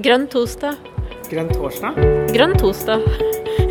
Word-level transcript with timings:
Grønn 0.00 0.22
torsdag. 0.32 0.78
Grønn 1.28 1.50
torsdag? 1.52 1.96
Grønn 2.32 2.54
torsdag. 2.56 3.02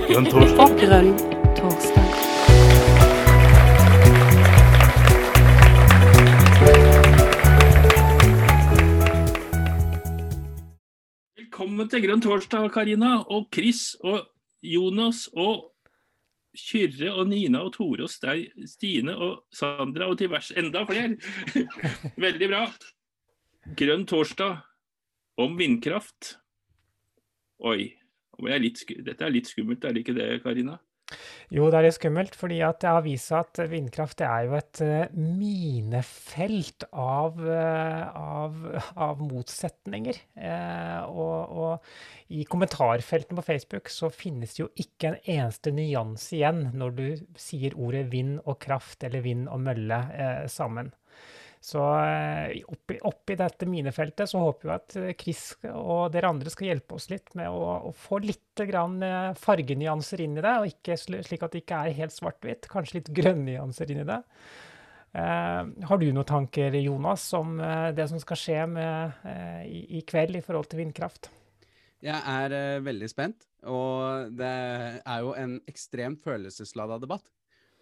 Grønn 0.06 0.28
torsdag. 0.30 0.76
Grønn 0.78 1.10
torsdag. 1.58 2.12
Velkommen 11.40 11.90
til 11.90 12.06
Grønn 12.06 12.22
torsdag, 12.22 12.70
Karina 12.78 13.16
og 13.26 13.50
Chris 13.50 13.96
og 14.06 14.30
Jonas 14.62 15.26
og 15.34 15.72
Kyrre 16.54 17.16
og 17.16 17.34
Nina 17.34 17.66
og 17.66 17.74
Tore 17.80 18.06
og 18.06 18.14
Stei, 18.14 18.52
Stine 18.70 19.18
og 19.18 19.48
Sandra 19.50 20.14
og 20.14 20.22
diverse 20.22 20.54
enda 20.62 20.86
flere. 20.86 21.18
Veldig 22.28 22.54
bra. 22.54 22.68
Grønn 23.82 24.06
torsdag 24.06 24.69
om 25.40 25.56
vindkraft. 25.60 26.36
Oi. 27.60 27.96
er 28.48 28.62
Dette 28.64 29.26
er 29.26 29.34
litt 29.34 29.50
skummelt, 29.50 29.84
er 29.84 29.96
det 29.96 30.06
ikke 30.06 30.18
det, 30.18 30.30
Karina? 30.44 30.80
Jo, 31.50 31.66
det 31.72 31.80
er 31.80 31.86
litt 31.88 31.96
skummelt, 31.96 32.36
fordi 32.38 32.60
at 32.62 32.78
det 32.84 32.92
har 32.94 33.02
vist 33.02 33.32
seg 33.32 33.42
at 33.42 33.60
vindkraft 33.72 34.22
er 34.22 34.44
jo 34.46 34.54
et 34.60 34.82
eh, 34.86 35.16
minefelt 35.18 36.86
av, 36.94 37.40
eh, 37.42 38.04
av, 38.14 38.60
av 38.94 39.24
motsetninger. 39.24 40.20
Eh, 40.38 41.00
og, 41.10 41.58
og 41.64 42.36
i 42.38 42.46
kommentarfeltene 42.46 43.42
på 43.42 43.48
Facebook 43.48 43.90
så 43.90 44.12
finnes 44.14 44.54
det 44.54 44.62
jo 44.62 44.70
ikke 44.78 45.10
en 45.10 45.20
eneste 45.24 45.74
nyanse 45.74 46.38
igjen 46.38 46.68
når 46.78 46.96
du 47.00 47.06
sier 47.42 47.74
ordet 47.74 48.06
vind 48.14 48.38
og 48.44 48.60
kraft 48.62 49.08
eller 49.10 49.26
vind 49.26 49.50
og 49.50 49.66
mølle 49.66 50.04
sammen. 50.54 50.94
Så 51.60 51.82
eh, 52.00 52.62
oppi, 52.72 52.96
oppi 53.04 53.36
dette 53.36 53.68
minefeltet 53.68 54.32
så 54.32 54.40
håper 54.40 54.70
vi 54.70 54.74
at 54.76 54.96
eh, 55.02 55.16
Chris 55.20 55.42
og 55.68 56.14
dere 56.14 56.30
andre 56.32 56.52
skal 56.54 56.70
hjelpe 56.70 56.96
oss 56.96 57.10
litt 57.12 57.34
med 57.36 57.52
å, 57.52 57.90
å 57.90 57.92
få 57.92 58.22
litt 58.24 58.64
eh, 58.64 59.18
fargenyanser 59.36 60.24
inn 60.24 60.38
i 60.40 60.46
det, 60.46 60.54
og 60.56 60.72
ikke 60.72 60.96
slik 61.00 61.44
at 61.44 61.56
det 61.56 61.66
ikke 61.66 61.82
er 61.84 61.98
helt 62.00 62.16
svart-hvitt. 62.16 62.70
Kanskje 62.72 63.02
litt 63.02 63.12
grønnnyanser 63.20 63.92
inn 63.92 64.06
i 64.06 64.08
det. 64.08 64.22
Eh, 65.20 65.74
har 65.92 66.00
du 66.00 66.08
noen 66.08 66.32
tanker, 66.32 66.80
Jonas, 66.80 67.28
om 67.36 67.60
det 67.96 68.08
som 68.08 68.24
skal 68.24 68.40
skje 68.40 68.64
med, 68.72 69.20
eh, 69.28 69.62
i, 69.68 69.84
i 70.00 70.06
kveld 70.08 70.40
i 70.40 70.46
forhold 70.46 70.72
til 70.72 70.86
vindkraft? 70.86 71.32
Jeg 72.00 72.16
er 72.16 72.56
eh, 72.56 72.82
veldig 72.84 73.08
spent, 73.12 73.44
og 73.68 74.32
det 74.40 74.54
er 75.04 75.26
jo 75.26 75.34
en 75.36 75.58
ekstremt 75.68 76.24
følelseslada 76.24 77.00
debatt. 77.02 77.26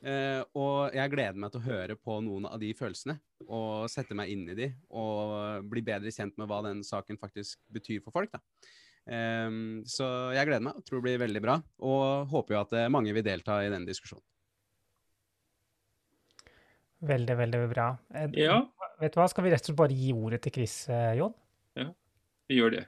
Eh, 0.06 0.42
og 0.54 0.94
jeg 0.94 1.10
gleder 1.10 1.40
meg 1.42 1.52
til 1.54 1.62
å 1.62 1.68
høre 1.68 1.96
på 1.98 2.20
noen 2.22 2.46
av 2.50 2.60
de 2.62 2.70
følelsene, 2.78 3.18
og 3.48 3.88
sette 3.90 4.18
meg 4.18 4.30
inn 4.34 4.46
i 4.52 4.58
de, 4.58 4.68
og 4.94 5.66
bli 5.72 5.82
bedre 5.86 6.14
kjent 6.14 6.38
med 6.38 6.50
hva 6.50 6.62
den 6.68 6.84
saken 6.86 7.18
faktisk 7.22 7.60
betyr 7.74 8.04
for 8.06 8.16
folk. 8.16 8.34
da. 8.36 8.42
Ehm, 9.08 9.84
så 9.88 10.08
jeg 10.36 10.50
gleder 10.50 10.66
meg, 10.68 10.78
og 10.78 10.86
tror 10.86 11.00
det 11.00 11.08
blir 11.08 11.22
veldig 11.26 11.44
bra, 11.44 11.60
og 11.80 12.34
håper 12.34 12.58
jo 12.58 12.64
at 12.66 12.76
eh, 12.78 12.92
mange 12.94 13.16
vil 13.16 13.26
delta 13.26 13.62
i 13.66 13.72
den 13.74 13.88
diskusjonen. 13.88 14.26
Veldig, 17.08 17.36
veldig 17.38 17.60
bra. 17.70 17.92
Ja, 18.34 18.64
Vet 18.98 19.14
du 19.14 19.20
hva, 19.20 19.28
skal 19.30 19.46
vi 19.46 19.52
rett 19.54 19.62
og 19.62 19.70
slett 19.70 19.78
bare 19.78 19.94
gi 19.94 20.14
ordet 20.18 20.40
til 20.42 20.56
Chris, 20.56 20.80
Jon? 21.14 21.36
vi 22.48 22.56
gjør 22.58 22.72
det. 22.74 22.86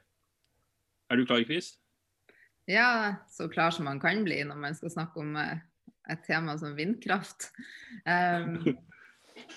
Er 1.10 1.18
du 1.20 1.26
klar, 1.26 1.44
Chris? 1.46 1.74
Ja, 2.70 3.16
så 3.30 3.50
klar 3.50 3.74
som 3.74 3.86
man 3.90 4.00
kan 4.00 4.22
bli 4.24 4.44
når 4.46 4.58
man 4.62 4.76
skal 4.78 4.92
snakke 4.94 5.22
om 5.24 5.34
eh, 5.42 5.62
et 6.10 6.24
tema 6.26 6.58
som 6.58 6.76
vindkraft. 6.78 7.50
Um, 8.06 8.58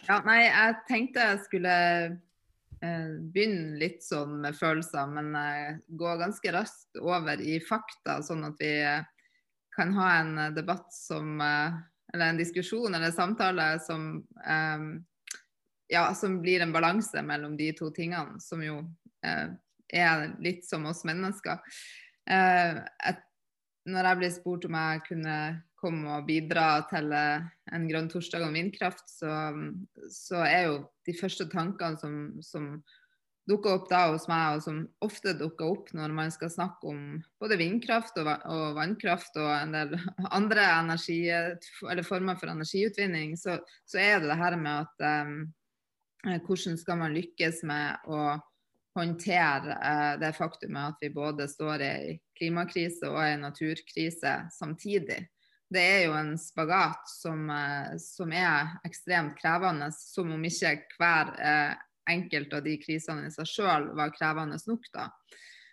ja, 0.09 0.19
nei, 0.27 0.43
jeg 0.47 0.77
tenkte 0.89 1.27
jeg 1.27 1.41
skulle 1.47 1.77
uh, 2.13 3.13
begynne 3.35 3.79
litt 3.81 4.03
sånn 4.05 4.39
med 4.45 4.59
følelser, 4.59 5.09
men 5.13 5.33
uh, 5.37 5.79
gå 5.89 6.17
ganske 6.21 6.55
raskt 6.55 7.01
over 7.01 7.41
i 7.41 7.59
fakta, 7.65 8.21
sånn 8.25 8.47
at 8.51 8.61
vi 8.63 8.75
uh, 8.85 9.01
kan 9.77 9.95
ha 9.97 10.11
en 10.21 10.35
debatt 10.53 10.93
som 10.93 11.41
Eller 12.13 12.27
en 12.27 12.37
diskusjon 12.37 12.93
eller 12.93 13.11
samtale 13.11 13.79
som 13.81 14.03
um, 14.21 14.89
ja, 15.89 16.03
som 16.15 16.43
blir 16.43 16.61
en 16.61 16.73
balanse 16.73 17.23
mellom 17.25 17.57
de 17.57 17.71
to 17.73 17.89
tingene, 17.91 18.37
som 18.41 18.61
jo 18.61 18.83
er 19.93 20.35
litt 20.41 20.65
som 20.69 20.85
oss 20.89 21.05
mennesker. 21.09 21.61
Eh, 22.31 22.81
når 23.93 24.09
jeg 24.09 24.21
ble 24.21 24.31
spurt 24.33 24.67
om 24.69 24.79
jeg 24.79 25.05
kunne 25.09 25.37
komme 25.83 26.17
og 26.17 26.27
bidra 26.29 26.85
til 26.91 27.13
eh, 27.17 27.45
en 27.75 27.87
grønn 27.91 28.09
torsdag 28.13 28.47
om 28.47 28.57
vindkraft, 28.57 29.05
så, 29.11 29.53
så 30.11 30.43
er 30.47 30.69
jo 30.69 30.83
de 31.09 31.15
første 31.19 31.49
tankene 31.51 31.99
som, 31.99 32.19
som 32.45 32.69
dukker 33.51 33.75
opp 33.75 33.89
da 33.91 34.05
hos 34.13 34.29
meg, 34.31 34.57
og 34.57 34.65
som 34.65 34.83
ofte 35.03 35.35
dukker 35.39 35.73
opp 35.75 35.91
når 35.97 36.15
man 36.15 36.31
skal 36.35 36.53
snakke 36.53 36.93
om 36.93 37.01
både 37.43 37.59
vindkraft 37.61 38.21
og, 38.23 38.31
og 38.47 38.77
vannkraft 38.79 39.37
og 39.43 39.51
en 39.57 39.75
del 39.75 39.97
andre 40.39 40.69
energi, 40.79 41.25
former 42.07 42.39
for 42.39 42.53
energiutvinning, 42.53 43.35
så, 43.41 43.59
så 43.89 44.01
er 44.03 44.23
det 44.23 44.31
det 44.31 44.39
her 44.41 44.57
med 44.61 44.87
at 44.87 45.27
um, 45.27 45.37
hvordan 46.47 46.79
skal 46.79 47.03
man 47.03 47.17
lykkes 47.17 47.65
med 47.67 48.07
å 48.07 48.39
håndtere 48.95 49.75
uh, 49.75 50.15
det 50.21 50.35
faktumet 50.37 50.93
at 50.93 51.03
vi 51.03 51.11
både 51.15 51.49
står 51.51 51.83
i 51.87 51.95
klimakrise 52.39 53.11
og 53.11 53.23
i 53.25 53.39
naturkrise 53.41 54.43
samtidig. 54.55 55.25
Det 55.73 55.83
er 55.83 56.03
jo 56.05 56.17
en 56.19 56.35
spagat 56.39 57.09
som, 57.09 57.47
eh, 57.51 57.95
som 58.03 58.33
er 58.37 58.77
ekstremt 58.85 59.39
krevende, 59.39 59.89
som 59.97 60.35
om 60.35 60.45
ikke 60.45 60.75
hver 60.99 61.33
eh, 61.41 61.75
enkelt 62.13 62.53
av 62.53 62.65
de 62.67 62.77
krisene 62.83 63.29
i 63.29 63.33
seg 63.33 63.49
sjøl 63.49 63.91
var 63.97 64.13
krevende 64.15 64.59
nok. 64.67 64.89
da. 64.93 65.09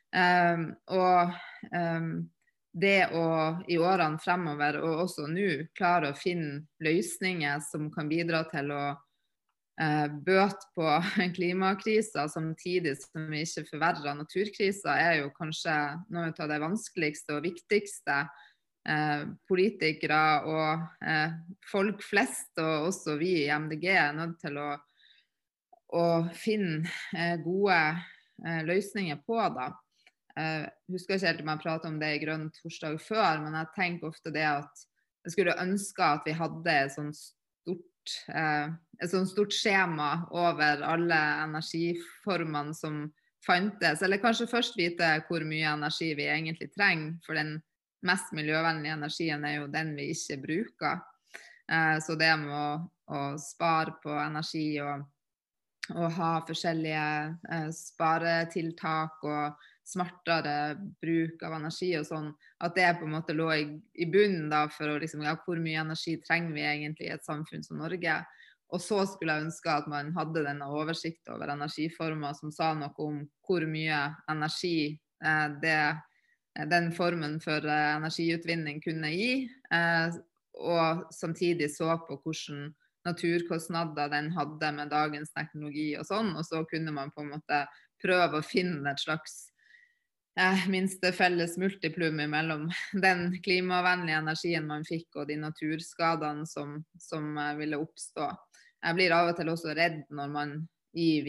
Um, 0.10 0.72
og 0.90 1.36
um, 1.70 2.14
det 2.74 3.12
å 3.14 3.26
i 3.70 3.78
årene 3.78 4.22
fremover, 4.22 4.80
og 4.82 5.04
også 5.06 5.28
nå, 5.30 5.70
klare 5.78 6.10
å 6.12 6.18
finne 6.18 6.64
løsninger 6.82 7.62
som 7.66 7.92
kan 7.94 8.10
bidra 8.10 8.42
til 8.50 8.72
å 8.74 8.84
uh, 8.96 10.08
bøte 10.10 10.70
på 10.78 10.96
klimakrisa 11.38 12.26
samtidig 12.32 12.96
som 13.04 13.30
vi 13.30 13.44
ikke 13.46 13.68
forverrer 13.70 14.18
naturkrisa, 14.18 14.96
er 14.98 15.24
jo 15.24 15.34
kanskje 15.38 15.76
noe 16.14 16.32
av 16.34 16.54
det 16.54 16.62
vanskeligste 16.64 17.38
og 17.38 17.46
viktigste 17.50 18.24
eh, 18.88 19.26
politikere 19.50 20.22
og 20.48 20.86
eh, 21.06 21.36
folk 21.72 22.04
flest, 22.06 22.52
og 22.62 22.90
også 22.90 23.18
vi 23.20 23.34
i 23.44 23.50
MDG, 23.52 23.90
er 23.94 24.16
nødt 24.18 24.38
til 24.42 24.60
å, 24.62 24.70
å 25.96 26.06
finne 26.38 26.84
eh, 27.16 27.36
gode 27.44 27.80
eh, 28.46 28.62
løsninger 28.68 29.22
på. 29.26 29.40
da. 29.58 29.72
Jeg 30.40 30.70
husker 30.94 31.18
ikke 31.18 31.28
helt 31.28 31.42
om 31.44 31.50
jeg 31.52 31.64
pratet 31.66 31.90
om 31.90 32.00
det 32.00 32.10
i 32.16 32.20
Grønn 32.22 32.46
torsdag 32.56 33.00
før, 33.04 33.42
men 33.44 33.58
jeg 33.60 33.74
tenker 33.76 34.14
ofte 34.14 34.32
det 34.32 34.46
at 34.48 34.86
jeg 35.26 35.34
skulle 35.36 35.58
ønske 35.60 36.06
at 36.06 36.30
vi 36.30 36.36
hadde 36.38 36.76
et 36.86 36.94
sånt 36.94 37.18
stort, 37.18 38.14
et 38.32 39.12
sånt 39.12 39.28
stort 39.34 39.52
skjema 39.52 40.30
over 40.32 40.86
alle 40.88 41.18
energiformene 41.44 42.78
som 42.78 43.02
fantes. 43.44 44.00
Eller 44.06 44.22
kanskje 44.22 44.48
først 44.48 44.78
vite 44.80 45.10
hvor 45.28 45.44
mye 45.48 45.74
energi 45.74 46.14
vi 46.16 46.30
egentlig 46.32 46.70
trenger, 46.78 47.18
for 47.26 47.36
den 47.36 47.58
mest 48.06 48.34
miljøvennlige 48.36 48.96
energien 48.96 49.46
er 49.46 49.60
jo 49.60 49.72
den 49.72 49.96
vi 49.98 50.10
ikke 50.14 50.40
bruker. 50.44 51.02
Eh, 51.72 51.98
så 52.04 52.16
det 52.20 52.32
med 52.42 52.54
å, 52.56 52.68
å 53.14 53.24
spare 53.42 53.98
på 54.04 54.14
energi 54.18 54.80
og, 54.84 55.04
og 55.96 56.08
ha 56.18 56.32
forskjellige 56.48 57.10
eh, 57.52 57.68
sparetiltak 57.76 59.28
og 59.28 59.68
smartere 59.90 60.76
bruk 61.02 61.42
av 61.46 61.56
energi 61.58 61.92
og 61.98 62.06
sånn, 62.06 62.30
at 62.62 62.76
det 62.78 62.90
på 63.00 63.08
en 63.08 63.16
måte 63.16 63.36
lå 63.38 63.48
i, 63.56 63.64
i 63.98 64.06
bunnen 64.10 64.50
da 64.52 64.68
for 64.74 64.92
å 64.92 65.00
liksom, 65.02 65.24
ja, 65.26 65.36
hvor 65.46 65.62
mye 65.62 65.82
energi 65.82 66.18
trenger 66.26 66.54
vi 66.58 66.66
egentlig 66.66 67.10
i 67.10 67.16
et 67.16 67.26
samfunn 67.26 67.66
som 67.66 67.82
Norge. 67.82 68.20
Og 68.70 68.82
så 68.84 69.02
skulle 69.10 69.34
jeg 69.34 69.48
ønske 69.48 69.74
at 69.74 69.88
man 69.90 70.12
hadde 70.14 70.46
denne 70.46 70.68
oversikt 70.70 71.30
over 71.34 71.50
energiformer 71.56 72.36
som 72.38 72.54
sa 72.54 72.76
noe 72.78 72.94
om 73.02 73.24
hvor 73.46 73.66
mye 73.70 74.04
energi 74.30 74.92
eh, 75.26 75.48
det, 75.64 75.80
den 76.70 76.92
formen 76.96 77.38
for 77.44 77.66
eh, 77.66 77.96
energiutvinning 77.98 78.82
kunne 78.84 79.12
gi, 79.14 79.34
eh, 79.74 80.18
og 80.60 81.06
samtidig 81.16 81.70
så 81.72 81.94
på 82.08 82.18
hvordan 82.24 82.72
naturkostnader 83.08 84.10
den 84.12 84.32
hadde 84.36 84.72
med 84.76 84.92
dagens 84.92 85.32
teknologi 85.36 85.94
og 85.98 86.08
sånn, 86.10 86.34
og 86.36 86.44
så 86.46 86.64
kunne 86.70 86.92
man 86.96 87.14
på 87.16 87.24
en 87.24 87.32
måte 87.36 87.62
prøve 88.04 88.40
å 88.40 88.46
finne 88.46 88.92
et 88.92 89.02
slags 89.02 89.38
eh, 90.40 90.66
minste 90.72 91.12
felles 91.16 91.58
multiplum 91.62 92.20
mellom 92.32 92.68
den 93.06 93.30
klimavennlige 93.46 94.20
energien 94.24 94.68
man 94.68 94.86
fikk 94.88 95.22
og 95.22 95.30
de 95.32 95.40
naturskadene 95.40 96.48
som, 96.50 96.80
som 97.00 97.32
eh, 97.38 97.56
ville 97.62 97.80
oppstå. 97.80 98.30
Jeg 98.80 98.96
blir 98.96 99.16
av 99.16 99.34
og 99.34 99.40
til 99.40 99.52
også 99.52 99.76
redd 99.76 100.04
når 100.16 100.36
man 100.36 100.60
i 100.98 101.22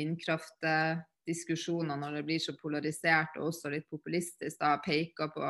vindkraftdiskusjoner, 1.31 1.97
når 1.97 2.19
det 2.19 2.25
blir 2.25 2.41
så 2.41 2.55
polarisert 2.59 3.37
og 3.39 3.51
også 3.51 3.71
litt 3.71 3.89
populistisk, 3.91 4.59
da 4.61 4.79
peker 4.83 5.31
på 5.35 5.45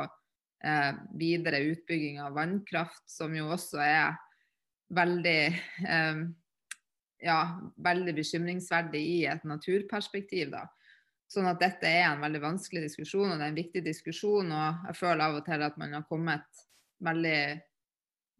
eh, 0.63 0.93
videre 1.17 1.61
utbygging 1.71 2.19
av 2.21 2.35
vannkraft, 2.35 3.03
som 3.09 3.33
jo 3.35 3.49
også 3.51 3.79
er 3.81 4.15
veldig 4.93 5.41
eh, 5.87 6.21
ja, 7.21 7.39
veldig 7.77 8.15
bekymringsverdig 8.15 9.01
i 9.01 9.25
et 9.25 9.43
naturperspektiv. 9.43 10.51
da. 10.51 10.67
Sånn 11.27 11.47
at 11.47 11.61
dette 11.61 11.87
er 11.87 12.11
en 12.11 12.21
veldig 12.21 12.41
vanskelig 12.41 12.83
diskusjon, 12.83 13.31
og 13.31 13.37
det 13.37 13.45
er 13.45 13.51
en 13.51 13.61
viktig 13.61 13.83
diskusjon. 13.85 14.51
Og 14.51 14.87
jeg 14.89 14.97
føler 14.97 15.25
av 15.25 15.37
og 15.39 15.45
til 15.45 15.61
at 15.61 15.77
man 15.77 15.93
har 15.93 16.07
kommet 16.09 16.65
veldig 16.99 17.61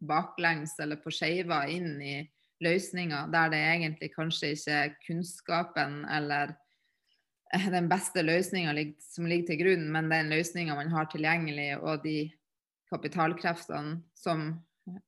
baklengs 0.02 0.74
eller 0.82 0.98
på 0.98 1.12
skeiva 1.14 1.64
inn 1.70 1.94
i 2.02 2.16
løsninger 2.62 3.30
der 3.30 3.48
det 3.50 3.58
egentlig 3.58 4.08
kanskje 4.14 4.52
ikke 4.54 4.74
er 4.74 4.92
kunnskapen 5.06 6.04
eller 6.10 6.52
den 7.52 7.88
beste 7.90 8.24
løsninga 8.24 8.74
som 9.02 9.26
ligger 9.28 9.52
til 9.52 9.62
grunn, 9.62 9.88
men 9.92 10.10
den 10.12 10.30
løsninga 10.32 10.76
man 10.78 10.92
har 10.92 11.08
tilgjengelig, 11.12 11.76
og 11.80 12.04
de 12.04 12.30
kapitalkreftene 12.92 14.02
som 14.14 14.52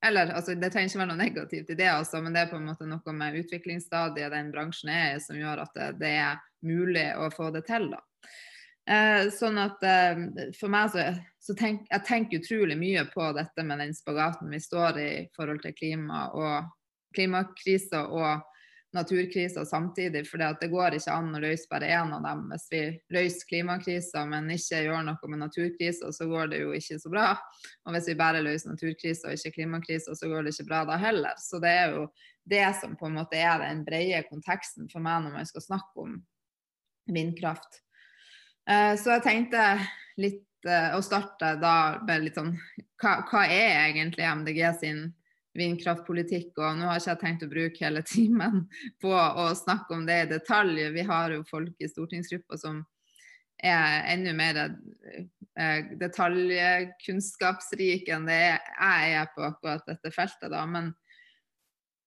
Eller 0.07 0.31
altså, 0.31 0.55
det 0.55 0.69
trenger 0.71 0.87
ikke 0.87 0.99
være 1.01 1.11
noe 1.11 1.19
negativt 1.19 1.71
i 1.73 1.75
det, 1.75 1.89
altså, 1.91 2.21
men 2.23 2.31
det 2.33 2.45
er 2.45 2.51
på 2.53 2.61
en 2.61 2.69
måte 2.69 2.87
noe 2.87 3.13
med 3.13 3.41
utviklingsstadiet 3.41 4.31
den 4.31 4.53
bransjen 4.55 4.93
er 4.95 5.17
i, 5.17 5.21
som 5.21 5.35
gjør 5.35 5.65
at 5.65 5.73
det, 5.75 5.89
det 5.99 6.13
er 6.15 6.37
mulig 6.63 7.09
å 7.19 7.27
få 7.35 7.49
det 7.51 7.65
til. 7.67 7.89
da. 7.91 7.99
Eh, 8.87 9.31
sånn 9.35 9.59
at 9.59 9.83
eh, 9.83 10.19
For 10.55 10.71
meg 10.71 10.93
så, 10.93 11.09
så 11.43 11.57
tenk, 11.59 11.89
jeg 11.89 12.07
tenker 12.07 12.39
utrolig 12.39 12.77
mye 12.79 13.03
på 13.11 13.33
dette 13.35 13.65
med 13.67 13.81
den 13.83 13.95
spagaten 13.97 14.53
vi 14.53 14.61
står 14.61 15.01
i 15.01 15.11
i 15.25 15.29
forhold 15.35 15.63
til 15.65 15.75
klima 15.75 16.29
og 16.37 16.71
klimakrisa 17.17 18.05
og 18.13 18.45
naturkrisa 18.95 19.65
samtidig. 19.67 20.25
For 20.29 20.41
det 20.41 20.69
går 20.73 20.97
ikke 20.99 21.15
an 21.15 21.35
å 21.35 21.41
løse 21.43 21.69
bare 21.71 21.91
én 21.93 22.13
av 22.15 22.25
dem. 22.25 22.45
Hvis 22.53 22.67
vi 22.73 22.83
løser 23.15 23.49
klimakrisa, 23.51 24.25
men 24.31 24.51
ikke 24.55 24.85
gjør 24.87 25.05
noe 25.09 25.31
med 25.33 25.43
naturkrisa, 25.43 26.13
så 26.15 26.29
går 26.31 26.53
det 26.53 26.63
jo 26.63 26.75
ikke 26.77 27.01
så 27.03 27.13
bra. 27.13 27.27
Og 27.85 27.97
hvis 27.97 28.11
vi 28.13 28.19
bare 28.21 28.45
løser 28.45 28.73
naturkrisa 28.73 29.31
og 29.31 29.39
ikke 29.39 29.59
klimakrisa, 29.59 30.15
så 30.17 30.31
går 30.31 30.47
det 30.47 30.55
ikke 30.55 30.69
bra 30.71 30.85
da 30.89 30.99
heller. 31.01 31.35
Så 31.43 31.61
det 31.63 31.75
er 31.83 31.97
jo 31.99 32.07
det 32.45 32.67
som 32.81 32.97
på 33.01 33.09
en 33.09 33.19
måte 33.19 33.41
er 33.41 33.63
den 33.63 33.83
brede 33.87 34.23
konteksten 34.29 34.89
for 34.93 35.05
meg 35.05 35.25
når 35.25 35.39
man 35.39 35.49
skal 35.49 35.65
snakke 35.65 36.07
om 36.07 36.19
vindkraft. 37.11 37.83
Eh, 38.71 38.95
så 39.01 39.17
jeg 39.17 39.25
tenkte 39.25 39.65
litt 40.21 40.69
eh, 40.69 40.95
å 40.97 41.03
starte 41.05 41.55
da 41.61 41.77
med 42.05 42.25
litt 42.25 42.39
sånn 42.39 42.55
hva, 43.01 43.19
hva 43.29 43.45
er 43.45 43.91
egentlig 43.91 44.25
MDG 44.25 44.61
sin 44.81 45.05
vindkraftpolitikk. 45.59 46.53
Og 46.59 46.77
nå 46.79 46.85
har 46.89 46.97
ikke 47.01 47.13
jeg 47.13 47.23
tenkt 47.23 47.47
å 47.47 47.53
bruke 47.53 47.85
hele 47.87 48.03
timen 48.15 48.55
på 49.03 49.13
å 49.15 49.45
snakke 49.59 49.91
om 49.97 50.03
det 50.09 50.19
i 50.23 50.31
detalj. 50.35 50.77
Vi 50.97 51.03
har 51.09 51.27
jo 51.37 51.49
folk 51.49 51.75
i 51.79 51.91
stortingsgruppa 51.91 52.55
som 52.61 52.75
er 53.65 53.89
enda 54.13 54.33
mer 54.37 54.55
eh, 54.65 55.81
detaljkunnskapsrike 56.01 58.13
enn 58.13 58.27
det 58.29 58.45
jeg 58.45 59.05
er 59.15 59.27
på 59.33 59.41
akkurat 59.47 59.85
dette 59.89 60.11
feltet. 60.13 60.51
da, 60.53 60.67
men 60.67 60.87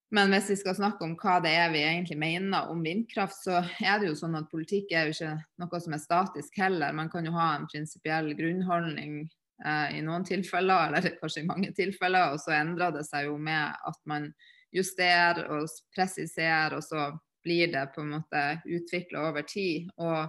men 0.10 0.32
hvis 0.32 0.54
vi 0.54 0.56
skal 0.56 0.76
snakke 0.78 1.04
om 1.04 1.18
hva 1.20 1.34
det 1.44 1.52
er 1.52 1.72
vi 1.74 1.82
egentlig 1.84 2.16
mener 2.20 2.70
om 2.72 2.80
vindkraft, 2.84 3.42
så 3.44 3.60
er 3.84 4.00
det 4.00 4.08
jo 4.08 4.16
sånn 4.16 4.38
at 4.40 4.48
politikk 4.52 4.94
er 4.96 5.10
jo 5.10 5.16
ikke 5.18 5.34
noe 5.60 5.82
som 5.84 5.96
er 5.98 6.00
statisk 6.00 6.60
heller. 6.62 6.96
Man 6.96 7.10
kan 7.12 7.28
jo 7.28 7.34
ha 7.36 7.50
en 7.58 7.68
prinsipiell 7.68 8.32
grunnholdning 8.38 9.26
i 9.66 10.04
noen 10.06 10.22
tilfeller, 10.28 10.92
eller 10.92 11.16
kanskje 11.18 11.42
i 11.42 11.48
mange 11.48 11.72
tilfeller. 11.74 12.36
Og 12.36 12.42
så 12.44 12.54
endrer 12.60 12.92
det 12.94 13.06
seg 13.08 13.26
jo 13.26 13.40
med 13.42 13.74
at 13.90 13.98
man 14.10 14.28
justerer 14.76 15.48
og 15.56 15.66
presiserer, 15.96 16.76
og 16.78 16.84
så 16.86 17.08
blir 17.46 17.72
det 17.74 17.88
på 17.96 18.04
en 18.04 18.14
måte 18.18 18.44
utvikla 18.68 19.30
over 19.32 19.48
tid. 19.48 19.90
Og 19.98 20.28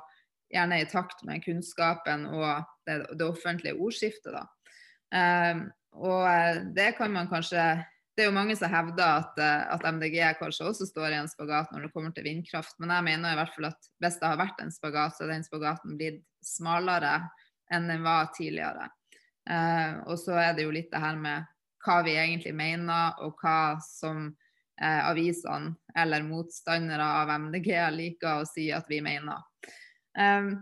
gjerne 0.53 0.81
i 0.81 0.89
takt 0.89 1.25
med 1.29 1.45
kunnskapen 1.45 2.25
og 2.31 2.65
det, 2.89 3.03
det 3.19 3.27
offentlige 3.27 3.77
ordskiftet, 3.77 4.33
da. 4.33 4.47
Eh, 5.19 5.63
og 5.99 6.65
det 6.77 6.93
kan 6.99 7.13
man 7.13 7.31
kanskje 7.31 7.63
det 8.19 8.25
er 8.25 8.33
jo 8.33 8.35
mange 8.35 8.57
som 8.59 8.73
hevder 8.73 9.21
at, 9.21 9.37
at, 9.71 9.85
MDG 9.95 10.17
kanskje 10.41 10.67
også 10.67 10.89
står 10.89 11.13
i 11.15 11.19
en 11.21 11.29
spagat 11.31 11.71
når 11.71 11.85
det 11.85 11.91
kommer 11.95 12.11
til 12.11 12.27
vindkraft, 12.27 12.75
men 12.83 12.91
jeg 12.91 13.07
mener 13.07 13.31
i 13.31 13.39
hvert 13.39 13.53
fall 13.55 13.69
at 13.69 13.87
hvis 14.03 14.17
det 14.19 14.27
har 14.27 14.41
vært 14.41 14.63
en 14.65 14.73
spagat, 14.75 15.15
så 15.15 15.23
er 15.23 15.31
den 15.37 15.47
spagaten 15.47 15.95
blitt 16.01 16.25
smalere 16.43 17.13
enn 17.71 17.87
den 17.87 18.03
var 18.03 18.33
tidligere. 18.35 18.89
Eh, 19.51 19.99
og 20.07 20.19
så 20.21 20.37
er 20.43 20.57
det 20.57 20.67
jo 20.67 20.75
litt 20.75 20.91
det 20.93 21.01
her 21.03 21.17
med 21.21 21.47
hva 21.85 22.01
vi 22.05 22.17
egentlig 22.19 22.55
mener, 22.57 23.17
og 23.25 23.39
hva 23.41 23.79
som 23.85 24.27
eh, 24.29 25.03
avisene 25.09 25.77
eller 25.97 26.27
motstandere 26.27 27.07
av 27.23 27.33
MDG 27.47 27.71
liker 27.95 28.43
å 28.43 28.49
si 28.49 28.69
at 28.75 28.89
vi 28.91 29.01
mener. 29.05 29.41
Um, 30.19 30.59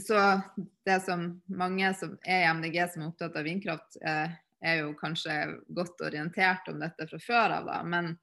så 0.00 0.40
det 0.86 1.00
som 1.04 1.28
mange 1.50 1.90
som 1.98 2.14
er 2.24 2.44
i 2.44 2.50
MDG 2.54 2.80
som 2.92 3.02
er 3.02 3.10
opptatt 3.10 3.38
av 3.38 3.46
vindkraft, 3.46 3.98
eh, 4.02 4.34
er 4.66 4.80
jo 4.80 4.94
kanskje 4.98 5.34
godt 5.76 6.00
orientert 6.06 6.70
om 6.72 6.80
dette 6.80 7.06
fra 7.10 7.20
før 7.20 7.58
av, 7.58 7.68
da. 7.68 7.80
Men 7.84 8.14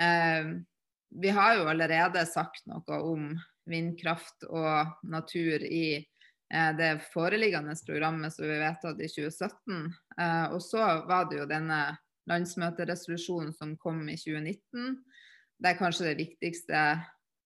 eh, 0.00 0.56
vi 1.20 1.30
har 1.36 1.58
jo 1.58 1.68
allerede 1.70 2.24
sagt 2.26 2.64
noe 2.70 3.00
om 3.04 3.28
vindkraft 3.68 4.46
og 4.48 4.96
natur 5.10 5.62
i 5.66 6.00
Eh, 6.00 6.15
det 6.78 6.90
foreliggende 7.12 7.74
programmet 7.86 8.34
som 8.34 8.46
vi 8.46 8.58
vedtatt 8.60 9.00
i 9.02 9.08
2017. 9.10 9.92
Eh, 10.20 10.46
og 10.54 10.62
så 10.62 10.82
var 11.08 11.28
det 11.30 11.40
jo 11.40 11.50
denne 11.50 11.80
landsmøteresolusjonen 12.30 13.52
som 13.54 13.76
kom 13.78 14.02
i 14.08 14.16
2019, 14.18 14.96
der 15.62 15.78
kanskje 15.78 16.10
det 16.10 16.18
viktigste 16.20 16.82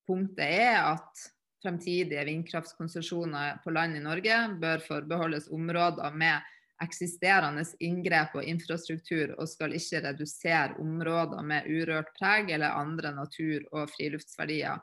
punktet 0.08 0.46
er 0.46 0.78
at 0.94 1.26
fremtidige 1.62 2.24
vindkraftkonsesjoner 2.24 3.60
på 3.64 3.72
land 3.76 3.98
i 3.98 4.04
Norge 4.04 4.38
bør 4.60 4.80
forbeholdes 4.86 5.50
områder 5.52 6.16
med 6.16 6.40
eksisterende 6.80 7.62
inngrep 7.84 8.38
og 8.40 8.46
infrastruktur, 8.48 9.34
og 9.36 9.48
skal 9.50 9.74
ikke 9.76 10.00
redusere 10.06 10.78
områder 10.80 11.44
med 11.44 11.68
urørt 11.68 12.08
preg 12.16 12.54
eller 12.56 12.72
andre 12.80 13.12
natur- 13.12 13.66
og 13.74 13.90
friluftsverdier 13.92 14.80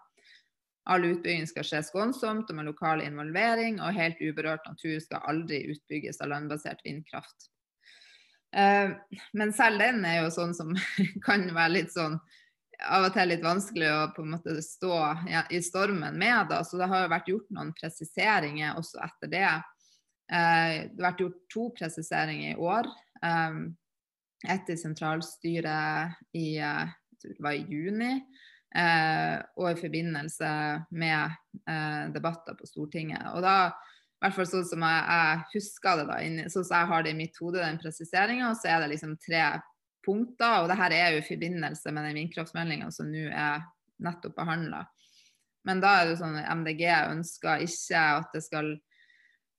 All 0.87 1.03
utbygging 1.03 1.47
skal 1.49 1.65
skje 1.67 1.83
skånsomt 1.83 2.49
og 2.49 2.57
med 2.57 2.69
lokal 2.69 3.03
involvering, 3.03 3.81
og 3.83 3.95
helt 3.97 4.21
uberørt 4.23 4.65
natur 4.69 4.99
skal 5.03 5.25
aldri 5.27 5.65
utbygges 5.73 6.21
av 6.23 6.31
landbasert 6.31 6.83
vindkraft. 6.85 7.49
Eh, 8.55 8.93
men 9.35 9.53
selv 9.53 9.83
den 9.83 10.05
er 10.07 10.21
jo 10.21 10.33
sånn 10.33 10.55
som 10.55 10.71
kan 11.27 11.47
være 11.51 11.73
litt 11.75 11.93
sånn 11.95 12.19
av 12.77 13.07
og 13.07 13.15
til 13.15 13.31
litt 13.31 13.41
vanskelig 13.41 13.87
å 13.89 14.01
på 14.13 14.21
en 14.21 14.35
måte 14.35 14.53
stå 14.61 14.97
i 15.49 15.59
stormen 15.65 16.17
med. 16.19 16.51
Da. 16.51 16.61
Så 16.61 16.77
det 16.77 16.89
har 16.91 17.03
jo 17.03 17.13
vært 17.15 17.31
gjort 17.31 17.49
noen 17.57 17.73
presiseringer 17.77 18.77
også 18.77 19.01
etter 19.01 19.31
det. 19.33 19.49
Eh, 20.29 20.85
det 20.85 20.99
har 20.99 21.07
vært 21.09 21.23
gjort 21.25 21.39
to 21.53 21.67
presiseringer 21.79 22.53
i 22.53 22.61
år. 22.61 22.89
Eh, 23.25 23.59
ett 24.53 24.69
i 24.69 24.77
sentralstyret 24.77 26.13
i, 26.37 26.61
var 27.41 27.57
i 27.57 27.65
juni, 27.65 28.19
Eh, 28.75 29.37
og 29.55 29.69
i 29.71 29.79
forbindelse 29.79 30.49
med 30.91 31.37
eh, 31.69 32.03
debatter 32.13 32.57
på 32.57 32.67
Stortinget. 32.67 33.23
Og 33.33 33.41
da, 33.45 33.71
i 33.71 34.25
hvert 34.25 34.35
fall 34.35 34.49
sånn 34.49 34.67
som 34.67 34.83
jeg, 34.83 35.05
jeg 35.07 35.45
husker 35.53 36.01
det, 36.01 36.07
da, 36.09 36.49
sånn 36.51 36.67
som 36.67 36.75
jeg 36.75 36.91
har 36.91 37.05
det 37.05 37.13
i 37.15 37.19
mitt 37.21 37.39
hode, 37.41 37.63
den 37.63 37.79
presiseringa, 37.81 38.51
så 38.59 38.73
er 38.73 38.83
det 38.83 38.91
liksom 38.95 39.15
tre 39.23 39.45
punkter. 40.05 40.61
Og 40.61 40.69
det 40.71 40.79
her 40.81 40.97
er 40.97 41.15
jo 41.15 41.23
i 41.23 41.29
forbindelse 41.29 41.95
med 41.95 42.09
den 42.09 42.21
vindkraftmeldinga 42.21 42.91
som 42.93 43.09
nå 43.11 43.29
er 43.31 43.65
nettopp 44.03 44.35
behandla. 44.37 44.83
Men 45.67 45.81
da 45.83 45.97
er 45.99 46.11
det 46.11 46.19
sånn 46.19 46.37
MDG 46.37 46.85
ønsker 47.09 47.63
ikke 47.65 48.03
at 48.19 48.35
det 48.35 48.43
skal 48.45 48.69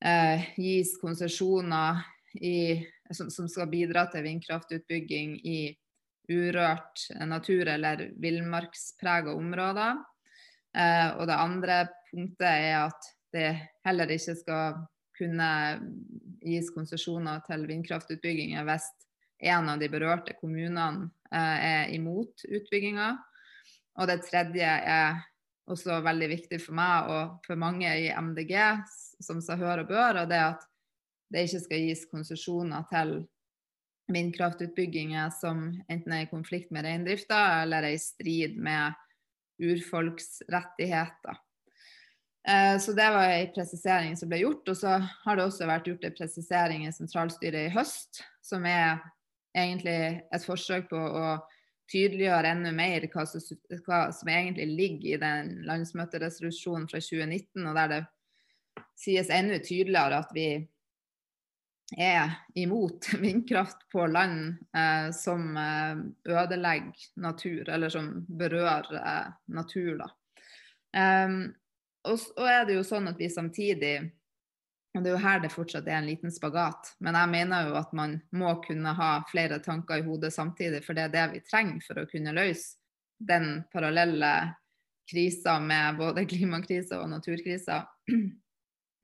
eh, 0.05 0.47
gis 0.57 0.95
konsesjoner 1.03 2.05
som, 3.11 3.29
som, 3.33 3.49
skal 3.49 3.69
bidra 3.73 4.05
til 4.13 4.25
vindkraftutbygging 4.25 5.39
i 5.49 5.59
urørt 6.29 7.09
natur 7.27 7.69
eller 7.69 8.09
villmarksprega 8.21 9.35
områder. 9.35 9.99
Eh, 10.77 11.09
og 11.17 11.27
det 11.29 11.39
andre 11.39 11.79
punktet 12.11 12.49
er 12.49 12.87
at 12.87 13.11
det 13.35 13.49
heller 13.85 14.13
ikke 14.13 14.37
skal 14.39 14.81
kunne 15.19 15.51
gis 16.45 16.71
konsesjoner 16.73 17.43
til 17.49 17.65
vindkraftutbygginger 17.69 18.67
hvis 18.69 18.87
en 19.49 19.71
av 19.71 19.81
de 19.81 19.89
berørte 19.91 20.37
kommunene 20.39 21.09
eh, 21.33 21.59
er 21.73 21.95
imot 21.95 22.45
utbygginga. 22.47 23.11
Og 23.99 24.11
det 24.11 24.23
tredje 24.29 24.69
er 24.69 25.19
også 25.69 25.99
veldig 26.05 26.29
viktig 26.31 26.61
for 26.63 26.77
meg 26.79 27.11
og 27.13 27.47
for 27.47 27.61
mange 27.61 27.91
i 28.05 28.09
MDG, 28.15 28.55
som 29.21 29.43
seg 29.45 29.61
hør 29.61 29.83
og 29.85 29.91
bør, 29.91 30.23
og 30.23 30.31
det 30.31 30.41
at 30.55 30.65
det 31.29 31.45
ikke 31.45 31.65
skal 31.67 31.85
gis 31.85 32.07
konsesjoner 32.09 32.87
til 32.89 33.19
vindkraftutbygginger 34.09 35.31
som 35.37 35.67
enten 35.89 36.15
er 36.15 36.25
i 36.25 36.31
konflikt 36.31 36.73
med 36.75 36.87
reindrifta 36.87 37.63
eller 37.63 37.85
er 37.85 37.97
i 37.97 38.01
strid 38.01 38.57
med 38.57 38.97
urfolks 39.59 40.43
rettigheter. 40.49 41.37
Eh, 42.49 42.79
så 42.79 42.93
det 42.93 43.11
var 43.11 43.31
en 43.31 43.53
presisering 43.53 44.17
som 44.17 44.31
ble 44.31 44.41
gjort. 44.45 44.69
Og 44.69 44.77
så 44.77 44.97
har 45.25 45.37
det 45.37 45.45
også 45.45 45.69
vært 45.69 45.91
gjort 45.91 46.09
en 46.09 46.17
presisering 46.17 46.87
i 46.87 46.95
sentralstyret 46.95 47.69
i 47.69 47.75
høst, 47.75 48.23
som 48.45 48.65
er 48.67 49.03
egentlig 49.57 50.23
et 50.33 50.47
forsøk 50.47 50.89
på 50.93 50.99
å 50.99 51.37
tydeliggjøre 51.93 52.53
enda 52.53 52.73
mer 52.77 53.07
hva 53.13 53.25
som, 53.27 53.43
hva 53.87 54.01
som 54.13 54.31
egentlig 54.31 54.69
ligger 54.69 55.15
i 55.15 55.21
den 55.21 55.53
landsmøteresolusjonen 55.69 56.89
fra 56.91 57.01
2019, 57.01 57.65
og 57.65 57.79
der 57.79 57.95
det 57.95 58.03
sies 58.99 59.31
enda 59.33 59.59
tydeligere 59.63 60.21
at 60.21 60.35
vi 60.37 60.49
er 61.97 62.35
imot 62.55 63.09
vindkraft 63.21 63.89
på 63.93 64.07
land 64.07 64.57
eh, 64.77 65.11
som 65.17 65.57
eh, 65.57 65.97
ødelegger 66.35 67.09
natur, 67.17 67.69
eller 67.69 67.89
som 67.89 68.13
berører 68.29 69.01
eh, 69.01 69.33
natur. 69.47 70.05
Um, 70.97 71.55
og 72.09 72.17
så 72.21 72.47
er 72.49 72.63
det 72.65 72.79
jo 72.79 72.85
sånn 72.87 73.11
at 73.11 73.19
vi 73.21 73.29
samtidig 73.29 73.97
og 74.97 75.05
det 75.05 75.11
er 75.11 75.15
jo 75.15 75.23
her 75.23 75.41
det 75.43 75.51
fortsatt 75.53 75.87
er 75.87 75.99
en 76.01 76.09
liten 76.09 76.33
spagat. 76.33 76.95
Men 77.05 77.15
jeg 77.15 77.31
mener 77.31 77.69
jo 77.69 77.75
at 77.79 77.93
man 77.95 78.17
må 78.35 78.55
kunne 78.65 78.95
ha 78.99 79.11
flere 79.31 79.61
tanker 79.63 80.01
i 80.01 80.07
hodet 80.07 80.33
samtidig, 80.35 80.81
for 80.83 80.97
det 80.97 81.05
er 81.07 81.13
det 81.13 81.27
vi 81.35 81.43
trenger 81.47 81.85
for 81.85 82.01
å 82.01 82.09
kunne 82.11 82.35
løse 82.35 82.81
den 83.19 83.63
parallelle 83.73 84.33
krisa 85.11 85.59
med 85.61 86.01
både 86.01 86.27
klimakrisa 86.33 87.03
og 87.03 87.13
naturkrisa. 87.13 87.83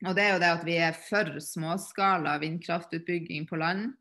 Og 0.04 0.16
det 0.16 0.24
er 0.24 0.32
jo 0.34 0.40
det 0.42 0.52
at 0.52 0.64
vi 0.66 0.76
er 0.82 0.96
for 0.96 1.38
småskala 1.40 2.36
vindkraftutbygging 2.42 3.46
på 3.48 3.60
land, 3.60 3.92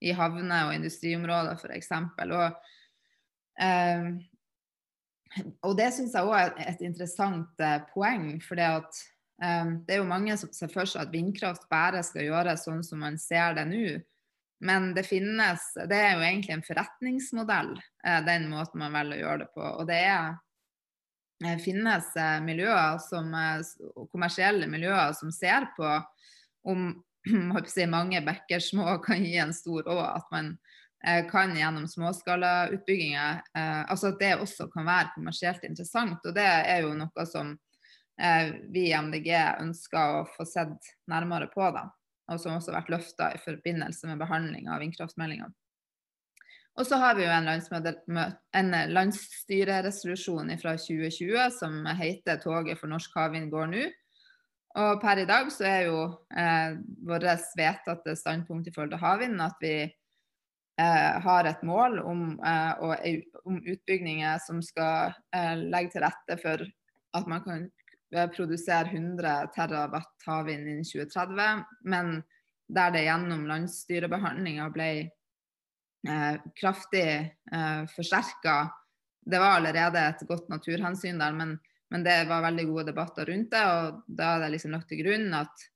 i 0.00 0.14
havner 0.16 0.70
og 0.70 0.74
industriområder 0.78 1.58
f.eks. 1.60 1.90
Og, 2.24 2.68
eh, 3.60 4.06
og 5.60 5.74
det 5.76 5.90
syns 5.92 6.16
jeg 6.16 6.24
òg 6.24 6.36
er 6.38 6.54
et 6.72 6.84
interessant 6.86 7.60
eh, 7.60 7.82
poeng. 7.92 8.30
For 8.44 8.56
det, 8.56 8.70
eh, 9.44 9.74
det 9.84 9.96
er 9.96 10.00
jo 10.00 10.08
mange 10.08 10.38
som 10.40 10.52
ser 10.56 10.72
for 10.72 10.88
seg 10.88 11.04
at 11.04 11.12
vindkraft 11.12 11.68
bare 11.72 12.00
skal 12.06 12.30
gjøres 12.30 12.64
sånn 12.64 12.80
som 12.86 13.04
man 13.04 13.20
ser 13.20 13.58
det 13.58 13.66
nå. 13.68 13.98
Men 14.60 14.90
det 14.92 15.06
finnes 15.08 15.62
Det 15.88 15.96
er 15.96 16.18
jo 16.18 16.24
egentlig 16.24 16.52
en 16.52 16.64
forretningsmodell, 16.64 17.74
eh, 18.06 18.20
den 18.26 18.48
måten 18.52 18.82
man 18.82 18.96
velger 18.96 19.18
å 19.18 19.22
gjøre 19.24 19.42
det 19.44 19.50
på. 19.54 19.68
Og 19.80 19.86
det 19.88 20.00
er 20.08 20.34
finnes 21.64 22.16
eh, 22.16 22.40
miljøer 22.44 22.98
som, 23.00 23.32
eh, 23.34 23.62
kommersielle 24.12 24.68
miljøer 24.68 25.14
som 25.16 25.32
ser 25.32 25.70
på 25.76 25.88
om 26.68 26.90
si, 27.68 27.86
mange 27.86 28.20
bekker 28.24 28.60
små 28.60 28.98
kan 29.06 29.24
gi 29.24 29.38
en 29.40 29.54
stor 29.56 29.88
å. 29.88 29.98
At 30.04 30.28
man 30.32 30.56
kan 31.00 31.54
gjennom 31.56 31.86
småskalautbygginger 31.88 33.38
altså 33.88 34.10
At 34.10 34.18
det 34.20 34.34
også 34.36 34.66
kan 34.68 34.84
være 34.84 35.14
kommersielt 35.14 35.62
interessant. 35.64 36.26
Og 36.28 36.34
det 36.36 36.44
er 36.44 36.82
jo 36.84 36.90
noe 36.92 37.24
som 37.24 37.54
vi 38.68 38.82
i 38.90 38.92
MDG 38.92 39.30
ønsker 39.62 40.18
å 40.18 40.26
få 40.28 40.44
sett 40.44 40.90
nærmere 41.08 41.48
på. 41.54 41.64
da, 41.72 41.86
Og 42.28 42.42
som 42.42 42.52
også 42.52 42.74
har 42.74 42.82
vært 42.82 42.92
løfta 42.92 43.30
i 43.32 43.40
forbindelse 43.40 44.12
med 44.12 44.20
behandling 44.20 44.68
av 44.68 44.84
vindkraftmeldinga. 44.84 45.48
Og 46.80 46.86
så 46.88 46.96
har 46.96 47.16
vi 47.18 47.26
jo 47.26 47.32
en, 47.34 48.20
en 48.56 48.76
landsstyreresolusjon 48.88 50.52
fra 50.62 50.72
2020 50.80 51.50
som 51.52 51.74
heter 51.98 52.40
'Toget 52.40 52.80
for 52.80 52.88
norsk 52.88 53.18
havvind 53.18 53.50
går 53.52 53.66
nå'. 53.68 53.90
Og 54.80 55.00
per 55.02 55.20
i 55.20 55.26
dag 55.28 55.50
så 55.52 55.66
er 55.68 55.82
jo 55.90 55.98
eh, 56.32 56.78
vårt 57.04 57.26
vedtatte 57.58 58.16
standpunkt 58.16 58.68
i 58.68 58.72
forhold 58.72 58.94
til 58.94 59.02
havvind 59.02 59.42
at 59.42 59.60
vi 59.60 59.74
eh, 59.82 61.20
har 61.26 61.44
et 61.44 61.62
mål 61.66 61.98
om, 62.00 62.24
eh, 62.38 62.72
og, 62.80 62.96
om 63.44 63.60
utbygginger 63.60 64.40
som 64.46 64.62
skal 64.62 65.12
eh, 65.36 65.56
legge 65.60 65.92
til 65.98 66.06
rette 66.06 66.38
for 66.40 66.64
at 67.18 67.28
man 67.28 67.44
kan 67.44 67.70
eh, 68.14 68.28
produsere 68.30 68.88
100 68.94 69.50
terawatt 69.52 70.28
havvind 70.28 70.64
innen 70.64 70.86
2030, 70.86 71.64
men 71.84 72.22
der 72.70 72.94
det 72.94 73.08
gjennom 73.10 73.48
landsstyrebehandlinga 73.50 74.70
ble 74.72 74.92
kraftig 76.56 77.08
eh, 77.52 77.82
forsterka. 77.96 78.70
Det 79.20 79.38
var 79.38 79.58
allerede 79.58 80.00
et 80.00 80.22
godt 80.28 80.48
naturhensyn 80.48 81.18
der, 81.20 81.32
men, 81.36 81.58
men, 81.90 82.04
det 82.04 82.24
var 82.28 82.46
veldig 82.46 82.64
gode 82.70 82.86
debatter 82.88 83.28
rundt 83.28 83.50
det. 83.52 83.64
Og 83.66 84.00
da 84.06 84.34
er 84.34 84.44
det 84.44 84.54
liksom 84.56 84.74
lagt 84.74 84.88
til 84.90 85.02
grunn 85.04 85.28
at 85.36 85.66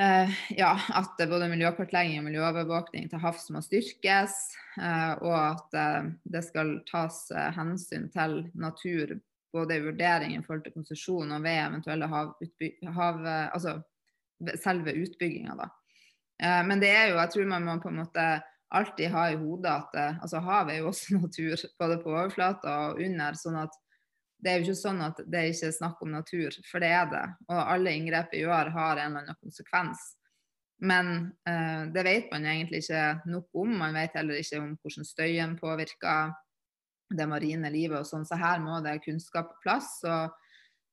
eh, 0.00 0.38
ja, 0.56 0.72
at 0.96 1.20
både 1.28 1.50
miljøkartlegging 1.52 2.20
og 2.22 2.28
miljøovervåkning 2.30 3.10
til 3.10 3.22
havs 3.22 3.50
må 3.52 3.62
styrkes. 3.64 4.38
Eh, 4.80 5.12
og 5.20 5.36
at 5.36 5.76
eh, 5.80 6.12
det 6.36 6.44
skal 6.46 6.78
tas 6.88 7.26
eh, 7.34 7.50
hensyn 7.56 8.08
til 8.14 8.44
natur 8.54 9.18
både 9.50 9.76
i 9.76 9.82
vurdering 9.82 10.36
i 10.36 10.42
forhold 10.44 10.62
til 10.64 10.76
konsesjon 10.76 11.32
og 11.34 11.42
ved 11.42 11.58
eventuelle 11.58 12.06
hav, 12.06 13.24
altså 13.26 13.80
selve 14.62 14.92
utbygginga. 14.94 15.56
Men 16.70 16.78
det 16.78 16.92
er 16.94 17.08
jo, 17.10 17.16
jeg 17.18 17.32
tror 17.34 17.48
man 17.50 17.66
må 17.66 17.74
på 17.82 17.90
en 17.90 17.98
måte 17.98 18.26
alltid 18.70 19.10
ha 19.10 19.26
i 19.30 19.38
hodet 19.38 19.70
at 19.70 19.96
eh, 19.98 20.18
altså, 20.22 20.40
havet 20.44 20.74
er 20.74 20.82
jo 20.82 20.90
også 20.90 21.18
natur, 21.24 21.64
både 21.78 22.00
på 22.02 22.12
overflata 22.14 22.76
og 22.88 23.02
under. 23.04 23.38
sånn 23.38 23.60
at 23.64 23.78
det 24.40 24.50
er 24.50 24.60
jo 24.60 24.70
ikke 24.70 24.80
sånn 24.80 25.02
at 25.04 25.18
det 25.28 25.42
ikke 25.50 25.68
er 25.68 25.76
snakk 25.76 25.98
om 26.00 26.14
natur, 26.14 26.54
for 26.70 26.80
det 26.80 26.94
er 26.96 27.08
det. 27.10 27.26
Og 27.50 27.58
alle 27.60 27.92
inngrep 27.92 28.30
vi 28.32 28.44
gjør, 28.44 28.70
har 28.72 28.96
en 28.96 29.10
eller 29.10 29.26
annen 29.26 29.40
konsekvens. 29.42 30.04
Men 30.80 31.10
eh, 31.48 31.82
det 31.92 32.04
vet 32.06 32.30
man 32.32 32.46
egentlig 32.48 32.80
ikke 32.86 33.28
nok 33.28 33.60
om. 33.62 33.74
Man 33.82 33.98
vet 33.98 34.16
heller 34.16 34.40
ikke 34.40 34.62
om 34.62 34.70
hvordan 34.80 35.08
støyen 35.08 35.58
påvirker 35.60 36.32
det 37.10 37.26
marine 37.28 37.68
livet 37.74 37.98
og 37.98 38.06
sånn, 38.06 38.24
så 38.24 38.38
her 38.40 38.62
må 38.62 38.78
det 38.84 39.00
kunnskap 39.04 39.50
på 39.50 39.64
plass. 39.66 39.90
Og 40.08 40.30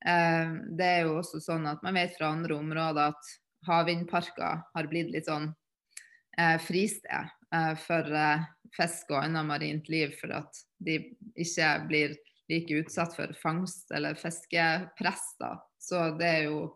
eh, 0.04 0.58
det 0.76 0.90
er 0.90 1.08
jo 1.08 1.20
også 1.22 1.40
sånn 1.44 1.70
at 1.72 1.86
man 1.86 1.96
vet 1.96 2.18
fra 2.18 2.34
andre 2.36 2.58
områder 2.58 3.14
at 3.14 3.32
havvindparker 3.68 4.66
har 4.74 4.92
blitt 4.92 5.14
litt 5.14 5.30
sånn 5.30 5.54
fristed. 6.64 7.32
Eh, 7.54 7.76
for 7.80 8.12
eh, 8.12 8.48
fisk 8.76 9.14
og 9.14 9.22
annet 9.24 9.48
marint 9.48 9.88
liv, 9.92 10.12
for 10.20 10.34
at 10.36 10.60
de 10.84 11.00
ikke 11.40 11.70
blir 11.88 12.18
like 12.52 12.82
utsatt 12.82 13.16
for 13.16 13.32
fangst 13.42 13.92
eller 13.96 14.20
fiskepress. 14.20 15.30
Så 15.80 16.10
det 16.20 16.34
er 16.34 16.44
jo 16.50 16.68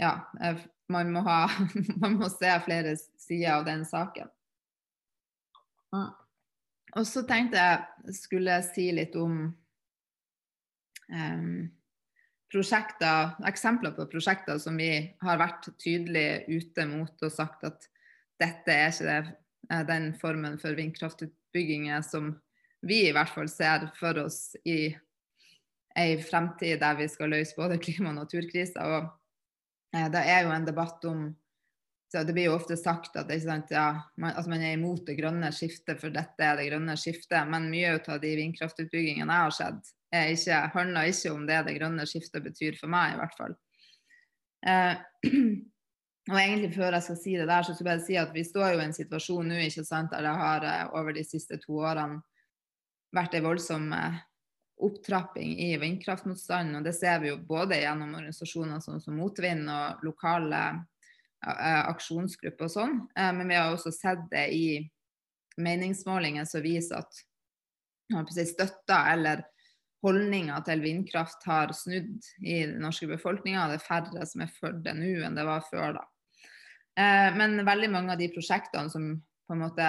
Ja, 0.00 0.14
man 0.88 1.10
må, 1.12 1.20
ha, 1.26 1.44
man 2.02 2.14
må 2.16 2.30
se 2.32 2.54
flere 2.64 2.94
sider 2.96 3.58
av 3.58 3.66
den 3.66 3.82
saken. 3.84 4.30
Og 6.96 7.04
så 7.04 7.20
tenkte 7.28 7.60
jeg 7.60 8.14
skulle 8.16 8.56
si 8.64 8.86
litt 8.96 9.12
om 9.20 9.42
um, 11.12 11.60
prosjekter, 12.48 13.36
eksempler 13.50 13.92
på 13.98 14.08
prosjekter 14.08 14.56
som 14.62 14.80
vi 14.80 14.88
har 15.20 15.42
vært 15.42 15.68
tydelig 15.76 16.46
ute 16.48 16.88
mot 16.88 17.28
og 17.28 17.36
sagt 17.36 17.68
at 17.68 17.84
dette 18.40 18.74
er 18.74 18.90
ikke 18.90 19.06
det 19.08 19.20
Eh, 19.72 19.86
den 19.86 20.14
formen 20.18 20.58
for 20.58 20.74
vindkraftutbygginger 20.74 22.02
som 22.02 22.34
vi 22.80 23.04
i 23.08 23.12
hvert 23.12 23.30
fall 23.34 23.48
ser 23.48 23.90
for 23.98 24.18
oss 24.24 24.56
i 24.64 24.90
ei 25.98 26.14
fremtid 26.22 26.80
der 26.80 26.96
vi 26.98 27.08
skal 27.10 27.32
løse 27.34 27.58
både 27.58 27.78
klima- 27.82 28.10
og 28.10 28.22
naturkrisa. 28.22 28.86
Og 28.86 29.96
eh, 29.96 30.08
det 30.10 30.24
er 30.24 30.46
jo 30.46 30.56
en 30.56 30.66
debatt 30.66 31.04
om 31.04 31.30
så 32.10 32.24
Det 32.26 32.32
blir 32.34 32.48
jo 32.48 32.56
ofte 32.56 32.74
sagt 32.74 33.14
at, 33.14 33.28
sant, 33.38 33.68
ja, 33.70 34.00
man, 34.18 34.32
at 34.34 34.48
man 34.50 34.64
er 34.66 34.72
imot 34.74 35.04
det 35.06 35.14
grønne 35.14 35.46
skiftet, 35.54 36.00
for 36.00 36.10
dette 36.10 36.42
er 36.42 36.56
det 36.58 36.64
grønne 36.66 36.96
skiftet. 36.98 37.46
Men 37.46 37.68
mye 37.70 37.92
av 38.00 38.16
de 38.18 38.32
vindkraftutbyggingene 38.34 39.30
jeg 39.30 39.44
har 39.44 39.54
sett, 39.54 39.92
ikke, 40.18 40.56
handler 40.74 41.12
ikke 41.12 41.30
om 41.30 41.44
det 41.46 41.60
det 41.68 41.76
grønne 41.76 42.08
skiftet 42.10 42.42
betyr 42.42 42.80
for 42.80 42.90
meg, 42.90 43.14
i 43.14 43.20
hvert 43.20 43.38
fall. 43.38 43.54
Eh, 44.66 45.30
Og 46.30 46.38
egentlig 46.38 46.74
Før 46.76 46.94
jeg 46.94 47.02
skal 47.02 47.18
si 47.18 47.36
det 47.38 47.48
der, 47.50 47.64
så 47.66 47.74
skal 47.74 47.86
jeg 47.86 47.90
bare 47.90 48.06
si 48.06 48.18
at 48.20 48.34
vi 48.34 48.44
står 48.46 48.74
jo 48.74 48.80
i 48.80 48.86
en 48.86 48.96
situasjon 48.96 49.48
nå 49.50 49.62
ikke 49.66 49.84
sant, 49.86 50.12
der 50.12 50.26
det 50.26 50.34
har 50.38 50.66
eh, 50.66 50.84
over 50.98 51.16
de 51.16 51.24
siste 51.26 51.58
to 51.62 51.80
årene 51.82 52.20
vært 53.16 53.34
en 53.34 53.46
voldsom 53.48 53.88
eh, 53.96 54.20
opptrapping 54.86 55.56
i 55.66 55.72
vindkraftmotstanden. 55.80 56.78
Og 56.78 56.86
det 56.86 56.94
ser 56.96 57.18
vi 57.24 57.32
jo 57.32 57.40
både 57.48 57.80
gjennom 57.82 58.14
organisasjoner 58.14 58.80
som, 58.84 59.00
som 59.02 59.18
Motvind 59.18 59.68
og 59.68 60.06
lokale 60.06 60.60
uh, 61.44 61.82
aksjonsgrupper 61.90 62.64
og 62.64 62.72
sånn. 62.72 62.94
Men 63.12 63.50
vi 63.50 63.58
har 63.58 63.74
også 63.74 63.92
sett 63.92 64.22
det 64.32 64.46
i 64.56 64.64
meningsmålinger 65.60 66.48
som 66.48 66.64
viser 66.64 67.02
at 67.02 67.20
støtta 68.40 69.02
eller 69.12 69.44
holdninga 70.04 70.62
til 70.64 70.80
vindkraft 70.84 71.44
har 71.48 71.74
snudd 71.76 72.24
i 72.40 72.62
den 72.64 72.80
norske 72.80 73.08
befolkninga. 73.10 73.68
Det 73.68 73.80
er 73.80 73.84
færre 73.84 74.26
som 74.26 74.46
er 74.46 74.54
for 74.56 74.80
det 74.84 74.96
nå 74.96 75.12
enn 75.26 75.36
det 75.36 75.44
var 75.44 75.66
før. 75.68 75.98
da. 76.00 76.06
Eh, 76.98 77.30
men 77.36 77.60
veldig 77.66 77.90
mange 77.92 78.14
av 78.14 78.20
de 78.20 78.30
prosjektene 78.32 78.90
som 78.92 79.10
på 79.46 79.56
en 79.56 79.64
måte 79.64 79.86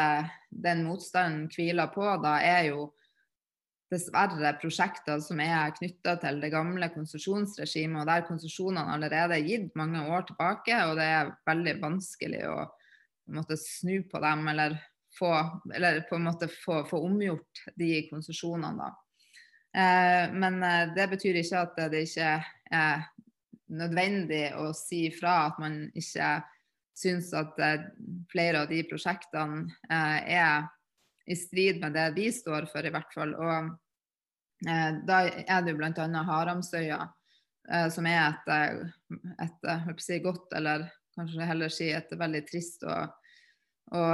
den 0.49 0.83
motstanden 0.87 1.45
hviler 1.53 1.91
på, 1.93 2.05
da 2.23 2.39
er 2.41 2.71
jo 2.71 2.89
dessverre 3.91 4.53
prosjekter 4.61 5.19
som 5.23 5.41
er 5.43 5.73
knytta 5.75 6.15
til 6.21 6.39
det 6.41 6.51
gamle 6.53 6.87
konsesjonsregimet, 6.93 8.01
og 8.01 8.07
der 8.07 8.27
konsesjonene 8.27 8.95
allerede 8.95 9.37
er 9.37 9.49
gitt 9.49 9.75
mange 9.77 10.01
år 10.07 10.23
tilbake, 10.29 10.77
og 10.87 10.95
det 10.99 11.09
er 11.11 11.33
veldig 11.49 11.75
vanskelig 11.81 12.45
å 12.49 12.55
måtte 13.35 13.59
snu 13.59 14.01
på 14.09 14.21
dem 14.23 14.47
eller 14.53 14.77
få, 15.17 15.31
eller 15.75 16.01
på 16.07 16.17
en 16.17 16.27
måte 16.29 16.49
få, 16.51 16.81
få 16.87 17.01
omgjort 17.05 17.65
de 17.79 17.91
konsesjonene. 18.09 18.89
Eh, 19.75 20.31
men 20.33 20.63
eh, 20.63 20.87
det 20.95 21.09
betyr 21.11 21.41
ikke 21.41 21.65
at 21.65 21.83
det 21.91 22.05
ikke 22.07 22.31
er 22.71 23.05
nødvendig 23.71 24.45
å 24.59 24.71
si 24.75 25.05
fra 25.15 25.45
at 25.49 25.59
man 25.63 25.83
ikke 25.95 26.33
syns 26.97 27.31
at 27.37 27.59
eh, 27.59 27.87
flere 28.31 28.63
av 28.63 28.71
de 28.71 28.81
prosjektene 28.89 29.69
er 29.89 30.67
i 31.29 31.37
strid 31.37 31.79
med 31.81 31.95
det 31.95 32.09
vi 32.17 32.27
står 32.33 32.67
for, 32.71 32.85
i 32.85 32.91
hvert 32.93 33.13
fall. 33.13 33.33
Og 33.37 33.71
da 35.07 35.19
er 35.29 35.61
det 35.63 35.73
jo 35.73 35.77
bl.a. 35.79 36.23
Haramsøya, 36.27 36.97
som 37.93 38.07
er 38.09 38.19
et, 38.25 38.49
et, 39.45 39.69
et 39.69 40.03
si 40.03 40.17
godt, 40.21 40.49
eller 40.57 40.87
kanskje 41.15 41.47
heller 41.47 41.71
si 41.73 41.87
et 41.93 42.11
veldig 42.17 42.41
trist 42.49 42.83
og, 42.89 43.13
og 43.95 44.11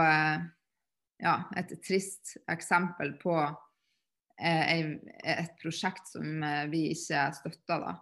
ja, 1.24 1.36
et 1.57 1.74
trist 1.84 2.36
eksempel 2.51 3.15
på 3.22 3.38
et 4.38 5.53
prosjekt 5.62 6.12
som 6.12 6.43
eh, 6.43 6.65
vi 6.69 6.88
ikke 6.93 7.27
støtter. 7.34 7.81
Da. 7.81 7.93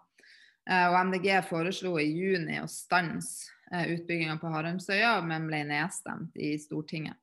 Eh, 0.67 0.87
og 0.89 0.97
MDG 1.07 1.29
foreslo 1.47 1.95
i 2.01 2.09
juni 2.11 2.59
å 2.59 2.67
stanse 2.69 3.51
eh, 3.51 3.54
utbygginga 3.73 4.37
på 4.41 4.51
Haramsøya, 4.53 5.17
men 5.25 5.47
ble 5.49 5.63
nedstemt 5.67 6.35
i 6.37 6.55
Stortinget. 6.61 7.17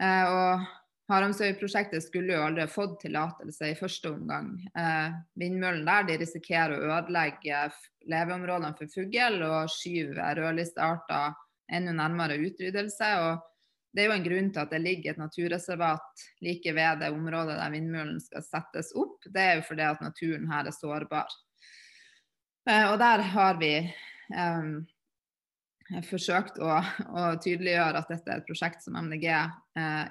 Eh, 0.00 0.24
og 0.30 0.66
Haramsøy-prosjektet 1.08 2.04
skulle 2.04 2.36
jo 2.36 2.44
aldri 2.44 2.66
fått 2.68 2.98
tillatelse 3.06 3.70
i 3.70 3.76
første 3.78 4.12
omgang. 4.12 4.50
Eh, 4.76 5.14
vindmøllen 5.40 5.86
der 5.88 6.08
de 6.08 6.18
risikerer 6.20 6.76
å 6.76 6.96
ødelegge 6.98 7.62
leveområdene 8.08 8.76
for 8.76 8.92
fugl 8.92 9.44
og 9.46 9.70
skyve 9.72 10.32
rødlistearter 10.36 11.36
enda 11.72 11.94
nærmere 11.96 12.36
utryddelse. 12.44 13.08
Og 13.24 13.40
det 13.96 14.04
er 14.04 14.10
jo 14.10 14.16
en 14.18 14.26
grunn 14.26 14.52
til 14.52 14.62
at 14.62 14.74
det 14.74 14.82
ligger 14.84 15.14
et 15.14 15.22
naturreservat 15.22 16.26
like 16.44 16.76
ved 16.76 17.00
det 17.00 17.10
området 17.16 17.56
der 17.56 17.72
vindmøllen 17.72 18.20
skal 18.20 18.44
settes 18.44 18.92
opp. 18.92 19.24
Det 19.24 19.44
er 19.44 19.58
jo 19.58 19.66
fordi 19.70 19.88
at 19.88 20.04
naturen 20.04 20.48
her 20.52 20.68
er 20.68 20.76
sårbar. 20.76 21.32
Eh, 22.68 22.84
og 22.92 22.98
der 23.00 23.24
har 23.32 23.56
vi 23.64 23.72
forsøkt 26.08 26.58
å, 26.60 26.72
å, 26.78 27.22
tydeliggjøre 27.42 28.02
at 28.02 28.10
dette 28.12 28.32
er 28.32 28.42
et 28.42 28.48
prosjekt 28.48 28.84
som 28.84 28.98
MDG 28.98 29.28
eh, 29.30 30.04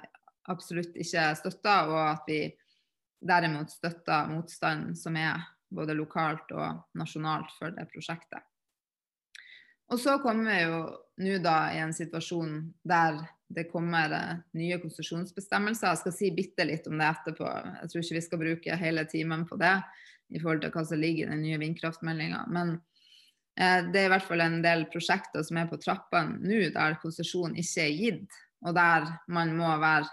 absolutt 0.50 0.96
ikke 0.98 1.30
støtter, 1.38 1.92
og 1.92 2.00
at 2.16 2.28
vi 2.30 2.40
derimot 3.18 3.70
støtter 3.70 4.30
motstand 4.30 4.96
som 4.98 5.16
er 5.18 5.42
både 5.74 5.96
lokalt 5.96 6.50
og 6.56 6.98
nasjonalt 6.98 7.50
for 7.58 7.74
det 7.74 7.86
prosjektet. 7.92 8.44
Og 9.88 10.00
så 10.00 10.18
kommer 10.20 10.50
vi 10.50 10.62
jo 10.66 10.80
nå 11.24 11.38
da 11.42 11.56
i 11.72 11.80
en 11.80 11.94
situasjon 11.96 12.60
der 12.86 13.22
det 13.48 13.70
kommer 13.70 14.12
eh, 14.12 14.40
nye 14.58 14.76
konsesjonsbestemmelser. 14.82 15.88
Jeg 15.88 16.00
skal 16.02 16.14
si 16.14 16.30
bitte 16.36 16.66
litt 16.68 16.86
om 16.90 16.98
det 17.00 17.08
etterpå. 17.08 17.48
Jeg 17.80 17.92
tror 17.92 18.04
ikke 18.04 18.18
vi 18.18 18.24
skal 18.26 18.42
bruke 18.42 18.80
hele 18.82 19.04
timen 19.08 19.46
på 19.48 19.56
det 19.60 19.72
i 20.28 20.40
forhold 20.42 20.60
til 20.64 20.74
hva 20.74 20.84
som 20.84 21.00
ligger 21.00 21.24
i 21.24 21.32
den 21.32 21.46
nye 21.46 21.60
vindkraftmeldinga. 21.62 22.42
Men 22.52 22.74
eh, 22.76 22.87
det 23.58 23.98
er 23.98 24.04
i 24.06 24.10
hvert 24.12 24.22
fall 24.22 24.42
en 24.44 24.60
del 24.62 24.84
prosjekter 24.92 25.42
som 25.42 25.58
er 25.58 25.66
på 25.66 25.80
trappene 25.82 26.38
nå 26.46 26.60
der 26.70 26.94
konsesjon 27.02 27.56
ikke 27.58 27.82
er 27.82 27.96
gitt, 27.98 28.36
og 28.62 28.76
der 28.76 29.08
man 29.34 29.50
må 29.58 29.72
være 29.82 30.06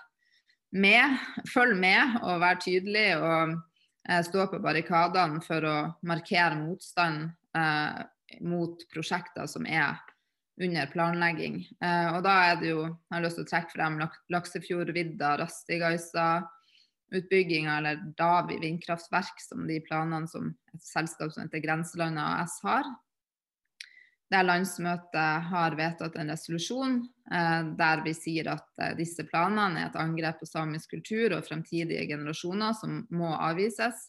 med, 0.75 1.19
følge 1.53 1.77
med 1.79 2.17
og 2.23 2.41
være 2.43 2.61
tydelig 2.65 3.07
og 3.17 3.53
eh, 4.09 4.21
stå 4.27 4.47
på 4.51 4.59
barrikadene 4.63 5.43
for 5.45 5.67
å 5.67 5.77
markere 6.07 6.57
motstand 6.59 7.29
eh, 7.55 8.01
mot 8.43 8.83
prosjekter 8.91 9.47
som 9.47 9.67
er 9.69 9.95
under 10.61 10.91
planlegging. 10.91 11.61
Eh, 11.83 12.09
og 12.15 12.23
da 12.27 12.35
er 12.49 12.59
det 12.59 12.73
jo, 12.73 12.83
jeg 12.89 13.15
har 13.15 13.23
lyst 13.23 13.39
til 13.39 13.47
å 13.47 13.51
trekke 13.53 13.75
frem 13.75 13.97
Laksefjordvidda, 14.35 15.35
Rastigaisa, 15.43 16.27
utbygginga 17.15 17.79
eller 17.79 18.03
Davi 18.17 18.57
vindkraftverk, 18.59 19.39
som 19.39 19.63
de 19.69 19.79
planene 19.85 20.27
som 20.27 20.51
et 20.73 20.83
selskap 20.83 21.31
som 21.31 21.45
heter 21.45 21.63
Grenseland 21.63 22.19
AS 22.19 22.59
har 22.65 22.87
der 24.31 24.45
landsmøtet 24.45 25.45
har 25.51 25.75
vedtatt 25.77 26.15
en 26.17 26.31
resolusjon 26.33 26.97
eh, 27.31 27.67
der 27.77 28.01
vi 28.05 28.13
sier 28.17 28.49
at 28.55 28.81
eh, 28.81 28.95
disse 28.97 29.25
planene 29.29 29.83
er 29.83 29.91
et 29.91 29.99
angrep 30.01 30.39
på 30.41 30.49
samisk 30.49 30.95
kultur 30.95 31.37
og 31.37 31.45
fremtidige 31.45 32.07
generasjoner 32.09 32.73
som 32.77 33.03
må 33.13 33.29
avvises. 33.35 34.07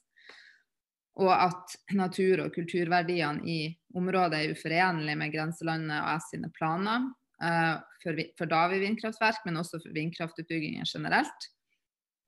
Og 1.21 1.33
at 1.33 1.77
natur- 1.97 2.45
og 2.45 2.55
kulturverdiene 2.57 3.45
i 3.49 3.61
området 3.97 4.41
er 4.41 4.57
uforenlig 4.57 5.17
med 5.21 5.33
grenselandet 5.33 6.01
og 6.01 6.25
S 6.25 6.33
sine 6.33 6.51
planer 6.57 7.11
eh, 7.45 7.77
for, 8.03 8.25
for 8.41 8.53
Davi 8.53 8.81
vindkraftverk, 8.85 9.45
men 9.45 9.61
også 9.61 9.83
for 9.85 9.97
vindkraftutbygginger 9.97 10.89
generelt. 10.89 11.51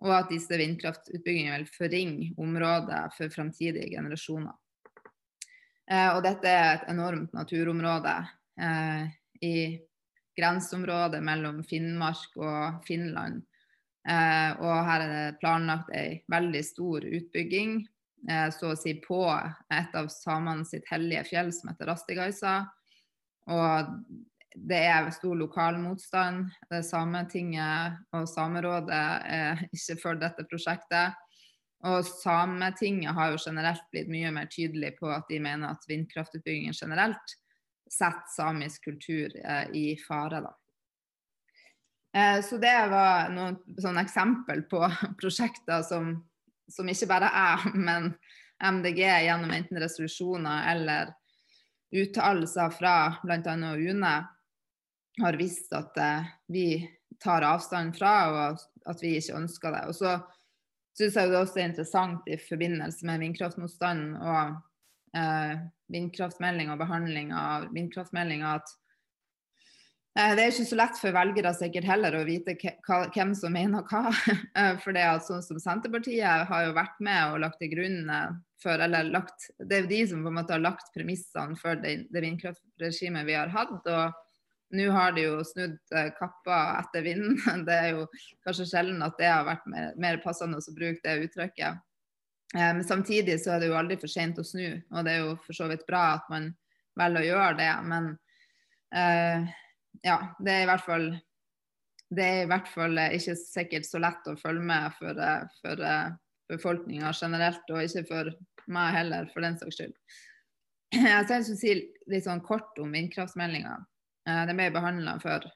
Og 0.05 0.13
at 0.15 0.31
disse 0.31 0.61
vindkraftutbyggingene 0.61 1.63
vil 1.63 1.73
forringe 1.75 2.33
området 2.39 3.07
for 3.17 3.33
fremtidige 3.33 3.97
generasjoner. 3.97 4.55
Eh, 5.91 6.09
og 6.13 6.23
dette 6.25 6.51
er 6.53 6.71
et 6.75 6.89
enormt 6.93 7.33
naturområde 7.37 8.15
eh, 8.61 9.05
i 9.41 9.57
grenseområdet 10.39 11.21
mellom 11.25 11.63
Finnmark 11.67 12.37
og 12.37 12.83
Finland. 12.87 13.43
Eh, 14.09 14.51
og 14.61 14.75
her 14.89 15.05
er 15.05 15.13
det 15.13 15.39
planlagt 15.43 15.91
ei 15.97 16.21
veldig 16.31 16.63
stor 16.65 17.05
utbygging, 17.05 17.81
eh, 18.29 18.49
så 18.55 18.73
å 18.73 18.79
si 18.79 18.99
på 19.05 19.23
et 19.75 19.97
av 19.99 20.11
samene 20.13 20.67
sitt 20.69 20.87
hellige 20.93 21.27
fjell 21.33 21.53
som 21.57 21.73
heter 21.73 21.91
Rastigaisa. 21.91 22.57
Og 23.49 23.95
det 24.69 24.81
er 24.91 25.09
stor 25.15 25.37
lokal 25.39 25.79
motstand. 25.81 26.51
Sametinget 26.85 28.01
og 28.17 28.27
Samerådet 28.29 29.05
er 29.25 29.63
ikke 29.71 29.97
for 30.03 30.21
dette 30.21 30.45
prosjektet. 30.51 31.17
Og 31.87 32.07
Sametinget 32.07 33.15
har 33.15 33.31
jo 33.33 33.43
generelt 33.45 33.85
blitt 33.93 34.09
mye 34.11 34.33
mer 34.35 34.49
tydelig 34.51 34.97
på 34.99 35.11
at 35.15 35.29
de 35.31 35.39
mener 35.43 35.71
at 35.71 35.85
vindkraftutbyggingen 35.87 36.75
generelt 36.75 37.37
setter 37.89 38.27
samisk 38.33 38.85
kultur 38.85 39.37
eh, 39.45 39.71
i 39.73 39.85
fare. 40.03 40.43
Eh, 42.17 42.41
så 42.45 42.59
det 42.59 42.75
var 42.91 43.31
noen 43.33 43.61
sånn 43.81 44.01
eksempel 44.03 44.65
på 44.71 44.83
prosjekter 45.21 45.85
som, 45.87 46.17
som, 46.69 46.89
ikke 46.91 47.11
bare 47.11 47.31
jeg, 47.31 47.73
men 47.89 48.11
MDG 48.59 49.05
gjennom 49.07 49.55
enten 49.55 49.79
resolusjoner 49.79 50.67
eller 50.73 51.15
uttalelser 51.95 52.75
fra 52.75 52.97
bl.a. 53.23 53.55
UNE 53.55 54.17
har 55.23 55.39
visst 55.39 55.73
at 55.79 55.97
eh, 56.03 56.27
vi 56.51 56.67
tar 57.23 57.47
avstand 57.47 57.97
fra, 57.99 58.17
og 58.31 58.91
at 58.91 59.01
vi 59.03 59.17
ikke 59.19 59.39
ønsker 59.39 59.75
det. 59.75 59.87
Og 59.91 59.97
så 59.97 60.19
syns 60.99 61.19
jeg 61.19 61.31
det 61.31 61.39
også 61.39 61.61
er 61.61 61.71
interessant 61.71 62.27
i 62.31 62.39
forbindelse 62.43 63.07
med 63.07 63.23
vindkraftmotstanden 63.23 64.17
og 64.19 64.59
eh, 65.17 65.55
vindkraftmelding 65.93 66.73
og 66.73 66.83
behandling 66.83 67.33
av 67.37 67.69
vindkraftmeldinga 67.75 68.57
at 68.59 68.73
eh, 70.19 70.35
det 70.35 70.45
er 70.45 70.53
ikke 70.53 70.69
så 70.73 70.81
lett 70.81 71.01
for 71.01 71.17
velgere 71.17 71.55
sikkert 71.57 71.89
heller 71.89 72.19
å 72.19 72.27
vite 72.29 72.57
hvem 72.59 73.35
som 73.39 73.55
mener 73.55 73.87
hva. 73.89 74.09
Eh, 74.59 74.75
for 74.83 74.97
det 74.97 75.07
at 75.07 75.27
sånn 75.27 75.45
som 75.45 75.61
Senterpartiet 75.63 76.49
har 76.51 76.67
jo 76.67 76.77
vært 76.77 76.99
med 77.05 77.35
og 77.35 77.43
lagt 77.45 77.61
til 77.63 77.71
grunn 77.77 78.11
eh, 78.11 78.31
for 78.59 78.83
eller 78.83 79.07
lagt, 79.13 79.53
Det 79.63 79.77
er 79.77 79.85
jo 79.85 79.93
de 79.93 80.01
som 80.11 80.25
på 80.25 80.33
en 80.33 80.41
måte 80.41 80.57
har 80.57 80.65
lagt 80.65 80.91
premissene 80.97 81.55
for 81.61 81.79
det, 81.79 82.09
det 82.11 82.25
vindkraftregimet 82.25 83.29
vi 83.29 83.39
har 83.39 83.55
hatt. 83.55 83.87
og 83.87 84.25
nå 84.71 84.91
har 84.93 85.13
de 85.17 85.25
jo 85.25 85.43
snudd 85.47 85.79
eh, 85.97 86.11
kappa 86.19 86.59
etter 86.83 87.05
vinden. 87.07 87.39
Det 87.69 87.77
er 87.77 87.93
jo 87.97 88.07
kanskje 88.45 88.69
sjelden 88.69 89.05
at 89.05 89.17
det 89.21 89.31
har 89.31 89.47
vært 89.49 89.69
mer, 89.71 89.93
mer 89.97 90.21
passende 90.25 90.61
å 90.61 90.75
bruke 90.77 91.01
det 91.05 91.29
uttrykket. 91.29 91.81
Eh, 92.57 92.73
men 92.77 92.85
samtidig 92.85 93.39
så 93.43 93.55
er 93.55 93.63
det 93.63 93.71
jo 93.71 93.79
aldri 93.79 93.99
for 94.01 94.13
sent 94.13 94.41
å 94.41 94.47
snu, 94.47 94.67
og 94.93 95.07
det 95.07 95.15
er 95.15 95.25
jo 95.25 95.39
for 95.47 95.57
så 95.57 95.71
vidt 95.73 95.87
bra 95.89 96.05
at 96.19 96.29
man 96.33 96.53
velger 96.99 97.25
å 97.25 97.31
gjøre 97.31 97.57
det. 97.61 97.73
Men 97.89 98.13
uh, 98.97 99.49
ja, 100.03 100.17
det 100.43 100.55
er 100.55 100.65
i 100.65 100.71
hvert 100.71 100.87
fall 100.87 101.11
det 102.09 102.25
er 102.25 102.39
i 102.43 102.49
hvert 102.49 102.71
fall 102.73 102.97
ikke 103.05 103.35
sikkert 103.37 103.85
så 103.85 104.01
lett 104.01 104.29
å 104.31 104.37
følge 104.41 104.65
med 104.65 104.95
for, 104.97 105.19
for 105.61 105.83
befolkninga 106.49 107.13
generelt, 107.13 107.69
og 107.69 107.85
ikke 107.85 108.07
for 108.09 108.31
meg 108.73 108.95
heller, 108.97 109.29
for 109.35 109.45
den 109.45 109.59
saks 109.61 109.77
skyld. 109.77 109.95
Jeg 110.97 111.27
skal 111.29 111.45
si 111.45 111.75
litt 112.09 112.25
sånn 112.25 112.41
kort 112.45 112.81
om 112.81 112.97
vindkraftmeldinga. 112.97 113.77
Eh, 114.29 114.45
den 114.49 114.61
ble 114.61 114.69
behandla 114.75 115.17
for 115.23 115.49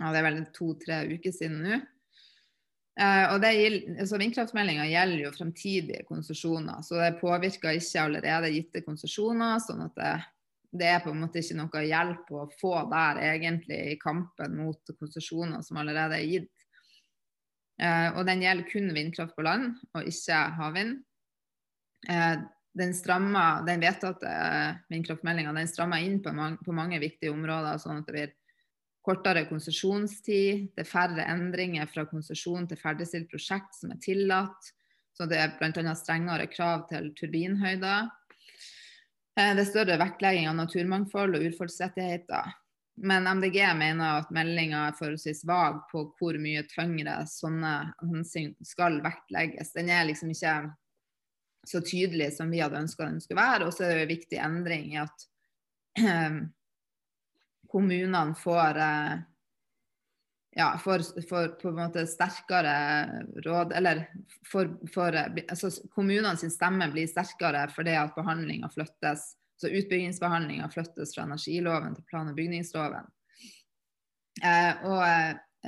ja, 0.00 0.10
det 0.12 0.20
er 0.20 0.26
vel 0.26 0.44
to-tre 0.56 1.00
uker 1.10 1.34
siden 1.34 1.64
nå. 1.64 1.80
Eh, 3.00 3.26
og 3.32 3.44
altså 3.46 4.18
Vindkraftmeldinga 4.20 4.86
gjelder 4.90 5.24
jo 5.24 5.32
fremtidige 5.34 6.04
konsesjoner, 6.08 6.82
så 6.84 6.98
det 7.00 7.18
påvirker 7.20 7.78
ikke 7.78 8.04
allerede 8.04 8.52
gitte 8.52 8.84
konsesjoner. 8.84 9.58
sånn 9.62 9.84
at 9.86 10.00
det, 10.00 10.14
det, 10.72 10.88
er 10.88 11.04
på 11.04 11.12
en 11.12 11.20
måte 11.22 11.40
ikke 11.40 11.58
noe 11.60 11.84
hjelp 11.86 12.32
å 12.32 12.46
få 12.60 12.74
der 12.92 13.22
egentlig 13.30 13.80
i 13.92 14.00
kampen 14.00 14.58
mot 14.60 14.96
konsesjoner 14.98 15.64
som 15.64 15.80
allerede 15.80 16.18
er 16.18 16.32
gitt. 16.34 16.66
Eh, 17.80 18.08
og 18.12 18.26
den 18.28 18.44
gjelder 18.44 18.68
kun 18.68 18.92
vindkraft 18.96 19.36
på 19.36 19.46
land, 19.46 19.78
og 19.94 20.08
ikke 20.08 20.40
havvind. 20.60 20.98
Den 22.72 22.94
strammer, 22.94 23.64
den 23.66 23.80
vedtatte 23.82 24.28
eh, 24.30 24.74
vindkraftmeldinga 24.88 25.52
den 25.56 25.68
strammer 25.68 26.02
inn 26.04 26.20
på 26.22 26.32
mange, 26.32 26.60
på 26.64 26.74
mange, 26.74 27.00
viktige 27.02 27.32
områder, 27.34 27.80
sånn 27.82 28.00
at 28.00 28.06
det 28.06 28.14
blir 28.14 28.36
kortere 29.06 29.46
konsesjonstid, 29.48 30.70
det 30.76 30.84
er 30.84 30.88
færre 30.88 31.24
endringer 31.32 31.88
fra 31.90 32.04
konsesjon 32.06 32.68
til 32.68 32.78
ferdigstilt 32.78 33.30
prosjekt 33.32 33.74
som 33.78 33.94
er 33.94 34.00
tillatt. 34.04 34.72
Så 35.16 35.26
det 35.28 35.40
er 35.40 35.56
bl.a. 35.58 35.94
strengere 35.98 36.46
krav 36.52 36.86
til 36.88 37.10
turbinhøyder. 37.18 38.10
Eh, 39.36 39.52
det 39.56 39.64
er 39.64 39.68
større 39.68 39.98
vektlegging 40.00 40.48
av 40.50 40.58
naturmangfold 40.60 41.38
og 41.38 41.46
urfolksrettigheter. 41.50 42.54
Men 43.00 43.24
MDG 43.24 43.64
mener 43.78 44.20
at 44.20 44.32
meldinga 44.34 44.84
er 44.90 44.96
forholdsvis 44.98 45.42
vag 45.48 45.80
på 45.90 46.04
hvor 46.18 46.36
mye 46.42 46.66
tyngre 46.68 47.16
sånne 47.30 47.72
hensyn 48.04 48.52
skal 48.66 49.00
vektlegges. 49.04 49.72
Den 49.72 49.88
er 49.88 50.04
liksom 50.10 50.34
ikke 50.34 50.56
så 51.66 51.80
tydelig 51.84 52.32
som 52.36 52.50
vi 52.50 52.60
hadde 52.62 52.80
ønska 52.80 53.04
den 53.04 53.20
skulle 53.20 53.40
være. 53.40 53.66
Og 53.68 53.74
så 53.74 53.84
er 53.86 53.94
det 53.94 54.06
en 54.06 54.14
viktig 54.14 54.38
endring 54.40 54.86
i 54.94 55.00
at 55.02 55.26
eh, 56.00 56.38
kommunene 57.70 58.38
får 58.38 58.80
eh, 58.80 59.18
ja, 60.56 60.70
for, 60.82 61.04
på 61.60 61.68
en 61.70 61.78
måte 61.78 62.06
sterkere 62.10 62.72
råd 63.44 63.72
Eller 63.76 64.02
for, 64.50 64.72
for 64.90 65.14
altså, 65.14 65.70
kommunene 65.94 66.34
sin 66.40 66.50
stemme 66.50 66.90
blir 66.90 67.06
sterkere 67.10 67.68
fordi 67.70 67.94
at 67.94 68.16
behandlinga 68.16 68.70
flyttes 68.74 69.28
Så 69.60 69.70
utbyggingsbehandlinga 69.70 70.66
flyttes 70.72 71.14
fra 71.14 71.28
energiloven 71.28 71.94
til 71.94 72.04
plan- 72.08 72.32
og 72.32 72.36
bygningsloven. 72.38 73.06
Eh, 74.40 74.86
og 74.88 75.02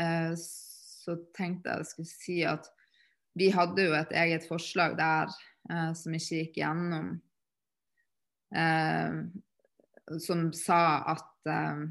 eh, 0.00 0.33
så 0.40 1.16
tenkte 1.37 1.74
jeg 1.74 1.88
skulle 1.90 2.09
si 2.09 2.38
at 2.48 2.70
vi 3.38 3.49
hadde 3.53 3.87
jo 3.87 3.95
et 3.97 4.12
eget 4.25 4.45
forslag 4.49 4.97
der 4.99 5.33
eh, 5.71 5.90
som 5.97 6.14
ikke 6.16 6.42
gikk 6.42 6.61
gjennom, 6.61 7.09
eh, 8.55 9.18
som 10.21 10.47
sa 10.57 10.85
at 11.14 11.51
eh, 11.53 11.83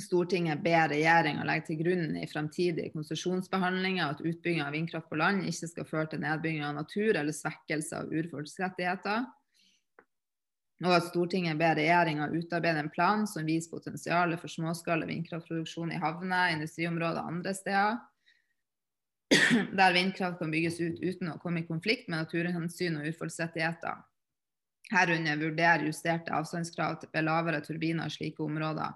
Stortinget 0.00 0.62
ber 0.64 0.88
regjeringa 0.88 1.44
legge 1.44 1.66
til 1.66 1.82
grunn 1.82 2.14
i 2.16 2.24
fremtidige 2.24 2.94
konsesjonsbehandlinger 2.94 4.06
at 4.06 4.22
utbygging 4.24 4.62
av 4.64 4.72
vindkraft 4.72 5.10
på 5.10 5.18
land 5.20 5.44
ikke 5.44 5.68
skal 5.68 5.88
føre 5.90 6.08
til 6.14 6.22
nedbygging 6.22 6.64
av 6.64 6.78
natur 6.78 7.10
eller 7.12 7.36
svekkelse 7.36 7.98
av 7.98 8.14
urfolks 8.16 8.56
rettigheter. 8.62 9.26
Og 10.82 10.94
at 10.96 11.10
Stortinget 11.10 11.60
ber 11.60 11.76
regjeringa 11.76 12.30
utarbeide 12.32 12.80
en 12.86 12.90
plan 12.94 13.26
som 13.28 13.44
viser 13.46 13.70
potensialet 13.70 14.40
for 14.40 14.50
småskala 14.50 15.06
vindkraftproduksjon 15.06 15.92
i 15.92 16.00
havner, 16.00 16.56
industriområder 16.56 17.20
og 17.20 17.36
andre 17.36 17.52
steder. 17.54 18.00
Der 19.78 19.94
vindkraft 19.94 20.38
kan 20.38 20.50
bygges 20.52 20.80
ut 20.80 20.98
uten 21.00 21.32
å 21.32 21.38
komme 21.42 21.62
i 21.62 21.68
konflikt 21.68 22.08
med 22.08 22.24
naturhensyn 22.24 22.98
og 23.00 23.06
urfolksrettigheter. 23.08 24.02
Herunder 24.92 25.40
vurdere 25.40 25.88
justerte 25.88 26.34
avstandskrav 26.36 27.06
ved 27.12 27.24
lavere 27.24 27.62
turbiner 27.64 28.10
i 28.10 28.12
slike 28.12 28.44
områder 28.44 28.92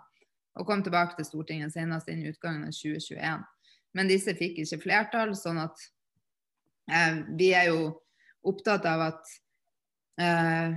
og 0.56 0.66
kom 0.68 0.82
tilbake 0.84 1.16
til 1.18 1.28
Stortinget 1.28 1.74
senest 1.74 2.08
innen 2.08 2.32
utgangen 2.32 2.64
av 2.64 2.72
2021. 2.72 3.44
Men 3.96 4.10
disse 4.10 4.34
fikk 4.36 4.60
ikke 4.62 4.80
flertall, 4.80 5.34
sånn 5.36 5.60
at 5.60 5.82
eh, 6.92 7.22
vi 7.36 7.50
er 7.56 7.70
jo 7.70 7.90
opptatt 8.46 8.86
av 8.88 9.04
at 9.10 9.34
eh, 10.20 10.76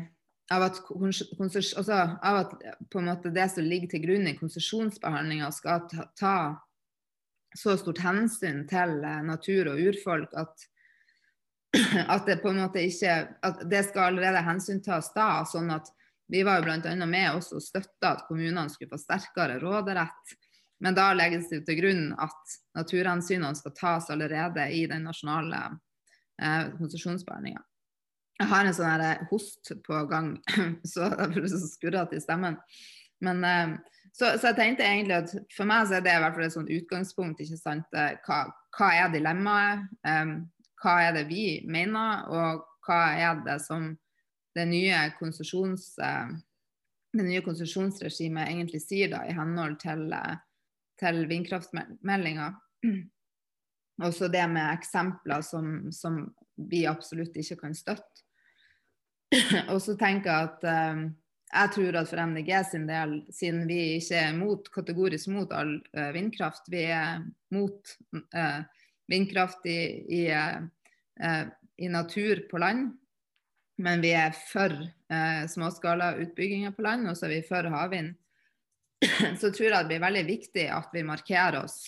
av 0.50 0.64
at, 0.66 0.80
altså, 0.90 1.98
av 2.26 2.40
at 2.42 3.26
det 3.36 3.46
som 3.54 3.68
ligger 3.68 3.92
til 3.92 4.02
grunn 4.08 4.26
i 4.32 4.38
konsesjonsbehandlinga, 4.40 5.52
skal 5.54 5.84
ta, 5.92 6.08
ta, 6.18 6.38
så 7.58 7.78
stort 7.78 8.02
hensyn 8.04 8.66
til 8.70 9.00
eh, 9.04 9.22
natur 9.26 9.72
og 9.74 9.82
urfolk 9.90 10.36
at, 10.38 10.68
at 12.16 12.28
det 12.28 12.40
på 12.44 12.52
en 12.52 12.62
måte 12.64 12.84
ikke 12.86 13.16
at 13.46 13.64
det 13.70 13.86
skal 13.90 14.12
allerede 14.12 14.44
hensyntas 14.46 15.12
da. 15.16 15.46
sånn 15.50 15.72
at 15.74 15.90
vi 16.30 16.44
var 16.46 16.60
jo 16.60 16.68
bl.a. 16.68 16.94
med 17.10 17.40
oss 17.40 17.50
og 17.58 17.64
støtta 17.66 18.14
at 18.14 18.28
kommunene 18.28 18.70
skulle 18.70 18.92
få 18.92 19.02
sterkere 19.02 19.58
råderett. 19.64 20.36
Men 20.80 20.96
da 20.96 21.10
legges 21.18 21.50
det 21.50 21.64
til 21.68 21.80
grunn 21.82 22.04
at 22.22 22.54
naturhensynene 22.78 23.58
skal 23.58 23.74
tas 23.76 24.12
allerede 24.14 24.68
i 24.72 24.86
den 24.88 25.10
nasjonale 25.10 25.64
eh, 26.42 26.70
konsesjonsbehandlinga. 26.78 27.64
Jeg 28.40 28.48
har 28.48 28.64
en 28.64 28.76
sånn 28.78 28.94
her 28.94 29.26
host 29.32 29.74
på 29.84 30.04
gang, 30.12 30.36
så 30.94 31.10
jeg 31.10 31.50
skurrete 31.66 32.16
i 32.16 32.24
stemmen. 32.24 32.56
Men, 33.26 33.44
eh, 33.44 33.74
så, 34.20 34.34
så, 34.36 34.50
jeg 34.50 34.58
tenkte 34.58 34.84
egentlig 34.84 35.16
at 35.16 35.34
for 35.56 35.70
meg 35.70 35.88
så 35.88 35.98
er 35.98 36.04
det 36.04 36.18
i 36.18 36.24
hvert 36.24 36.36
fall 36.36 36.48
et 36.50 36.56
sånt 36.58 36.74
utgangspunkt. 36.76 37.40
ikke 37.40 37.60
sant? 37.60 37.88
Hva, 38.26 38.42
hva 38.76 38.90
er 39.00 39.14
dilemmaet? 39.14 39.88
Um, 40.04 40.36
hva 40.84 40.98
er 41.08 41.16
det 41.16 41.26
vi 41.32 41.46
mener, 41.68 42.28
og 42.28 42.66
hva 42.88 43.00
er 43.16 43.42
det 43.48 43.58
som 43.64 43.94
det 44.56 44.68
nye, 44.68 45.08
konsesjons, 45.20 45.94
Uh, 46.04 46.36
det 47.14 47.26
nye 47.26 47.42
konsesjonsregimet 47.46 48.50
egentlig 48.50 48.82
sier 48.84 49.12
da, 49.14 49.24
i 49.26 49.36
henhold 49.38 49.80
til, 49.82 50.10
eh, 50.14 50.42
til 51.02 51.24
vindkraftmeldinga. 51.30 52.52
Også 54.08 54.30
det 54.32 54.46
med 54.52 54.74
eksempler 54.78 55.42
som, 55.46 55.90
som, 55.92 56.28
vi 56.70 56.82
absolutt 56.88 57.38
ikke 57.40 57.56
kan 57.62 57.76
støtte. 57.76 58.26
Og 59.72 59.78
så 59.80 59.94
tenker 59.96 60.28
jeg 60.28 60.50
at 60.50 60.66
eh, 60.68 61.04
jeg 61.50 61.72
tror 61.74 61.98
at 61.98 62.10
for 62.12 62.22
MDG 62.30 62.52
sin 62.70 62.86
del, 62.90 63.16
siden 63.34 63.64
vi 63.70 63.80
ikke 63.98 64.22
er 64.22 64.36
mot, 64.38 64.70
kategorisk 64.74 65.32
mot 65.34 65.52
all 65.58 65.80
uh, 65.98 66.12
vindkraft, 66.14 66.70
vi 66.70 66.84
er 66.94 67.24
mot 67.56 67.94
uh, 68.14 68.60
vindkraft 69.10 69.66
i, 69.66 69.80
i, 70.14 70.22
uh, 70.30 71.48
i, 71.82 71.90
natur 71.90 72.44
på 72.52 72.62
land, 72.62 72.92
men 73.82 74.06
vi 74.06 74.14
er 74.14 74.36
for 74.38 74.76
uh, 74.78 75.44
småskalautbygginger 75.50 76.76
på 76.78 76.86
land, 76.86 77.10
og 77.10 77.18
så 77.18 77.26
er 77.26 77.40
vi 77.40 77.44
for 77.50 77.72
havvind. 77.74 78.14
Så 79.40 79.48
tror 79.56 79.70
jeg 79.70 79.78
det 79.80 79.88
blir 79.94 80.02
veldig 80.04 80.22
viktig 80.28 80.64
at 80.76 80.90
vi 80.92 81.06
markerer 81.08 81.62
oss 81.62 81.86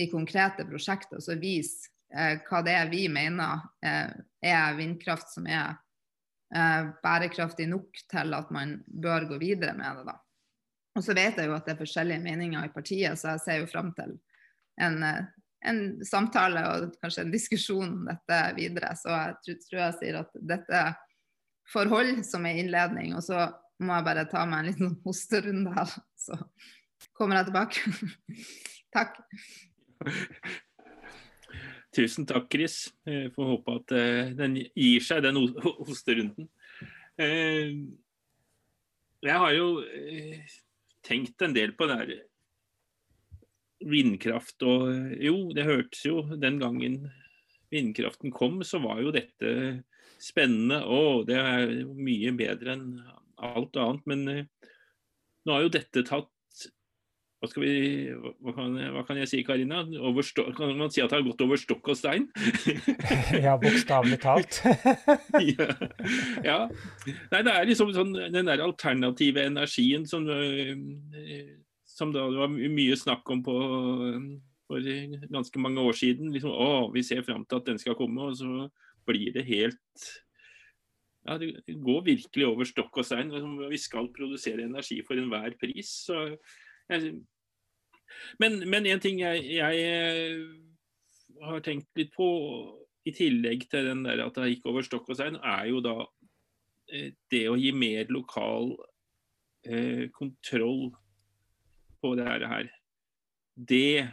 i 0.00 0.06
konkrete 0.08 0.64
prosjekter 0.64 1.18
og 1.18 1.24
så 1.24 1.34
viser 1.36 1.90
hva 2.48 2.62
det 2.64 2.72
er 2.72 2.88
vi 2.88 3.02
mener 3.12 3.60
er 3.84 4.78
vindkraft 4.78 5.34
som 5.34 5.44
er 5.52 5.74
eh, 6.54 6.90
bærekraftig 7.02 7.68
nok 7.70 8.02
til 8.10 8.36
at 8.36 8.52
man 8.54 8.78
bør 8.86 9.28
gå 9.32 9.40
videre 9.42 9.74
med 9.78 10.00
det. 10.00 10.06
da. 10.12 10.18
Og 10.96 11.04
så 11.04 11.16
vet 11.16 11.36
jeg 11.36 11.50
jo 11.50 11.56
at 11.56 11.66
det 11.66 11.74
er 11.74 11.82
forskjellige 11.82 12.24
meninger 12.24 12.64
i 12.64 12.72
partiet, 12.72 13.18
så 13.20 13.34
jeg 13.34 13.44
ser 13.44 13.60
jo 13.60 13.72
fram 13.72 13.92
til 13.96 14.16
en, 14.80 15.02
eh, 15.02 15.24
en 15.66 15.80
samtale 16.04 16.62
og 16.70 16.94
kanskje 17.02 17.26
en 17.26 17.34
diskusjon 17.34 17.90
om 17.90 18.06
dette 18.08 18.40
videre. 18.56 18.94
Så 18.96 19.12
jeg 19.12 19.58
tror, 19.66 19.80
jeg 19.82 19.98
sier 20.00 20.20
at 20.22 20.40
dette 20.54 20.82
forhold 21.72 22.22
som 22.24 22.46
er 22.46 22.60
innledning. 22.62 23.14
Og 23.16 23.24
så 23.26 23.48
må 23.82 23.96
jeg 23.98 24.08
bare 24.08 24.28
ta 24.30 24.44
meg 24.48 24.62
en 24.62 24.70
liten 24.70 24.94
hosterunde 25.06 25.74
her, 25.76 25.96
så 26.16 26.38
kommer 27.16 27.40
jeg 27.40 27.50
tilbake. 27.50 27.96
takk. 28.96 29.20
Tusen 31.96 32.26
takk, 32.28 32.50
Chris. 32.52 32.90
Jeg 33.08 33.30
får 33.32 33.52
håpe 33.54 33.74
at 33.78 33.92
uh, 33.96 34.32
den 34.36 34.58
gir 34.76 35.04
seg, 35.04 35.22
den 35.24 35.38
hosterunden. 35.64 36.48
Uh, 37.16 37.72
jeg 39.24 39.36
har 39.40 39.52
jo 39.56 39.68
tenkt 41.06 41.40
en 41.42 41.54
del 41.56 41.72
på 41.76 41.88
det 41.88 41.96
her 42.02 42.10
vindkraft 43.86 44.64
og 44.66 44.90
Jo, 45.20 45.48
det 45.56 45.64
hørtes 45.66 46.02
jo 46.04 46.20
den 46.36 46.58
gangen 46.60 46.98
vindkraften 47.72 48.32
kom, 48.34 48.60
så 48.64 48.80
var 48.84 49.00
jo 49.00 49.14
dette 49.14 49.50
spennende. 50.22 50.82
Å, 50.84 51.24
det 51.28 51.40
er 51.40 51.72
mye 51.96 52.32
bedre 52.36 52.76
enn 52.76 52.86
alt 53.40 53.80
annet. 53.80 54.04
Men 54.08 54.24
nå 54.28 55.56
har 55.56 55.64
jo 55.64 55.72
dette 55.72 56.04
tatt 56.06 56.30
hva, 57.54 57.62
vi, 57.62 58.08
hva, 58.42 58.54
kan, 58.56 58.74
hva, 58.96 59.04
kan, 59.06 59.20
jeg 59.22 59.30
si, 59.30 59.42
Karina? 59.46 59.84
kan 59.86 60.72
man 60.78 60.90
si 60.90 61.04
at 61.04 61.12
det 61.12 61.20
har 61.20 61.26
gått 61.28 61.44
over 61.46 61.60
stokk 61.60 61.92
og 61.92 62.00
stein? 62.00 62.26
ja, 63.46 63.54
bokstavelig 63.60 64.18
talt. 64.24 64.58
ja. 65.52 65.70
ja. 66.44 66.58
Nei, 67.30 67.44
det 67.46 67.54
er 67.54 67.70
liksom 67.70 67.94
sånn, 67.96 68.12
den 68.34 68.50
der 68.50 68.64
alternative 68.64 69.46
energien 69.46 70.08
som, 70.08 70.26
uh, 70.26 70.74
som 71.86 72.12
det 72.14 72.26
var 72.36 72.50
mye 72.50 72.98
snakk 72.98 73.30
om 73.32 73.46
på 73.46 73.56
for 74.66 74.82
ganske 75.30 75.62
mange 75.62 75.82
år 75.82 75.96
siden. 75.96 76.32
Liksom, 76.34 76.52
å, 76.52 76.90
vi 76.94 77.04
ser 77.06 77.24
fram 77.26 77.46
til 77.46 77.60
at 77.60 77.68
den 77.70 77.80
skal 77.82 77.96
komme. 77.98 78.30
Og 78.30 78.38
så 78.40 78.68
blir 79.06 79.32
det 79.34 79.46
helt 79.46 80.08
ja, 81.26 81.38
Det 81.38 81.78
går 81.82 82.04
virkelig 82.06 82.46
over 82.46 82.68
stokk 82.68 83.00
og 83.02 83.06
stein. 83.06 83.32
Vi 83.70 83.80
skal 83.82 84.12
produsere 84.14 84.66
energi 84.66 85.00
for 85.06 85.18
enhver 85.18 85.56
pris. 85.60 85.92
Så, 86.06 86.20
jeg, 86.90 87.16
men, 88.42 88.58
men 88.70 88.88
en 88.90 89.02
ting 89.02 89.20
jeg, 89.22 89.44
jeg, 89.56 89.86
eh, 89.86 91.40
har 91.46 91.64
tenkt 91.64 91.88
litt 91.98 92.12
på, 92.16 92.28
i 93.06 93.14
tillegg 93.14 93.68
til 93.70 93.90
den 93.90 94.04
der 94.06 94.24
at 94.24 94.38
det 94.38 94.50
gikk 94.54 94.70
over 94.72 94.86
stokk 94.86 95.10
og 95.12 95.18
stein, 95.18 95.38
er 95.38 95.68
jo 95.70 95.82
da 95.84 95.96
eh, 96.92 97.12
det 97.32 97.44
å 97.50 97.58
gi 97.60 97.72
mer 97.76 98.10
lokal 98.14 98.72
eh, 99.66 100.06
kontroll 100.16 100.90
på 102.02 102.14
det 102.18 102.28
her. 102.28 102.70
Det 103.56 104.06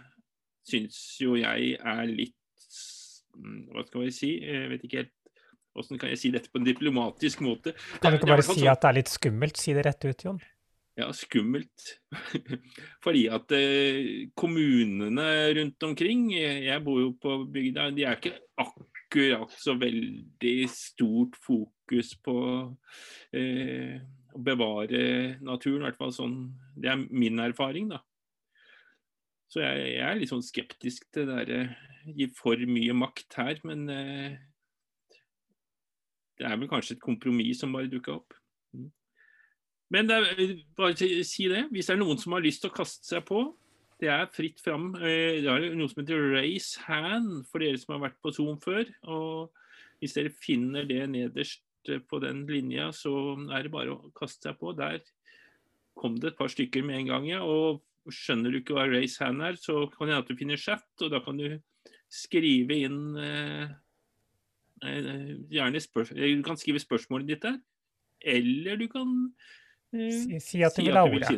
syns 0.63 0.99
jo 1.19 1.36
jeg 1.36 1.75
er 1.79 2.08
litt 2.08 2.39
Mm, 3.34 3.65
hva 3.73 3.84
skal 3.88 4.06
vi 4.06 4.13
si? 4.13 4.32
Jeg 4.45 4.71
vet 4.73 4.88
ikke 4.88 5.03
helt 5.03 5.13
Hvordan 5.73 5.97
kan 6.03 6.12
jeg 6.12 6.19
si 6.21 6.29
dette 6.29 6.51
på 6.53 6.60
en 6.62 6.67
diplomatisk 6.67 7.39
måte? 7.41 7.71
Kan 7.97 8.13
du 8.13 8.19
ikke 8.19 8.29
bare 8.29 8.43
si 8.45 8.60
sånn 8.60 8.67
at 8.69 8.84
det 8.84 8.89
er 8.91 8.97
litt 8.99 9.10
skummelt? 9.10 9.58
Si 9.58 9.73
det 9.73 9.82
rett 9.88 10.06
ut, 10.06 10.25
Jon. 10.27 10.38
Ja, 10.93 11.08
skummelt. 11.17 11.95
Fordi 13.03 13.23
at 13.34 13.53
eh, 13.58 14.29
kommunene 14.38 15.25
rundt 15.58 15.86
omkring, 15.88 16.27
jeg 16.38 16.84
bor 16.86 16.99
jo 17.01 17.13
på 17.17 17.39
bygda, 17.49 17.88
de 17.95 18.06
er 18.06 18.19
ikke 18.19 18.36
akkurat 18.62 19.56
så 19.58 19.73
veldig 19.82 20.58
stort 20.69 21.39
fokus 21.41 22.13
på 22.21 22.38
eh, 23.34 23.97
å 24.34 24.41
bevare 24.45 25.03
naturen. 25.41 25.82
I 25.82 25.89
hvert 25.89 26.01
fall 26.03 26.13
sånn, 26.13 26.38
det 26.77 26.93
er 26.93 27.01
min 27.10 27.41
erfaring, 27.41 27.89
da. 27.95 28.03
Så 29.49 29.62
jeg, 29.65 29.89
jeg 29.95 30.06
er 30.06 30.21
litt 30.21 30.32
sånn 30.32 30.45
skeptisk 30.45 31.10
til 31.13 31.27
det 31.29 31.41
derre 31.41 31.65
gi 32.13 32.27
for 32.36 32.60
mye 32.69 32.93
makt 32.97 33.38
her, 33.39 33.60
men 33.65 33.86
eh, 33.89 34.38
det 36.38 36.47
er 36.49 36.58
vel 36.60 36.69
kanskje 36.69 36.97
et 36.97 37.03
kompromiss 37.03 37.62
som 37.63 37.73
bare 37.73 37.91
dukka 37.91 38.17
opp. 38.17 38.38
Men 39.93 40.10
det 40.10 40.15
er, 40.17 40.53
bare 40.77 40.95
si 40.97 41.49
det, 41.51 41.67
hvis 41.71 41.89
det 41.89 41.95
er 41.95 42.01
noen 42.01 42.17
som 42.21 42.34
har 42.34 42.43
lyst 42.43 42.63
til 42.63 42.71
å 42.71 42.77
kaste 42.77 43.06
seg 43.06 43.25
på, 43.27 43.45
det 44.01 44.10
er 44.10 44.32
fritt 44.34 44.62
fram. 44.63 44.91
Eh, 44.97 45.43
det 45.43 45.49
er 45.51 45.67
noe 45.77 45.91
som 45.91 46.01
heter 46.01 46.32
raise 46.34 46.82
hand 46.88 47.43
for 47.49 47.63
dere 47.63 47.79
som 47.79 47.95
har 47.95 48.08
vært 48.08 48.19
på 48.23 48.34
Zoom 48.36 48.58
før. 48.63 48.89
og 49.06 49.53
Hvis 50.01 50.17
dere 50.17 50.34
finner 50.34 50.88
det 50.89 51.03
nederst 51.13 51.63
på 52.10 52.19
den 52.23 52.45
linja, 52.47 52.89
så 52.95 53.36
er 53.51 53.65
det 53.65 53.73
bare 53.73 53.93
å 53.93 54.12
kaste 54.17 54.49
seg 54.49 54.58
på. 54.60 54.73
Der 54.75 55.03
kom 55.99 56.17
det 56.19 56.34
et 56.34 56.39
par 56.39 56.51
stykker 56.51 56.84
med 56.86 57.03
en 57.03 57.12
gang, 57.12 57.29
ja. 57.29 57.43
Og 57.45 57.84
skjønner 58.12 58.51
du 58.51 58.60
ikke 58.60 58.75
hva 58.75 58.88
race 58.89 59.21
hand 59.23 59.43
er, 59.45 59.60
så 59.60 59.86
kan 59.91 60.08
det 60.08 60.15
hende 60.15 60.23
at 60.25 60.32
du 60.32 60.39
finner 60.39 60.60
chat, 60.60 60.88
og 60.99 61.13
da 61.13 61.21
kan 61.23 61.39
du 61.39 61.47
skrive 62.13 62.77
inn 62.86 63.17
eh, 63.17 63.69
eh, 64.86 65.34
gjerne 65.53 65.82
Du 65.82 66.43
kan 66.45 66.60
skrive 66.60 66.82
spørsmålet 66.82 67.29
ditt 67.29 67.45
der, 67.45 67.60
eller 68.34 68.79
du 68.79 68.88
kan 68.91 69.13
Si, 69.93 70.39
si 70.41 70.63
at 70.65 70.73
du 70.75 70.82
si 70.82 70.88
vil 70.89 70.97
ha 70.97 71.03
ordet. 71.06 71.27
si. 71.29 71.38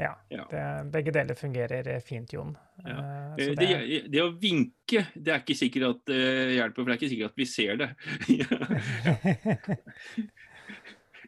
Ja, 0.00 0.14
Ja. 0.32 0.44
det, 0.48 0.60
begge 0.94 1.12
deler 1.12 1.34
fungerer 1.36 1.84
eh, 1.92 2.00
fint, 2.00 2.32
Jon. 2.32 2.54
Ja. 2.86 2.94
Eh, 2.96 3.06
Eh, 3.30 3.36
Det, 3.36 3.54
det, 3.60 3.68
det 4.14 4.22
å 4.24 4.30
vinke, 4.40 5.02
det 5.14 5.28
er 5.34 5.38
ikke 5.42 5.54
sikkert 5.58 5.84
at 5.90 6.00
det 6.08 6.22
hjelper, 6.56 6.80
for 6.80 6.88
det 6.88 6.94
er 6.94 6.98
ikke 7.00 7.12
sikkert 7.12 7.30
at 7.30 7.36
vi 7.36 7.44
ser 7.50 7.76
det. 7.76 7.90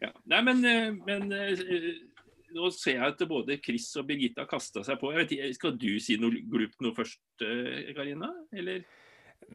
ja. 0.02 0.11
Nei, 0.30 0.40
men, 0.46 0.64
eh, 0.66 0.88
men 1.06 1.32
eh, 1.37 1.92
nå 2.56 2.70
ser 2.74 2.98
jeg 2.98 3.06
at 3.12 3.22
både 3.28 3.58
Chris 3.64 3.88
og 4.00 4.08
Birgitte 4.08 4.42
har 4.44 4.50
kasta 4.50 4.82
seg 4.87 4.98
på. 5.00 5.12
Jeg 5.14 5.20
vet, 5.28 5.56
skal 5.58 5.76
du 5.80 5.90
si 6.02 6.18
noe 6.20 6.42
glupt 6.52 6.82
nå 6.85 6.88
først, 6.96 7.20
eh, 7.46 7.92
Karina? 7.96 8.28
Eller? 8.56 8.85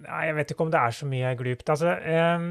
Nei, 0.03 0.23
jeg 0.29 0.35
vet 0.37 0.51
ikke 0.53 0.65
om 0.67 0.73
det 0.73 0.81
er 0.83 0.95
så 0.97 1.05
mye 1.09 1.33
glupt. 1.39 1.69
Altså, 1.73 1.93
em, 2.03 2.49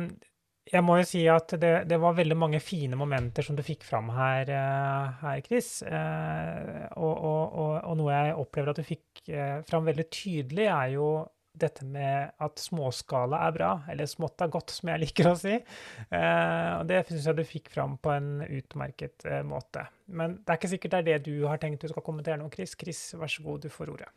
jeg 0.67 0.83
må 0.83 0.97
jo 0.99 1.07
si 1.07 1.21
at 1.31 1.55
det, 1.63 1.73
det 1.91 1.99
var 2.03 2.17
veldig 2.17 2.37
mange 2.39 2.61
fine 2.63 2.99
momenter 2.99 3.45
som 3.47 3.57
du 3.59 3.63
fikk 3.67 3.85
fram 3.87 4.11
her, 4.17 4.51
eh, 4.51 5.23
her 5.23 5.45
Chris. 5.47 5.79
Eh, 5.87 6.83
og, 6.99 7.13
og, 7.15 7.43
og, 7.55 7.73
og 7.87 7.97
noe 8.01 8.17
jeg 8.17 8.37
opplever 8.43 8.73
at 8.73 8.81
du 8.81 8.87
fikk 8.87 9.23
eh, 9.31 9.61
fram 9.69 9.87
veldig 9.87 10.07
tydelig, 10.11 10.67
er 10.67 10.93
jo 10.97 11.09
dette 11.57 11.87
med 11.89 12.35
at 12.45 12.61
småskala 12.61 13.39
er 13.47 13.55
bra, 13.55 13.71
eller 13.89 14.11
smått 14.11 14.43
er 14.45 14.51
godt, 14.53 14.75
som 14.75 14.91
jeg 14.93 15.01
liker 15.07 15.31
å 15.31 15.39
si. 15.41 15.55
Og 15.57 16.83
det 16.91 16.99
syns 17.09 17.31
jeg 17.31 17.39
du 17.39 17.47
fikk 17.49 17.71
fram 17.73 17.95
på 17.97 18.13
en 18.13 18.43
utmerket 18.45 19.25
måte. 19.49 19.87
Men 20.13 20.37
det 20.43 20.53
er 20.53 20.61
ikke 20.61 20.73
sikkert 20.75 20.99
det 20.99 21.01
er 21.01 21.09
det 21.09 21.31
du 21.31 21.47
har 21.49 21.63
tenkt 21.63 21.81
du 21.81 21.89
skal 21.89 22.05
kommentere 22.05 22.37
nå, 22.43 22.51
Chris. 22.53 22.77
Chris, 22.77 23.01
vær 23.17 23.33
så 23.33 23.47
god, 23.47 23.65
du 23.65 23.73
får 23.73 23.95
ordet. 23.95 24.13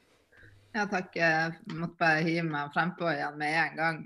Ja, 0.69 0.83
takk. 0.85 1.15
Jeg 1.17 1.53
måtte 1.73 1.97
bare 1.97 2.21
hive 2.21 2.45
meg 2.45 2.73
frempå 2.75 3.07
igjen 3.09 3.37
med 3.41 3.55
en 3.57 3.77
gang. 3.79 3.99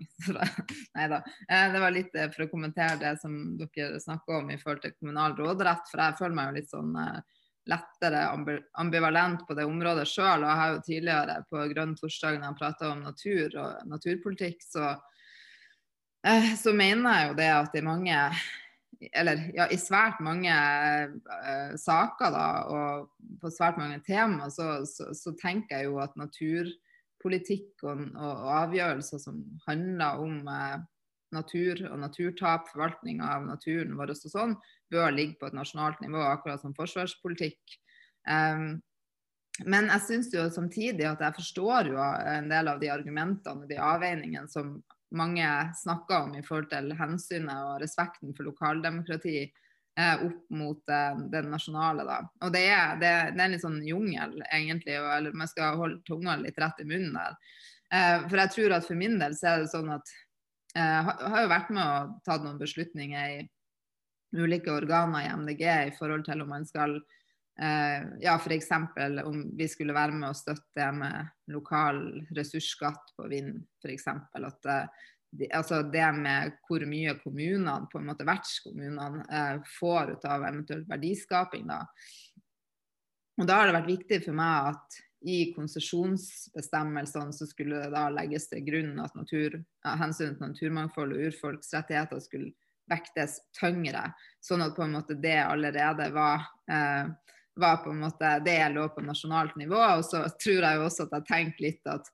Nei 0.95 1.07
da. 1.11 1.19
Eh, 1.49 1.65
Det 1.73 1.81
var 1.83 1.91
litt 1.91 2.15
eh, 2.15 2.29
for 2.31 2.45
å 2.45 2.51
kommentere 2.51 2.99
det 3.01 3.13
som 3.19 3.35
dere 3.59 3.99
snakker 3.99 4.39
om 4.39 4.51
i 4.51 4.59
forhold 4.61 4.85
til 4.85 4.95
kommunal 4.95 5.35
råderett. 5.35 5.89
For 5.91 5.99
jeg 5.99 6.19
føler 6.21 6.37
meg 6.37 6.49
jo 6.49 6.57
litt 6.61 6.71
sånn 6.71 6.95
eh, 7.01 7.19
lettere 7.67 8.23
ambivalent 8.79 9.43
på 9.47 9.57
det 9.59 9.67
området 9.67 10.07
sjøl. 10.07 10.45
Og 10.45 10.47
jeg 10.47 10.61
har 10.61 10.71
jo 10.71 10.81
tidligere 10.87 11.37
på 11.51 11.67
Grønn 11.73 11.97
torsdag 11.99 12.39
når 12.39 12.49
jeg 12.49 12.59
prata 12.61 12.91
om 12.93 13.03
natur 13.03 13.59
og 13.59 13.85
naturpolitikk, 13.91 14.63
så, 14.63 14.95
så 16.59 16.75
mener 16.75 17.19
jeg 17.19 17.29
jo 17.29 17.37
det 17.39 17.51
at 17.59 17.79
i 17.79 17.85
mange 17.87 18.19
eller 19.11 19.41
ja, 19.55 19.67
i 19.71 19.77
svært 19.79 20.21
mange 20.23 20.53
uh, 20.53 21.73
saker 21.79 22.33
da, 22.33 22.47
og 22.69 23.37
på 23.41 23.51
svært 23.53 23.79
mange 23.81 23.99
tema, 24.05 24.49
så, 24.53 24.83
så, 24.89 25.11
så 25.17 25.33
tenker 25.39 25.81
jeg 25.81 25.89
jo 25.89 25.99
at 26.03 26.15
naturpolitikk 26.19 27.85
og, 27.87 28.07
og, 28.13 28.47
avgjørelser 28.61 29.21
som 29.23 29.43
handler 29.67 30.23
om 30.23 30.39
uh, 30.47 30.79
natur 31.33 31.83
og 31.89 31.99
naturtap, 31.99 32.69
forvaltning 32.71 33.21
av 33.25 33.45
naturen 33.47 33.97
vår 33.97 34.13
og 34.13 34.23
sånn, 34.23 34.57
bør 34.93 35.13
ligge 35.15 35.39
på 35.39 35.49
et 35.49 35.57
nasjonalt 35.57 36.01
nivå, 36.03 36.21
akkurat 36.21 36.61
som 36.61 36.75
forsvarspolitikk. 36.77 37.79
Um, 38.29 38.77
men 39.69 39.89
jeg 39.91 40.05
syns 40.07 40.31
jo 40.33 40.47
samtidig 40.49 41.05
at 41.05 41.21
jeg 41.21 41.37
forstår 41.37 41.91
jo 41.91 41.97
en 42.01 42.49
del 42.49 42.69
av 42.71 42.79
de 42.81 42.89
argumentene 42.89 43.65
og 43.65 43.69
de 43.69 43.77
avveiningene 43.77 44.49
som 44.49 44.79
mange 45.13 45.47
snakker 45.77 46.25
om 46.27 46.35
i 46.37 46.43
forhold 46.45 46.69
til 46.71 46.93
hensynet 46.97 47.53
og 47.53 47.81
respekten 47.83 48.33
for 48.35 48.49
lokaldemokrati 48.49 49.37
eh, 49.43 50.25
opp 50.25 50.43
mot 50.53 50.89
eh, 50.89 51.21
det 51.31 51.43
nasjonale. 51.47 52.05
Da. 52.07 52.19
Og 52.45 52.53
det 52.55 52.65
er, 52.67 52.97
det, 53.01 53.13
det 53.35 53.39
er 53.39 53.45
en 53.45 53.55
litt 53.55 53.65
sånn 53.65 53.79
jungel, 53.87 54.37
egentlig, 54.49 54.97
og, 55.01 55.09
eller 55.17 55.39
man 55.43 55.51
skal 55.51 55.79
holde 55.79 56.01
tunga 56.07 56.37
litt 56.41 56.59
rett 56.61 56.81
i 56.83 56.89
munnen 56.89 57.17
der. 57.17 57.39
Eh, 57.93 58.27
for 58.27 58.41
jeg 58.41 58.55
tror 58.55 58.77
at 58.77 58.87
for 58.89 58.99
min 58.99 59.19
del 59.21 59.37
så 59.37 59.53
er 59.53 59.63
det 59.63 59.73
sånn 59.73 59.91
at 59.93 60.13
jeg 60.73 61.01
har, 61.05 61.19
har 61.29 61.43
jo 61.43 61.49
vært 61.51 61.73
med 61.75 61.85
og 61.85 62.13
tatt 62.25 62.41
noen 62.41 62.57
beslutninger 62.57 63.33
i 63.35 63.43
ulike 64.33 64.71
organer 64.73 65.27
i 65.27 65.33
MDG 65.37 65.67
i 65.69 65.91
forhold 65.93 66.25
til 66.25 66.41
om 66.41 66.49
man 66.49 66.65
skal 66.65 66.97
eh, 66.97 67.19
ja, 68.23 68.33
f.eks. 68.35 68.69
om 69.23 69.41
vi 69.57 69.67
skulle 69.69 69.93
være 69.93 70.15
med 70.17 70.31
og 70.31 70.37
støtte 70.37 70.73
det 70.79 70.87
med 70.97 71.53
lokal 71.53 71.99
ressursskatt 72.33 73.13
på 73.17 73.27
vind, 73.29 73.59
f.eks. 73.83 74.07
At 74.09 74.69
eh, 74.69 75.03
de, 75.37 75.49
altså 75.53 75.81
det 75.93 76.09
med 76.17 76.57
hvor 76.67 76.85
mye 76.89 77.15
kommunene, 77.21 77.77
på 77.91 78.01
en 78.01 78.09
måte 78.09 78.27
vertskommunene, 78.27 79.25
eh, 79.29 79.55
får 79.79 80.15
ut 80.15 80.27
av 80.29 80.45
eventuell 80.49 80.83
verdiskaping. 80.89 81.65
Da. 81.69 81.81
Og 83.41 83.49
da 83.49 83.59
har 83.59 83.69
det 83.69 83.77
vært 83.79 83.93
viktig 83.93 84.21
for 84.27 84.37
meg 84.37 84.73
at 84.73 85.01
i 85.23 85.53
konsesjonsbestemmelsene 85.55 87.33
så 87.33 87.47
skulle 87.47 87.79
det 87.85 87.93
da 87.93 88.09
legges 88.11 88.49
til 88.51 88.65
grunn 88.65 88.97
at 88.99 89.15
natur, 89.15 89.55
ja, 89.85 89.95
hensynet 90.01 90.37
til 90.37 90.49
naturmangfold 90.51 91.15
og 91.15 91.29
urfolks 91.29 91.71
rettigheter 91.73 92.19
skulle 92.21 92.51
vektes 92.91 93.37
tyngre, 93.55 94.09
sånn 94.43 94.65
at 94.65 94.75
på 94.75 94.83
en 94.83 94.97
måte 94.97 95.15
det 95.15 95.39
allerede 95.39 96.09
var, 96.13 96.43
eh, 96.67 97.07
var 97.55 97.81
på 97.83 97.91
en 97.93 98.03
måte, 98.05 98.37
det 98.45 98.57
jeg 98.57 98.73
lå 98.73 98.87
på 98.93 99.03
nasjonalt 99.05 99.55
nivå. 99.59 99.79
Og 99.97 100.05
så 100.05 100.25
tror 100.41 100.61
jeg 100.61 100.79
jo 100.79 100.85
også 100.87 101.07
at 101.07 101.17
jeg 101.19 101.29
tenker 101.29 101.67
litt 101.67 101.91
at 101.91 102.09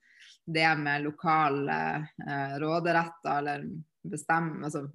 det 0.50 0.72
med 0.82 1.06
lokale 1.06 1.78
eh, 2.26 2.58
råderetter 2.62 3.38
eller 3.38 3.68
bestem, 4.10 4.64
altså, 4.64 4.86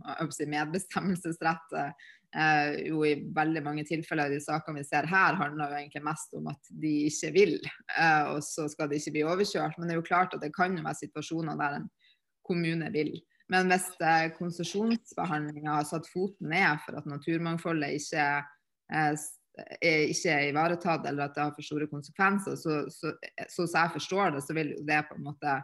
medbestemmelsesrett 0.49 1.77
eh, 1.79 2.71
jo 2.89 3.05
i 3.07 3.15
veldig 3.37 3.63
mange 3.63 3.85
tilfeller 3.87 4.33
de 4.33 4.41
sakene 4.43 4.81
vi 4.81 4.89
ser 4.89 5.07
her, 5.07 5.39
handler 5.39 5.71
jo 5.71 5.79
egentlig 5.79 6.03
mest 6.09 6.35
om 6.35 6.49
at 6.51 6.73
de 6.83 6.95
ikke 7.11 7.31
vil, 7.37 7.55
eh, 7.99 8.33
og 8.33 8.41
så 8.45 8.67
skal 8.73 8.91
de 8.91 8.99
ikke 8.99 9.15
bli 9.19 9.27
overkjørt. 9.29 9.79
Men 9.79 9.89
det 9.89 9.97
er 9.97 10.01
jo 10.01 10.09
klart 10.09 10.35
at 10.35 10.43
det 10.43 10.55
kan 10.57 10.75
jo 10.77 10.83
være 10.87 11.03
situasjoner 11.05 11.61
der 11.61 11.79
en 11.79 11.89
kommune 12.45 12.91
vil. 12.95 13.15
Men 13.53 13.69
hvis 13.71 13.91
eh, 14.01 14.31
konsesjonsbehandlinga 14.39 15.79
har 15.79 15.89
satt 15.89 16.09
foten 16.11 16.51
ned 16.53 16.81
for 16.85 16.99
at 16.99 17.09
naturmangfoldet 17.09 17.99
ikke 18.01 18.27
eh, 18.41 19.13
er, 19.57 20.09
ikke 20.11 20.33
er 20.33 20.49
ivaretatt, 20.49 21.07
eller 21.09 21.29
at 21.29 21.37
det 21.37 21.45
har 21.45 21.53
for 21.55 21.67
store 21.67 21.89
konsekvenser, 21.91 22.57
så, 22.61 22.81
så, 22.91 23.13
så, 23.49 23.67
så 23.67 23.69
jeg 23.69 23.95
forstår 23.99 24.35
det, 24.35 24.43
så 24.47 24.57
vil 24.57 24.75
jo 24.75 24.83
det 24.89 25.03
på 25.09 25.19
en 25.19 25.29
måte 25.29 25.59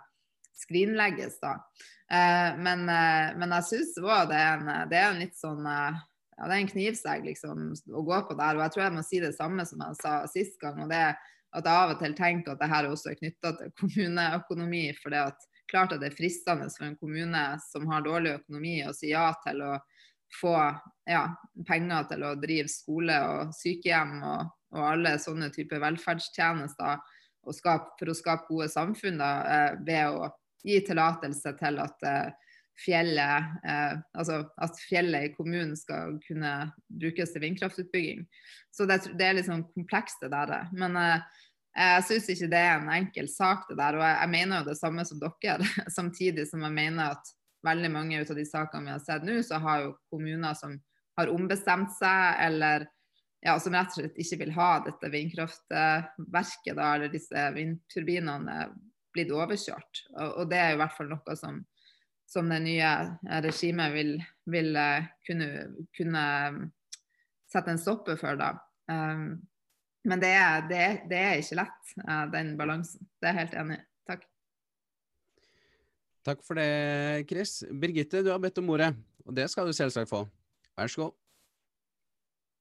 skrinlegges, 0.60 1.40
da. 1.42 1.56
Eh, 2.10 2.60
men, 2.60 2.86
eh, 2.90 3.32
men 3.40 3.56
jeg 3.58 3.68
syns 3.70 3.98
òg 4.02 4.30
det, 4.30 4.38
er 4.38 4.86
det 4.90 4.98
er 5.00 5.10
en 5.10 5.20
litt 5.22 5.36
sånn 5.38 5.66
eh, 5.66 5.98
ja, 6.40 6.46
det 6.46 6.54
er 6.54 6.58
en 6.58 6.70
knivsegg 6.70 7.26
liksom, 7.28 7.66
å 7.92 8.02
gå 8.06 8.22
på 8.28 8.36
der. 8.38 8.56
Og 8.56 8.64
jeg 8.64 8.74
tror 8.74 8.86
jeg 8.86 8.96
må 8.96 9.04
si 9.04 9.20
det 9.22 9.34
samme 9.36 9.66
som 9.68 9.82
jeg 9.84 9.98
sa 10.00 10.14
sist 10.30 10.56
gang. 10.62 10.80
og 10.80 10.88
det 10.92 11.02
er 11.10 11.18
at 11.50 11.66
jeg 11.66 11.74
av 11.74 11.92
og 11.92 11.98
til 11.98 12.12
tenker 12.14 12.52
at 12.52 12.60
det 12.62 12.68
her 12.70 12.86
også 12.88 13.10
er 13.10 13.18
knytta 13.18 13.52
til 13.58 13.72
kommuneøkonomi. 13.80 14.84
For 15.00 15.12
det 15.12 15.24
at 15.32 15.48
klart 15.70 15.94
at 15.94 16.02
det 16.02 16.10
er 16.10 16.18
fristende 16.18 16.68
for 16.72 16.86
en 16.86 16.98
kommune 17.00 17.44
som 17.64 17.88
har 17.90 18.06
dårlig 18.06 18.36
økonomi, 18.38 18.78
å 18.86 18.94
si 18.96 19.12
ja 19.12 19.28
til 19.44 19.62
å 19.66 19.74
få 20.40 20.54
ja, 21.10 21.24
penger 21.66 22.10
til 22.10 22.26
å 22.26 22.34
drive 22.38 22.70
skole 22.70 23.16
og 23.26 23.54
sykehjem 23.56 24.20
og, 24.22 24.52
og 24.76 24.84
alle 24.92 25.16
sånne 25.22 25.50
typer 25.54 25.82
velferdstjenester 25.82 27.00
skape, 27.56 27.96
for 27.98 28.12
å 28.12 28.14
skape 28.16 28.46
gode 28.50 28.68
samfunn 28.70 29.18
da, 29.18 29.30
eh, 29.48 29.80
ved 29.86 30.14
å 30.14 30.30
gi 30.66 30.78
tillatelse 30.86 31.54
til 31.58 31.80
at 31.82 32.06
eh, 32.06 32.50
fjellet, 32.80 33.56
eh, 33.66 33.98
altså 34.16 34.42
at 34.60 34.78
fjellet 34.88 35.28
i 35.28 35.34
kommunen 35.34 35.74
skal 35.76 36.18
kunne 36.24 36.54
brukes 37.00 37.34
til 37.34 37.44
vindkraftutbygging. 37.44 38.24
Så 38.72 38.86
det, 38.88 39.02
det 39.18 39.26
er 39.26 39.38
litt 39.38 39.48
sånn 39.48 39.66
komplekst 39.74 40.22
det 40.24 40.30
der. 40.32 40.70
Men 40.72 40.96
eh, 41.00 41.42
jeg 41.76 42.06
syns 42.08 42.30
ikke 42.34 42.50
det 42.52 42.62
er 42.68 42.78
en 42.78 42.92
enkel 42.94 43.28
sak 43.30 43.68
det 43.70 43.78
der. 43.80 43.98
Og 43.98 44.04
jeg, 44.04 44.16
jeg 44.22 44.34
mener 44.36 44.62
jo 44.62 44.70
det 44.70 44.78
samme 44.80 45.06
som 45.08 45.20
dere, 45.22 45.68
samtidig 45.98 46.48
som 46.50 46.64
jeg 46.66 46.76
mener 46.76 47.16
at 47.16 47.34
veldig 47.66 47.90
mange 47.92 48.20
av 48.22 48.36
de 48.36 48.46
sakene 48.46 48.88
vi 48.88 48.94
har 48.94 49.02
sett 49.04 49.26
nå, 49.26 49.40
så 49.46 49.60
har 49.62 49.84
jo 49.84 49.96
kommuner 50.12 50.56
som 50.58 50.76
har 51.18 51.32
ombestemt 51.32 51.92
seg, 51.96 52.38
eller 52.46 52.86
ja, 53.44 53.56
som 53.60 53.74
rett 53.76 53.92
og 53.92 54.00
slett 54.00 54.20
ikke 54.20 54.40
vil 54.44 54.54
ha 54.56 54.70
dette 54.84 55.10
vindkraftverket, 55.12 56.74
da, 56.76 56.94
eller 56.94 57.12
disse 57.12 57.50
vindturbinene, 57.56 58.62
blitt 59.10 59.32
overkjørt. 59.34 60.04
Og, 60.14 60.28
og 60.42 60.50
det 60.52 60.58
er 60.62 60.74
i 60.74 60.78
hvert 60.78 60.94
fall 60.94 61.08
noe 61.10 61.34
som 61.38 61.64
som 62.30 62.48
det 62.48 62.60
nye 62.62 62.90
regimet 63.42 63.90
vil, 63.90 64.12
vil 64.46 64.76
eh, 64.78 65.06
kunne, 65.26 65.48
kunne 65.96 66.24
sette 67.50 67.72
en 67.72 67.80
stopper 67.82 68.18
for. 68.20 68.38
Da. 68.38 68.52
Um, 68.86 69.40
men 70.06 70.22
det 70.22 70.30
er, 70.38 70.62
det, 70.70 70.84
det 71.10 71.18
er, 71.18 71.40
ikke 71.42 71.58
lett, 71.58 71.94
den 72.30 72.52
balansen. 72.58 73.08
Det 73.18 73.28
er 73.28 73.34
jeg 73.34 73.40
helt 73.40 73.56
enig 73.64 73.80
i. 73.80 73.86
Takk. 76.26 76.42
For 76.44 76.58
det, 76.58 77.24
Chris. 77.30 77.60
Birgitte, 77.70 78.24
du 78.24 78.30
har 78.32 78.40
bedt 78.42 78.60
om 78.60 78.70
ordet, 78.74 78.92
og 79.26 79.34
det 79.36 79.48
skal 79.52 79.68
du 79.68 79.76
selvsagt 79.76 80.10
få. 80.10 80.26
Vær 80.76 80.92
så 80.92 81.06
god. 81.06 81.16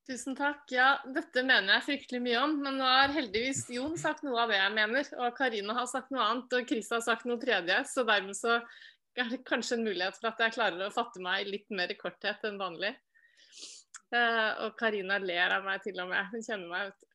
Tusen 0.10 0.34
takk. 0.34 0.64
Ja, 0.74 0.96
dette 1.06 1.44
mener 1.46 1.76
jeg 1.76 1.86
fryktelig 1.86 2.22
mye 2.26 2.40
om, 2.42 2.56
men 2.64 2.80
nå 2.82 2.86
har 2.88 3.12
heldigvis 3.14 3.68
Jon 3.76 3.94
sagt 4.00 4.24
noe 4.26 4.40
av 4.42 4.50
det 4.50 4.58
jeg 4.58 4.74
mener, 4.74 5.12
og 5.22 5.36
Karina 5.38 5.76
har 5.78 5.90
sagt 5.92 6.10
noe 6.16 6.24
annet, 6.26 6.56
og 6.58 6.72
Chris 6.72 6.90
har 6.96 7.04
sagt 7.06 7.28
noe 7.30 7.38
tredje, 7.42 7.76
så 7.92 8.06
dermed 8.08 8.38
så 8.38 8.56
er 9.20 9.30
det 9.30 9.44
kanskje 9.46 9.78
en 9.78 9.86
mulighet 9.86 10.18
for 10.18 10.32
at 10.32 10.42
jeg 10.42 10.56
klarer 10.56 10.82
å 10.88 10.94
fatte 10.94 11.22
meg 11.22 11.46
litt 11.52 11.70
mer 11.76 11.92
i 11.94 11.98
korthet 12.00 12.42
enn 12.48 12.58
vanlig. 12.62 12.96
Uh, 14.10 14.66
og 14.66 14.74
Karina 14.80 15.20
ler 15.22 15.54
av 15.60 15.68
meg 15.68 15.84
til 15.86 16.00
og 16.02 16.10
med. 16.10 16.32
Hun 16.34 16.46
kjenner 16.46 16.72
meg. 16.72 16.90
Uh, 16.90 17.09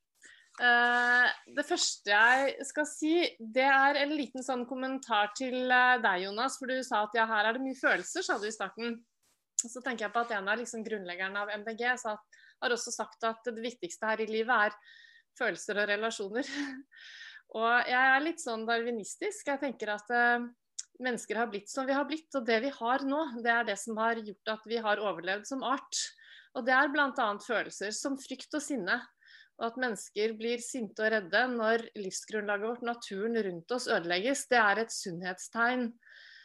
det 0.54 1.64
første 1.66 2.12
jeg 2.12 2.66
skal 2.68 2.86
si, 2.86 3.14
det 3.38 3.66
er 3.66 3.98
en 4.04 4.12
liten 4.14 4.44
sånn 4.44 4.62
kommentar 4.70 5.32
til 5.34 5.66
uh, 5.66 5.96
deg, 6.02 6.28
Jonas. 6.28 6.58
For 6.60 6.70
du 6.70 6.78
sa 6.86 7.04
at 7.08 7.16
ja, 7.18 7.26
her 7.26 7.48
er 7.48 7.56
det 7.56 7.64
mye 7.64 7.78
følelser, 7.78 8.22
sa 8.22 8.38
du 8.38 8.46
i 8.46 8.54
starten. 8.54 9.00
Så 9.64 9.82
tenker 9.82 10.06
jeg 10.06 10.14
på 10.14 10.22
at 10.22 10.34
en 10.36 10.50
av 10.52 10.60
liksom, 10.60 10.84
grunnleggerne 10.86 11.42
av 11.42 11.50
MDG 11.62 11.86
sa, 11.98 12.14
har 12.62 12.74
også 12.74 12.92
sagt 12.94 13.26
at 13.26 13.42
det 13.48 13.62
viktigste 13.64 14.06
her 14.06 14.22
i 14.22 14.28
livet 14.30 14.68
er 14.68 14.76
følelser 15.38 15.80
og 15.82 15.88
relasjoner. 15.90 16.50
og 17.58 17.90
jeg 17.90 18.12
er 18.14 18.22
litt 18.22 18.44
sånn 18.44 18.66
darwinistisk. 18.68 19.48
Jeg 19.50 19.62
tenker 19.62 19.96
at 19.96 20.14
uh, 20.14 20.46
mennesker 21.02 21.40
har 21.40 21.50
blitt 21.50 21.72
som 21.72 21.88
vi 21.88 21.96
har 21.96 22.06
blitt. 22.06 22.30
Og 22.38 22.46
det 22.46 22.60
vi 22.62 22.70
har 22.78 23.06
nå, 23.06 23.24
det 23.42 23.50
er 23.56 23.66
det 23.72 23.78
som 23.80 23.98
har 23.98 24.22
gjort 24.22 24.54
at 24.54 24.70
vi 24.70 24.78
har 24.86 25.02
overlevd 25.02 25.50
som 25.50 25.66
art. 25.66 26.04
Og 26.54 26.62
det 26.66 26.74
er 26.76 26.92
bl.a. 26.92 27.10
følelser 27.42 27.90
som 27.96 28.14
frykt 28.20 28.54
og 28.54 28.62
sinne. 28.62 29.00
Og 29.60 29.68
at 29.68 29.76
mennesker 29.78 30.34
blir 30.38 30.62
sinte 30.62 31.04
og 31.04 31.12
redde 31.14 31.42
når 31.52 31.84
livsgrunnlaget 31.98 32.66
vårt, 32.66 32.86
naturen 32.86 33.38
rundt 33.46 33.74
oss, 33.76 33.86
ødelegges. 33.86 34.48
Det 34.50 34.58
er 34.58 34.82
et 34.82 34.94
sunnhetstegn. 34.94 35.92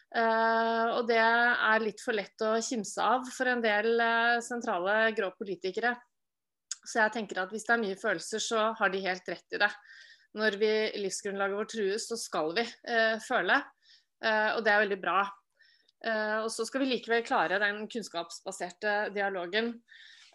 Uh, 0.09 0.97
og 0.97 1.03
det 1.05 1.19
er 1.21 1.83
litt 1.83 1.99
for 2.01 2.17
lett 2.17 2.41
å 2.41 2.55
kimse 2.65 3.03
av 3.05 3.27
for 3.29 3.49
en 3.51 3.61
del 3.61 3.91
uh, 4.01 4.41
sentrale 4.41 5.11
grå 5.17 5.29
politikere. 5.37 5.93
Så 6.79 6.97
jeg 7.03 7.13
tenker 7.13 7.43
at 7.43 7.51
hvis 7.53 7.67
det 7.67 7.75
er 7.75 7.83
mye 7.83 7.99
følelser, 7.99 8.41
så 8.41 8.69
har 8.77 8.89
de 8.89 9.03
helt 9.03 9.29
rett 9.29 9.57
i 9.57 9.59
det. 9.61 9.69
Når 10.39 10.57
vi, 10.61 10.71
livsgrunnlaget 11.03 11.57
vårt 11.59 11.73
trues, 11.75 12.07
så 12.09 12.17
skal 12.17 12.55
vi 12.57 12.65
uh, 12.65 13.17
føle. 13.25 13.59
og 14.19 14.65
det 14.65 14.71
er 14.71 14.81
veldig 14.81 14.97
bra. 14.99 15.19
og 16.43 16.49
så 16.51 16.65
skal 16.67 16.81
vi 16.81 16.89
likevel 16.89 17.21
klare 17.23 17.59
den 17.61 17.85
kunnskapsbaserte 17.87 19.13
dialogen. 19.15 19.69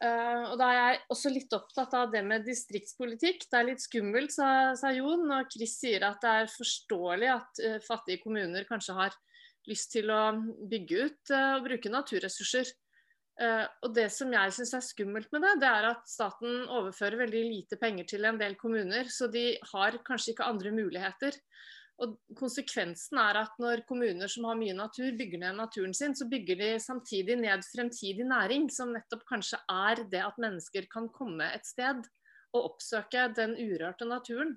Uh, 0.03 0.51
og 0.51 0.57
da 0.59 0.69
er 0.69 0.79
jeg 0.79 1.03
også 1.15 1.31
litt 1.31 1.55
opptatt 1.55 1.95
av 1.97 2.11
det 2.13 2.25
med 2.27 2.47
distriktspolitikk. 2.47 3.47
Det 3.51 3.59
er 3.59 3.69
litt 3.69 3.85
skummelt, 3.85 4.35
sa, 4.35 4.49
sa 4.79 4.91
Jon. 4.95 5.27
Og 5.31 5.53
Chris 5.53 5.77
sier 5.81 6.07
at 6.09 6.23
det 6.25 6.33
er 6.41 6.51
forståelig 6.53 7.31
at 7.35 7.63
uh, 7.63 7.77
fattige 7.85 8.23
kommuner 8.25 8.67
kanskje 8.69 8.97
har 8.99 9.19
lyst 9.71 9.95
til 9.95 10.11
å 10.13 10.23
bygge 10.71 11.07
ut 11.07 11.35
uh, 11.35 11.55
og 11.59 11.69
bruke 11.69 11.93
naturressurser. 11.93 12.75
og 13.83 13.89
det 13.97 14.05
som 14.15 14.31
jeg 14.31 14.53
syns 14.55 14.73
er 14.77 14.83
skummelt 14.87 15.33
med 15.35 15.43
det, 15.43 15.55
det 15.65 15.67
er 15.67 15.89
at 15.89 16.05
staten 16.07 16.69
overfører 16.71 17.25
veldig 17.25 17.41
lite 17.49 17.79
penger 17.81 18.07
til 18.07 18.29
en 18.29 18.39
del 18.39 18.55
kommuner. 18.55 19.09
Så 19.11 19.27
de 19.27 19.57
har 19.73 19.97
kanskje 20.07 20.37
ikke 20.37 20.47
andre 20.47 20.71
muligheter. 20.71 21.35
Og 22.03 22.17
Konsekvensen 22.35 23.21
er 23.23 23.39
at 23.45 23.61
når 23.63 23.85
kommuner 23.89 24.31
som 24.31 24.49
har 24.49 24.59
mye 24.59 24.75
natur, 24.75 25.13
bygger 25.19 25.45
ned 25.45 25.59
naturen 25.61 25.95
sin, 25.95 26.17
så 26.17 26.27
bygger 26.31 26.59
de 26.59 26.71
samtidig 26.83 27.37
ned 27.39 27.63
fremtidig 27.71 28.27
næring, 28.27 28.67
som 28.73 28.91
nettopp 28.97 29.23
kanskje 29.29 29.61
er 29.71 30.03
det 30.11 30.23
at 30.25 30.41
mennesker 30.43 30.89
kan 30.91 31.07
komme 31.15 31.47
et 31.55 31.67
sted 31.69 32.03
og 32.55 32.73
oppsøke 32.73 33.29
den 33.37 33.55
urørte 33.63 34.09
naturen. 34.11 34.57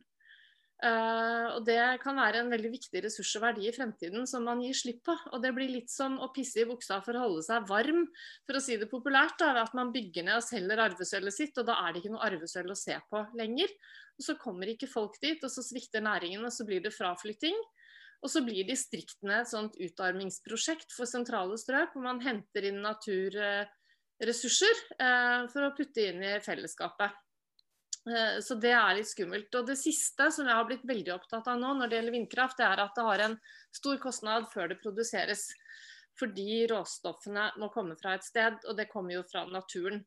Uh, 0.78 1.58
og 1.58 1.64
Det 1.66 1.80
kan 2.04 2.20
være 2.20 2.44
en 2.44 2.52
veldig 2.54 2.70
viktig 2.70 3.02
ressurs 3.02 3.32
og 3.40 3.42
verdi 3.48 3.64
i 3.66 3.74
fremtiden 3.74 4.28
som 4.30 4.44
man 4.46 4.60
gir 4.62 4.76
slipp 4.78 5.00
på. 5.10 5.16
Og 5.34 5.42
Det 5.42 5.52
blir 5.56 5.72
litt 5.74 5.90
som 5.90 6.20
å 6.22 6.30
pisse 6.36 6.62
i 6.62 6.68
buksa 6.70 7.00
for 7.06 7.18
å 7.18 7.24
holde 7.26 7.42
seg 7.48 7.66
varm, 7.70 8.04
for 8.46 8.60
å 8.60 8.62
si 8.62 8.78
det 8.78 8.90
populært. 8.92 9.40
Da, 9.42 9.56
at 9.64 9.74
man 9.78 9.94
bygger 9.96 10.24
ned 10.28 10.38
og 10.38 10.46
selger 10.46 10.84
arvesølvet 10.86 11.34
sitt, 11.34 11.58
og 11.58 11.66
da 11.70 11.80
er 11.82 11.90
det 11.94 12.00
ikke 12.04 12.14
noe 12.14 12.28
arvesølv 12.30 12.72
å 12.76 12.78
se 12.78 12.96
på 13.10 13.24
lenger. 13.40 13.74
Og 14.18 14.22
Så 14.30 14.38
kommer 14.42 14.70
ikke 14.70 14.90
folk 14.92 15.18
dit, 15.22 15.42
og 15.42 15.50
så 15.54 15.62
svikter 15.66 16.02
næringen, 16.06 16.46
og 16.46 16.54
så 16.54 16.66
blir 16.68 16.82
det 16.86 16.94
fraflytting. 16.94 17.58
Og 18.26 18.30
så 18.34 18.42
blir 18.46 18.66
distriktene 18.66 19.42
et 19.42 19.50
sånt 19.50 19.76
utarmingsprosjekt 19.78 20.94
for 20.94 21.06
sentrale 21.10 21.58
strøk, 21.62 21.94
hvor 21.94 22.04
man 22.06 22.22
henter 22.22 22.66
inn 22.70 22.82
naturressurser 22.86 24.76
uh, 24.98 25.46
for 25.54 25.62
å 25.68 25.76
putte 25.78 26.02
inn 26.10 26.22
i 26.26 26.42
fellesskapet. 26.42 27.14
Eh, 28.08 28.40
så 28.42 28.56
det 28.56 28.74
er 28.76 28.98
litt 28.98 29.10
skummelt. 29.10 29.54
Og 29.60 29.68
det 29.68 29.78
siste 29.80 30.30
som 30.34 30.48
jeg 30.48 30.56
har 30.56 30.68
blitt 30.68 30.86
veldig 30.88 31.16
opptatt 31.18 31.48
av 31.52 31.60
nå 31.60 31.74
når 31.78 31.90
det 31.90 32.00
gjelder 32.00 32.18
vindkraft, 32.18 32.60
det 32.60 32.68
er 32.68 32.84
at 32.84 32.96
det 32.96 33.08
har 33.08 33.24
en 33.26 33.40
stor 33.76 33.98
kostnad 34.04 34.48
før 34.54 34.72
det 34.72 34.82
produseres. 34.84 35.50
Fordi 36.18 36.66
råstoffene 36.72 37.52
må 37.62 37.70
komme 37.74 37.98
fra 38.00 38.16
et 38.18 38.26
sted, 38.26 38.62
og 38.66 38.78
det 38.78 38.90
kommer 38.90 39.18
jo 39.18 39.26
fra 39.28 39.46
naturen. 39.52 40.06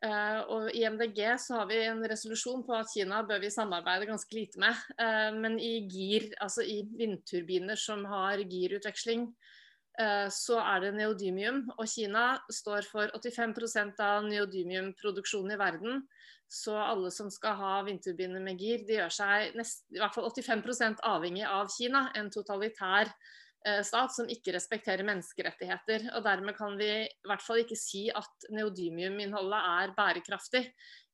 Uh, 0.00 0.38
og 0.48 0.68
I 0.72 0.86
MDG 0.88 1.18
så 1.42 1.58
har 1.58 1.66
vi 1.68 1.76
en 1.84 1.98
resolusjon 2.08 2.62
på 2.64 2.72
at 2.72 2.88
Kina 2.88 3.18
bør 3.28 3.42
vi 3.42 3.50
samarbeide 3.52 4.06
ganske 4.08 4.32
lite 4.32 4.62
med. 4.62 4.78
Uh, 4.94 5.34
men 5.36 5.58
i 5.60 5.82
gir, 5.90 6.30
altså 6.40 6.64
i 6.64 6.78
vindturbiner 6.96 7.76
som 7.76 8.06
har 8.08 8.40
girutveksling, 8.40 9.32
så 10.32 10.56
er 10.62 10.78
det 10.80 10.90
neodymium. 10.96 11.58
Og 11.74 11.88
Kina 11.90 12.38
står 12.48 12.86
for 12.88 13.10
85% 13.18 13.98
av 14.00 14.22
neodymiumproduksjonen 14.30 15.52
i 15.52 15.58
verden. 15.60 15.98
Så 16.50 16.74
alle 16.74 17.12
som 17.14 17.28
skal 17.30 17.54
ha 17.60 17.74
vindturbiner 17.86 18.42
med 18.42 18.58
gir, 18.58 18.82
de 18.86 18.96
gjør 18.98 19.12
seg 19.14 19.54
nest, 19.58 19.84
i 19.94 20.00
hvert 20.02 20.16
fall 20.16 20.26
85% 20.26 21.04
avhengig 21.06 21.44
av 21.46 21.70
Kina. 21.70 22.08
En 22.18 22.32
totalitær 22.34 23.12
Eh, 23.68 23.82
stat 23.84 24.14
som 24.14 24.28
ikke 24.32 24.54
respekterer 24.56 25.04
menneskerettigheter. 25.04 26.08
og 26.16 26.24
Dermed 26.24 26.56
kan 26.56 26.78
vi 26.80 26.88
i 27.04 27.28
hvert 27.28 27.44
fall 27.44 27.60
ikke 27.60 27.76
si 27.76 28.06
at 28.08 28.48
neodymiuminnholdet 28.56 29.66
er 29.74 29.92
bærekraftig 29.96 30.62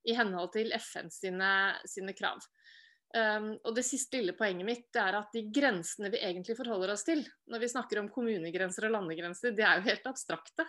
i 0.07 0.15
henhold 0.15 0.53
til 0.55 0.71
FN 0.79 1.11
sine, 1.11 1.51
sine 1.91 2.15
krav. 2.15 2.39
Um, 3.17 3.53
og 3.65 3.75
Det 3.75 3.85
siste 3.87 4.19
lille 4.19 4.35
poenget 4.37 4.67
mitt 4.67 4.99
er 5.01 5.17
at 5.19 5.35
de 5.35 5.47
grensene 5.55 6.11
vi 6.13 6.21
egentlig 6.21 6.57
forholder 6.59 6.93
oss 6.93 7.07
til, 7.07 7.23
når 7.51 7.63
vi 7.63 7.71
snakker 7.73 8.01
om 8.03 8.11
kommunegrenser 8.13 8.87
og 8.87 8.95
landegrenser, 8.99 9.55
det 9.57 9.65
er 9.65 9.79
jo 9.79 9.87
helt 9.87 10.09
abstrakte. 10.11 10.67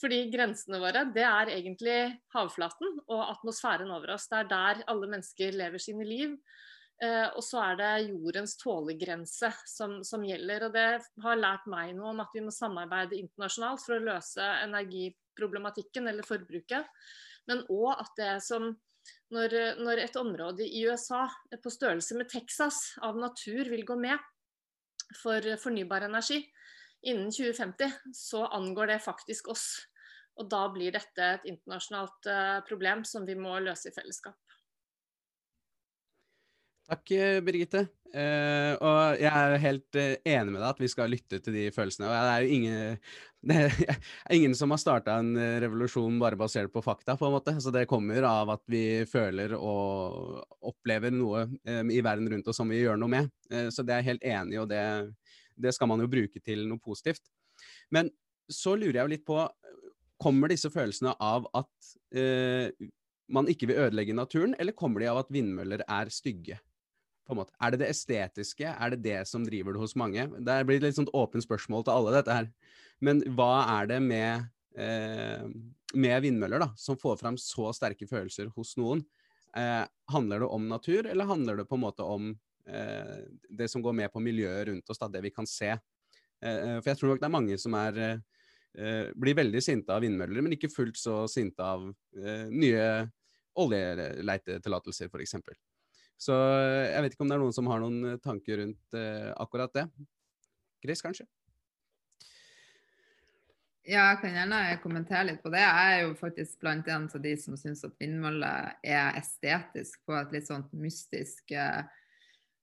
Fordi 0.00 0.22
grensene 0.32 0.80
våre 0.80 1.04
det 1.12 1.24
er 1.26 1.52
egentlig 1.52 1.98
havflaten 2.32 3.00
og 3.10 3.22
atmosfæren 3.34 3.90
over 3.92 4.14
oss. 4.14 4.28
Det 4.30 4.38
er 4.38 4.50
der 4.50 4.82
alle 4.88 5.08
mennesker 5.12 5.56
lever 5.60 5.82
sine 5.82 6.06
liv. 6.08 6.36
Uh, 7.00 7.32
og 7.32 7.40
så 7.44 7.62
er 7.64 7.78
det 7.80 8.10
jordens 8.10 8.58
tålegrense 8.60 9.48
som, 9.68 10.00
som, 10.04 10.24
gjelder. 10.24 10.66
og 10.66 10.74
Det 10.76 10.86
har 11.24 11.40
lært 11.40 11.68
meg 11.72 11.94
noe 11.96 12.12
om 12.12 12.20
at 12.24 12.32
vi 12.36 12.44
må 12.44 12.52
samarbeide 12.52 13.16
internasjonalt 13.16 13.84
for 13.84 13.96
å 13.96 14.04
løse 14.04 14.48
energiproblematikken 14.66 16.10
eller 16.12 16.28
forbruket. 16.28 16.88
Men 17.48 17.64
òg 17.72 18.04
at 18.04 18.12
det 18.20 18.34
som 18.44 18.74
når, 19.32 19.56
når, 19.80 20.02
et 20.04 20.16
område 20.20 20.66
i 20.66 20.82
USA 20.84 21.24
på 21.62 21.72
størrelse 21.72 22.18
med 22.18 22.28
Texas 22.28 22.82
av 23.00 23.16
natur 23.16 23.70
vil 23.72 23.86
gå 23.88 23.96
med 23.96 24.20
for 25.16 25.44
fornybar 25.58 26.04
energi 26.06 26.42
innen 27.08 27.30
2050, 27.32 28.12
så 28.12 28.44
angår 28.52 28.92
det 28.92 28.98
faktisk 29.06 29.48
oss. 29.54 29.66
Og 30.40 30.48
da 30.48 30.64
blir 30.72 30.94
dette 30.96 31.32
et 31.36 31.48
internasjonalt 31.52 32.30
uh, 32.30 32.58
problem 32.68 33.04
som 33.08 33.26
vi 33.28 33.36
må 33.36 33.58
løse 33.60 33.90
i 33.90 33.94
fellesskap. 33.94 34.38
Takk, 36.90 37.10
eh, 37.14 37.38
Birgitte. 37.44 37.84
Uh, 38.10 38.74
og 38.82 39.20
jeg 39.22 39.30
er 39.30 39.52
helt 39.62 39.96
enig 40.00 40.50
med 40.50 40.56
deg 40.56 40.70
at 40.72 40.80
vi 40.82 40.88
skal 40.90 41.12
lytte 41.12 41.38
til 41.38 41.54
de 41.54 41.68
følelsene. 41.70 42.08
Og 42.08 42.14
det 42.16 42.32
er 42.32 42.42
jo 42.42 42.56
ingen, 42.56 42.96
er 43.54 44.34
ingen 44.34 44.56
som 44.58 44.74
har 44.74 44.80
starta 44.82 45.18
en 45.20 45.36
revolusjon 45.62 46.16
bare 46.18 46.40
basert 46.40 46.72
på 46.74 46.82
fakta, 46.82 47.14
på 47.20 47.28
en 47.28 47.36
måte. 47.36 47.54
Så 47.62 47.70
det 47.74 47.84
kommer 47.90 48.26
av 48.26 48.50
at 48.56 48.64
vi 48.72 49.04
føler 49.06 49.54
og 49.54 50.40
opplever 50.72 51.14
noe 51.14 51.44
um, 51.52 51.92
i 51.92 52.00
verden 52.02 52.32
rundt 52.32 52.50
oss 52.50 52.58
som 52.58 52.72
vi 52.72 52.80
gjør 52.80 52.98
noe 52.98 53.12
med. 53.12 53.30
Uh, 53.52 53.68
så 53.70 53.84
det 53.84 53.94
er 53.94 54.02
jeg 54.02 54.10
helt 54.14 54.26
enig 54.32 54.58
i, 54.58 54.62
og 54.64 54.72
det, 54.72 54.82
det, 55.54 55.76
skal 55.76 55.92
man 55.92 56.02
jo 56.02 56.10
bruke 56.10 56.42
til 56.42 56.66
noe 56.66 56.82
positivt. 56.82 57.30
Men 57.94 58.10
så 58.50 58.74
lurer 58.74 58.98
jeg 58.98 59.04
jo 59.04 59.14
litt 59.14 59.26
på, 59.28 59.38
kommer 60.20 60.52
disse 60.52 60.70
følelsene 60.70 61.14
av 61.24 61.46
at 61.56 61.92
man 63.30 63.48
ikke 63.48 63.68
vil 63.70 63.78
ødelegge 63.84 64.14
naturen, 64.16 64.56
eller 64.58 64.76
kommer 64.76 65.00
de 65.02 65.08
av 65.10 65.20
at 65.22 65.30
vindmøller 65.32 65.84
er 65.86 66.10
stygge? 66.12 66.58
Er 67.30 67.74
det 67.74 67.80
det 67.82 67.90
estetiske? 67.92 68.66
Er 68.66 68.90
det 68.90 69.02
det 69.04 69.18
som 69.28 69.44
driver 69.46 69.74
det 69.74 69.82
hos 69.82 69.94
mange? 69.96 70.26
Det 70.26 70.56
blir 70.66 70.80
et 70.80 70.88
litt 70.88 70.98
sånt 70.98 71.12
åpent 71.14 71.44
spørsmål 71.44 71.84
til 71.86 71.94
alle, 71.94 72.14
dette 72.16 72.34
her. 72.34 72.48
Men 73.00 73.22
hva 73.36 73.66
er 73.78 73.86
det 73.86 74.00
med, 74.02 74.50
eh, 74.76 75.46
med 75.94 76.22
vindmøller 76.22 76.60
da, 76.60 76.70
som 76.76 76.98
får 76.98 77.20
fram 77.20 77.38
så 77.38 77.72
sterke 77.72 78.08
følelser 78.08 78.50
hos 78.56 78.76
noen? 78.76 79.04
Eh, 79.56 79.86
handler 80.10 80.40
det 80.40 80.48
om 80.48 80.68
natur, 80.68 81.06
eller 81.06 81.24
handler 81.24 81.56
det 81.56 81.68
på 81.68 81.78
en 81.78 81.84
måte 81.86 82.02
om 82.02 82.32
eh, 82.66 83.22
det 83.48 83.70
som 83.70 83.82
går 83.82 83.94
med 83.94 84.12
på 84.12 84.20
miljøet 84.22 84.66
rundt 84.68 84.90
oss, 84.90 84.98
da, 84.98 85.08
det 85.08 85.22
vi 85.22 85.30
kan 85.30 85.46
se? 85.46 85.70
Eh, 85.70 86.80
for 86.80 86.90
jeg 86.90 86.98
tror 86.98 87.12
nok 87.12 87.22
det 87.22 87.30
er 87.30 87.38
mange 87.38 87.58
som 87.58 87.74
er 87.74 87.98
eh, 87.98 88.39
blir 88.70 89.34
veldig 89.34 89.60
sinte 89.64 89.94
av 89.94 90.04
vindmøller, 90.04 90.44
men 90.44 90.54
ikke 90.54 90.70
fullt 90.70 90.98
så 91.00 91.24
sinte 91.30 91.64
av 91.64 91.88
eh, 92.16 92.46
nye 92.50 92.84
oljeletetillatelser, 93.58 95.10
f.eks. 95.10 95.36
Så 96.20 96.36
eh, 96.36 96.92
jeg 96.92 97.04
vet 97.04 97.16
ikke 97.16 97.26
om 97.26 97.32
det 97.32 97.36
er 97.38 97.42
noen 97.42 97.56
som 97.56 97.70
har 97.70 97.82
noen 97.82 98.12
eh, 98.12 98.22
tanker 98.22 98.62
rundt 98.62 98.98
akkurat 99.40 99.74
det. 99.74 99.86
Gris, 100.84 101.02
kanskje? 101.04 101.26
Ja, 103.90 104.10
jeg 104.12 104.20
kan 104.22 104.36
gjerne 104.36 104.60
kommentere 104.84 105.26
litt 105.32 105.40
på 105.42 105.50
det. 105.52 105.62
Jeg 105.64 105.94
er 105.96 106.02
jo 106.04 106.12
faktisk 106.18 106.60
blant 106.62 106.88
en 106.92 107.08
av 107.08 107.22
de 107.24 107.32
som 107.40 107.56
syns 107.58 107.82
at 107.88 107.96
vindmøller 107.98 108.76
er 108.86 109.16
estetisk 109.18 110.04
på 110.06 110.14
et 110.18 110.36
litt 110.36 110.46
sånt 110.46 110.70
mystisk 110.78 111.50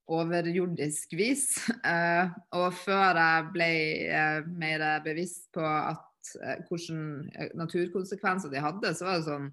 overjordisk 0.07 1.13
vis. 1.19 1.49
Eh, 1.87 2.33
og 2.57 2.73
før 2.75 3.19
jeg 3.19 3.47
ble 3.53 3.69
eh, 4.11 4.49
mer 4.59 4.83
bevisst 5.05 5.49
på 5.55 5.63
at 5.63 6.33
eh, 6.43 6.63
hvilke 6.67 7.53
naturkonsekvenser 7.57 8.51
de 8.51 8.63
hadde, 8.63 8.93
så 8.95 9.07
var 9.07 9.19
det 9.19 9.29
sånn 9.29 9.49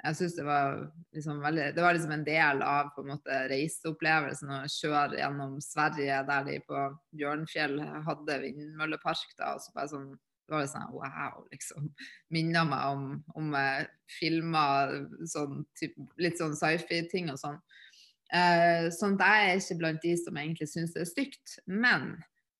jeg 0.00 0.16
synes 0.16 0.34
det 0.38 0.44
var 0.46 0.78
liksom 1.12 1.42
veldig 1.44 1.64
Det 1.76 1.82
var 1.84 1.92
liksom 1.92 2.12
en 2.14 2.22
del 2.24 2.62
av 2.64 2.86
på 2.94 3.02
en 3.02 3.10
måte 3.10 3.40
reiseopplevelsen 3.50 4.54
å 4.56 4.62
kjøre 4.72 5.18
gjennom 5.18 5.58
Sverige, 5.60 6.22
der 6.30 6.46
de 6.46 6.56
på 6.64 6.84
Bjørnfjell 7.20 7.76
hadde 8.06 8.38
vindmøllepark. 8.46 9.34
da, 9.36 9.54
og 9.54 9.60
så 9.60 9.74
bare 9.76 9.92
sånn 9.92 10.10
det 10.50 10.56
var 10.56 10.64
sånn 10.66 10.94
wow, 10.96 11.44
liksom. 11.52 11.92
Minner 12.34 12.64
meg 12.66 12.86
om, 12.90 13.04
om 13.38 13.52
filmer, 14.16 14.96
sånn, 15.30 15.60
typ, 15.78 15.94
litt 16.18 16.40
sånn 16.40 16.56
sci-fi-ting 16.58 17.28
og 17.30 17.38
sånn. 17.38 17.60
Eh, 18.30 18.88
sånn 18.94 19.16
at 19.18 19.26
jeg 19.26 19.46
er 19.46 19.60
ikke 19.60 19.78
blant 19.80 20.04
de 20.04 20.14
som 20.20 20.36
egentlig 20.38 20.68
syns 20.70 20.94
det 20.94 21.02
er 21.02 21.10
stygt. 21.10 21.58
Men 21.66 22.12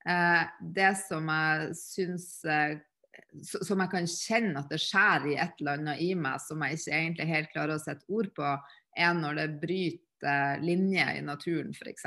eh, 0.09 0.45
det 0.75 0.93
som 1.05 1.31
jeg 1.31 1.75
syns 1.79 2.31
eh, 2.45 2.79
Som 3.45 3.83
jeg 3.83 3.91
kan 3.93 4.07
kjenne 4.09 4.62
at 4.62 4.71
det 4.73 4.81
skjer 4.81 5.27
i 5.31 5.35
et 5.39 5.59
eller 5.61 5.79
annet 5.79 6.01
i 6.03 6.14
meg, 6.18 6.41
som 6.43 6.62
jeg 6.64 6.79
ikke 6.79 6.95
egentlig 6.97 7.27
helt 7.29 7.51
klarer 7.53 7.75
å 7.77 7.83
sette 7.83 8.07
ord 8.09 8.31
på, 8.35 8.55
er 8.97 9.12
når 9.14 9.37
det 9.39 9.49
bryter 9.62 10.62
linjer 10.64 11.18
i 11.18 11.27
naturen, 11.27 11.75
f.eks. 11.75 12.07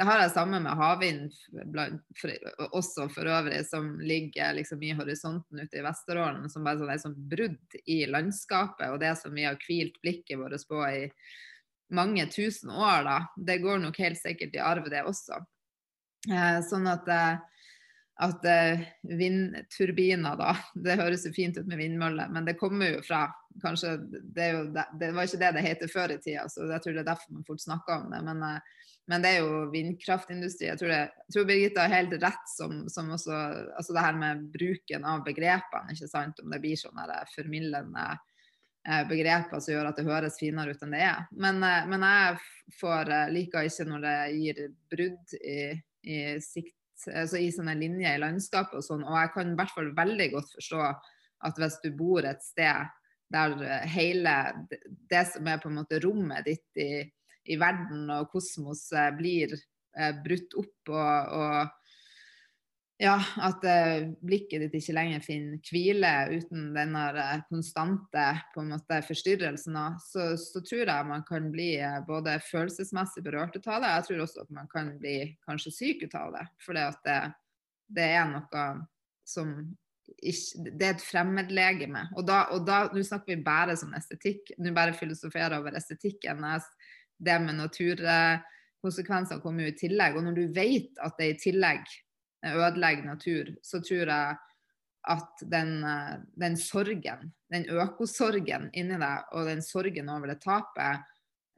Det 0.00 0.06
har 0.08 0.22
jeg 0.22 0.32
sammen 0.32 0.64
med 0.64 0.80
havvind 0.80 1.28
også 2.70 3.04
for 3.12 3.28
øvrig, 3.28 3.60
som 3.68 3.92
ligger 4.00 4.54
liksom 4.56 4.82
i 4.86 4.94
horisonten 4.96 5.60
ute 5.60 5.76
i 5.76 5.84
Vesterålen. 5.84 6.48
Som 6.48 6.64
bare 6.64 6.80
sånn, 6.80 6.94
er 6.94 7.02
sånn 7.02 7.18
brudd 7.34 7.78
i 7.84 8.00
landskapet, 8.08 8.88
og 8.88 9.02
det 9.02 9.12
som 9.20 9.36
vi 9.36 9.44
har 9.44 9.60
hvilt 9.66 10.00
blikket 10.00 10.40
vårt 10.40 10.66
på 10.70 10.80
i 10.88 11.04
mange 11.94 12.26
tusen 12.32 12.70
år, 12.70 13.04
da. 13.06 13.18
Det 13.36 13.60
går 13.62 13.80
nok 13.82 13.98
helt 14.02 14.20
sikkert 14.20 14.56
i 14.56 14.62
arv, 14.62 14.90
det 14.92 15.04
også. 15.06 15.40
Eh, 16.30 16.58
sånn 16.66 16.88
at, 16.90 17.08
eh, 17.08 17.38
at 18.26 18.48
eh, 18.48 18.82
vindturbiner, 19.08 20.36
da 20.36 20.52
Det 20.84 20.98
høres 21.00 21.24
jo 21.24 21.32
fint 21.32 21.56
ut 21.56 21.68
med 21.68 21.80
vindmøller, 21.80 22.28
men 22.32 22.48
det 22.48 22.58
kommer 22.60 22.96
jo 22.96 23.04
fra 23.06 23.28
Kanskje 23.60 23.96
det, 24.30 24.44
jo, 24.54 24.58
det, 24.70 25.08
var 25.10 25.26
ikke 25.26 25.40
det 25.40 25.48
det 25.56 25.62
heter 25.64 25.90
før 25.90 26.12
i 26.14 26.20
tida, 26.22 26.44
så 26.46 26.68
jeg 26.70 26.84
tror 26.84 26.94
det 26.94 27.00
er 27.02 27.08
derfor 27.08 27.32
man 27.34 27.46
fort 27.48 27.62
snakker 27.64 27.96
om 27.96 28.12
det. 28.12 28.20
Men 28.28 28.44
eh, 28.46 28.60
men 29.10 29.24
det 29.24 29.30
er 29.34 29.40
jo 29.42 29.62
vindkraftindustri. 29.72 30.68
Jeg 30.68 30.78
tror, 30.78 30.90
det, 30.92 31.00
jeg 31.26 31.34
tror 31.34 31.46
Birgitta 31.48 31.82
har 31.82 31.96
helt 31.96 32.12
rett 32.22 32.52
som, 32.52 32.84
som, 32.92 33.08
også 33.10 33.34
altså 33.34 33.96
det 33.96 34.04
her 34.04 34.18
med 34.20 34.44
bruken 34.52 35.06
av 35.08 35.24
begrepene. 35.26 35.96
ikke 35.96 36.10
sant? 36.10 36.38
Om 36.38 36.52
det 36.54 36.60
blir 36.62 36.78
sånne 36.78 37.22
formildende 37.32 38.04
begreper 39.08 39.60
som 39.60 39.74
gjør 39.74 39.90
at 39.90 40.00
det 40.00 40.06
høres 40.08 40.38
finere 40.40 40.74
ut 40.74 40.84
enn 40.84 40.94
det 40.96 41.02
er. 41.04 41.24
Men, 41.32 41.62
eh, 41.66 41.88
men 41.90 42.06
jeg 42.06 42.76
får, 42.80 43.12
eh, 43.16 43.32
liker 43.36 43.68
ikke 43.68 43.88
når 43.88 44.06
det 44.06 44.16
gir 44.38 44.62
brudd 44.94 45.36
i, 45.40 45.58
i, 46.06 46.20
sikt, 46.44 46.76
altså 47.12 47.40
i 47.40 47.50
sånne 47.54 47.76
linjer 47.80 48.16
i 48.16 48.22
landskapet 48.22 48.80
og 48.80 48.86
sånn. 48.86 49.06
Og 49.06 49.18
jeg 49.18 49.34
kan 49.36 49.52
i 49.52 49.58
hvert 49.60 49.76
fall 49.76 49.92
veldig 49.96 50.30
godt 50.34 50.56
forstå 50.56 50.82
at 51.48 51.60
hvis 51.60 51.78
du 51.84 51.92
bor 51.96 52.26
et 52.28 52.42
sted 52.44 52.96
der 53.30 53.54
hele 53.86 54.32
det 55.08 55.22
som 55.30 55.46
er 55.46 55.60
på 55.62 55.70
en 55.70 55.78
måte 55.78 56.00
rommet 56.02 56.48
ditt 56.48 56.80
i 56.82 57.04
i 57.48 57.58
verden 57.60 58.08
og 58.14 58.30
kosmos 58.32 58.86
eh, 58.92 59.10
blir 59.16 59.54
eh, 59.54 60.12
brutt 60.24 60.56
opp, 60.60 60.92
og, 60.92 61.36
og 61.40 61.79
ja, 63.00 63.14
at 63.40 63.64
eh, 63.64 64.10
blikket 64.20 64.60
ditt 64.66 64.74
ikke 64.76 64.92
lenger 64.92 65.22
finner 65.24 65.60
hvile 65.64 66.12
uten 66.34 66.66
denne 66.74 67.04
eh, 67.16 67.42
konstante 67.48 68.24
måte 68.60 68.98
forstyrrelsen, 69.06 69.78
så, 70.04 70.26
så, 70.36 70.60
tror 70.60 70.84
jeg 70.84 71.08
man 71.08 71.24
kan 71.28 71.46
bli 71.52 71.70
eh, 71.80 71.96
både 72.04 72.36
følelsesmessig 72.44 73.24
berørt 73.24 73.56
av 73.62 73.80
det, 73.80 73.92
jeg 73.94 74.06
tror 74.08 74.24
også 74.26 74.44
at 74.44 74.50
man 74.58 74.68
kan 74.68 74.90
bli 75.00 75.14
kanskje 75.48 75.72
syk 75.72 76.04
av 76.12 76.34
det. 76.36 76.44
For 76.60 76.76
det, 76.76 77.16
det 77.88 78.10
er 78.18 78.28
noe 78.34 78.66
som 79.24 79.54
ikke, 80.20 80.66
det 80.68 80.84
er 80.84 80.94
et 80.98 81.06
fremmedlegeme. 81.06 82.04
Og 82.20 82.28
da, 82.28 82.42
og 82.52 82.68
da, 82.68 82.82
nå 82.92 83.00
snakker 83.06 83.32
vi 83.32 83.46
bare 83.46 83.78
som 83.80 83.96
estetikk, 83.96 84.52
nå 84.60 84.74
bare 84.76 84.92
filosoferer 84.98 85.56
over 85.56 85.72
estetikken. 85.78 86.44
Det 87.16 87.40
med 87.40 87.62
naturkonsekvenser 87.62 89.40
kommer 89.40 89.64
jo 89.64 89.72
i 89.72 89.80
tillegg. 89.86 90.20
Og 90.20 90.28
når 90.28 90.36
du 90.36 90.44
vet 90.52 91.00
at 91.00 91.16
det 91.16 91.32
i 91.32 91.40
tillegg 91.48 91.88
ødelegger 92.46 93.04
natur, 93.04 93.50
så 93.62 93.82
tror 93.84 94.08
jeg 94.08 94.38
at 95.10 95.42
den, 95.48 95.80
den, 96.36 96.56
sorgen, 96.60 97.30
den 97.52 97.66
økosorgen 97.72 98.68
inni 98.76 98.98
deg, 99.00 99.26
og 99.32 99.48
den 99.48 99.62
sorgen 99.64 100.08
over 100.12 100.32
det 100.32 100.40
tapet, 100.44 101.06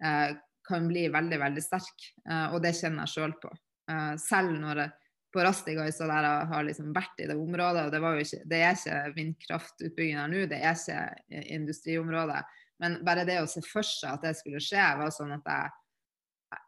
eh, 0.05 0.35
kan 0.69 0.89
bli 0.89 1.09
veldig, 1.11 1.39
veldig 1.43 1.63
sterk. 1.65 2.09
Eh, 2.31 2.55
og 2.55 2.63
det 2.63 2.75
kjenner 2.79 3.05
jeg 3.05 3.15
sjøl 3.17 3.35
på. 3.43 3.51
Eh, 3.91 4.15
selv 4.23 4.55
når 4.63 4.85
jeg 4.85 4.99
på 5.33 5.41
Rastigaisa 5.41 6.07
der 6.11 6.27
jeg 6.27 6.49
har 6.51 6.65
liksom 6.67 6.91
vært 6.93 7.21
i 7.25 7.27
det 7.31 7.37
området, 7.41 7.87
og 7.87 7.95
det, 7.95 8.01
ikke, 8.21 8.41
det 8.51 8.59
er 8.61 8.75
ikke 8.77 9.15
vindkraftutbygging 9.17 10.19
her 10.21 10.29
nå, 10.29 10.43
det 10.51 10.59
er 10.61 10.77
ikke 10.77 11.45
industriområdet. 11.57 12.43
Men 12.83 12.99
bare 13.07 13.25
det 13.25 13.39
å 13.41 13.49
se 13.49 13.63
for 13.65 13.87
seg 13.87 14.19
at 14.19 14.27
det 14.27 14.35
skulle 14.37 14.61
skje, 14.61 14.85
var 14.99 15.15
sånn 15.15 15.33
at 15.39 15.49
jeg 15.49 15.73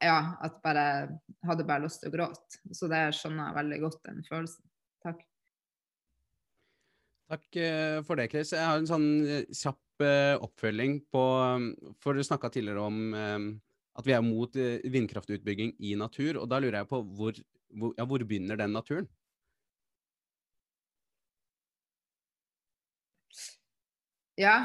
ja, 0.05 0.19
at 0.45 0.61
bare 0.65 0.87
hadde 1.45 1.67
bare 1.69 1.85
lyst 1.85 2.03
til 2.03 2.11
å 2.11 2.15
gråte. 2.15 2.61
Så 2.75 2.89
det 2.91 3.07
skjønner 3.19 3.51
jeg 3.51 3.59
veldig 3.59 3.81
godt, 3.85 4.01
den 4.09 4.23
følelsen. 4.29 4.67
Takk. 5.05 5.25
Takk 7.35 7.59
eh, 7.61 7.99
for 8.05 8.21
det, 8.21 8.29
Chris. 8.33 8.53
Jeg 8.55 8.65
har 8.65 8.81
en 8.81 8.89
sånn 8.89 9.09
eh, 9.25 9.49
kjapp 9.49 10.05
eh, 10.05 10.35
oppfølging 10.45 10.99
på 11.13 11.25
For 12.05 12.17
du 12.17 12.25
snakka 12.27 12.51
tidligere 12.53 12.85
om 12.85 13.15
at 13.95 14.07
vi 14.09 14.15
er 14.17 14.25
mot 14.27 14.57
vindkraftutbygging 14.91 15.77
i 15.87 15.93
natur, 15.95 16.41
og 16.43 16.49
da 16.51 16.59
lurer 16.59 16.81
jeg 16.81 16.91
på 16.91 16.99
hvor, 17.15 17.37
hvor, 17.71 17.93
ja, 17.95 18.07
hvor 18.11 18.25
begynner 18.27 18.59
den 18.59 18.75
naturen? 18.75 19.07
Ja, 24.35 24.57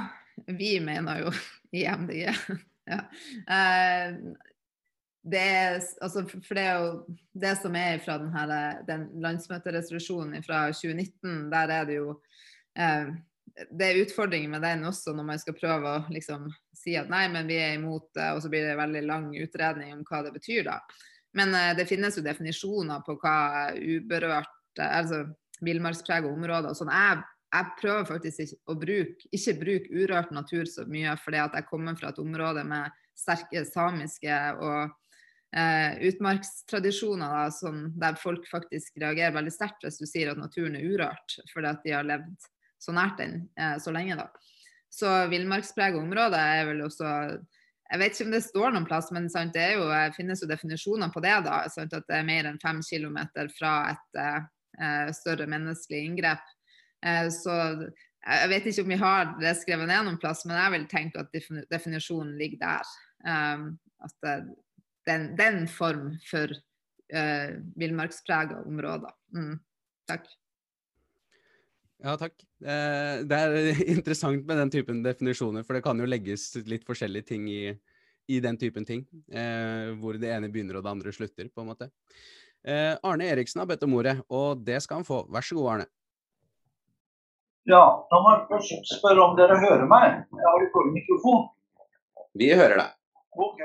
vi 0.47 0.79
mener 0.81 1.21
jo 1.21 1.33
i 1.77 1.85
MDG. 1.85 2.33
ja. 2.93 2.99
Eh, 3.45 4.17
det 5.23 5.39
er, 5.39 5.79
altså, 6.01 6.23
for 6.29 6.55
det 6.55 6.63
er 6.63 6.77
jo 6.79 7.15
det 7.43 7.55
som 7.59 7.75
er 7.75 7.99
fra 8.03 8.17
den, 8.21 8.29
her, 8.33 8.83
den 8.87 9.07
landsmøteresolusjonen 9.23 10.45
fra 10.45 10.67
2019, 10.71 11.49
der 11.51 11.73
er 11.75 11.89
det 11.89 11.97
jo 11.99 12.13
eh, 12.79 13.11
det 13.75 13.89
er 13.89 13.99
utfordringer 14.05 14.53
med 14.53 14.63
den 14.63 14.85
også, 14.87 15.11
når 15.13 15.27
man 15.27 15.41
skal 15.41 15.57
prøve 15.57 15.91
å 15.97 16.03
liksom, 16.13 16.47
si 16.77 16.95
at 16.95 17.09
nei, 17.11 17.25
men 17.33 17.49
vi 17.49 17.57
er 17.59 17.75
imot 17.75 18.07
det, 18.15 18.29
og 18.31 18.39
så 18.43 18.51
blir 18.51 18.63
det 18.63 18.75
en 18.75 18.83
veldig 18.85 19.01
lang 19.09 19.27
utredning 19.35 19.91
om 19.97 20.05
hva 20.07 20.21
det 20.23 20.31
betyr 20.37 20.63
da. 20.69 20.77
Men 21.35 21.51
eh, 21.57 21.73
det 21.77 21.89
finnes 21.89 22.15
jo 22.17 22.25
definisjoner 22.25 23.03
på 23.05 23.17
hva 23.19 23.73
uberørt, 23.75 24.55
altså 24.79 25.25
villmarksprega 25.65 26.29
områder 26.31 26.71
og 26.71 26.79
sånn. 26.79 26.93
Jeg 26.95 27.19
jeg 27.49 27.65
prøver 27.79 28.05
faktisk 28.05 28.43
ikke 28.43 28.57
å 28.69 28.75
bruke, 28.77 29.29
ikke 29.33 29.53
bruke 29.57 29.93
urørt 29.97 30.33
natur 30.35 30.67
så 30.69 30.85
mye, 30.89 31.15
fordi 31.17 31.39
at 31.41 31.55
jeg 31.57 31.65
kommer 31.69 31.95
fra 31.97 32.11
et 32.11 32.21
område 32.21 32.61
med 32.67 32.93
sterke 33.17 33.63
samiske 33.65 34.35
og 34.61 34.93
eh, 35.55 35.97
utmarkstradisjoner 36.09 37.35
da, 37.35 37.43
som, 37.53 37.87
der 37.99 38.19
folk 38.19 38.47
faktisk 38.49 38.99
reagerer 39.01 39.35
veldig 39.37 39.53
sterkt 39.53 39.85
hvis 39.85 39.99
du 40.01 40.07
sier 40.09 40.31
at 40.31 40.41
naturen 40.41 40.77
er 40.79 40.85
urørt, 40.85 41.39
fordi 41.53 41.71
at 41.71 41.85
de 41.85 41.95
har 41.95 42.07
levd 42.07 42.49
så 42.79 42.95
nært 42.95 43.19
den 43.19 43.41
eh, 43.59 43.77
så 43.81 43.93
lenge. 43.95 44.19
da. 44.19 44.29
Så 44.89 45.09
villmarkspreget 45.29 45.99
områder 45.99 46.39
er 46.39 46.69
vel 46.71 46.85
også 46.87 47.09
jeg 47.89 48.01
vet 48.03 48.13
ikke 48.13 48.25
om 48.27 48.33
det 48.35 48.43
står 48.45 48.73
noen 48.73 48.85
plass, 48.85 49.07
men 49.15 49.23
sant, 49.33 49.55
det 49.55 49.71
jo, 49.73 49.87
finnes 50.13 50.43
jo 50.43 50.47
definisjoner 50.49 51.09
på 51.09 51.23
det. 51.25 51.33
da, 51.47 51.63
sant, 51.73 51.95
At 51.97 52.05
det 52.05 52.19
er 52.19 52.27
mer 52.27 52.45
enn 52.45 52.61
fem 52.61 52.83
kilometer 52.85 53.49
fra 53.55 53.73
et 53.95 54.19
eh, 54.21 55.09
større 55.17 55.47
menneskelig 55.49 56.03
inngrep. 56.05 56.43
Eh, 57.01 57.25
så 57.33 57.55
jeg 58.19 58.51
vet 58.51 58.67
ikke 58.69 58.85
om 58.85 58.93
vi 58.93 58.99
har 58.99 59.33
det 59.39 59.55
skrevet 59.57 59.89
ned 59.89 60.05
noen 60.05 60.19
plass, 60.21 60.45
men 60.45 60.59
jeg 60.59 60.75
vil 60.75 60.87
tenke 60.91 61.23
at 61.23 61.65
definisjonen 61.71 62.35
ligger 62.37 62.61
der. 62.61 62.91
Um, 63.25 63.63
at 64.05 64.29
den, 65.09 65.31
den 65.39 65.63
form 65.71 66.13
for 66.29 66.53
uh, 66.53 67.49
villmarksprega 67.79 68.61
områder. 68.69 69.15
Mm. 69.35 69.57
Takk. 70.09 70.29
Ja, 71.99 72.13
takk. 72.15 72.37
Eh, 72.63 73.25
det 73.27 73.37
er 73.37 73.55
interessant 73.97 74.45
med 74.47 74.55
den 74.61 74.69
typen 74.71 75.01
definisjoner, 75.03 75.65
for 75.67 75.75
det 75.75 75.83
kan 75.83 75.99
jo 75.99 76.07
legges 76.07 76.53
litt 76.69 76.85
forskjellige 76.87 77.27
ting 77.33 77.49
i, 77.51 77.73
i 78.31 78.39
den 78.39 78.55
typen 78.57 78.87
ting. 78.87 79.03
hvor 79.99 80.15
det 80.15 80.31
ene 80.31 80.47
begynner 80.47 80.79
og 80.79 80.85
det 80.85 80.93
andre 80.93 81.11
slutter, 81.11 81.49
på 81.51 81.65
en 81.65 81.67
måte. 81.73 81.89
Arne 82.63 83.27
Eriksen 83.27 83.59
har 83.59 83.67
bedt 83.67 83.83
om 83.83 83.97
ordet, 83.99 84.15
og 84.31 84.63
det 84.63 84.79
skal 84.85 85.01
han 85.01 85.09
få. 85.09 85.25
Vær 85.27 85.43
så 85.43 85.59
god, 85.59 85.69
Arne. 85.73 85.89
Ja, 87.69 87.83
da 88.09 88.19
må 88.23 88.31
jeg 88.33 88.47
først 88.49 88.95
spørre 88.95 89.25
om 89.27 89.35
dere 89.37 89.59
hører 89.61 89.85
meg. 89.89 90.23
Jeg 90.33 90.47
har 90.47 90.63
ikke 90.65 90.85
mikrofon. 90.93 91.43
Vi 92.39 92.47
hører 92.55 92.79
deg. 92.79 92.95
Ok. 93.35 93.59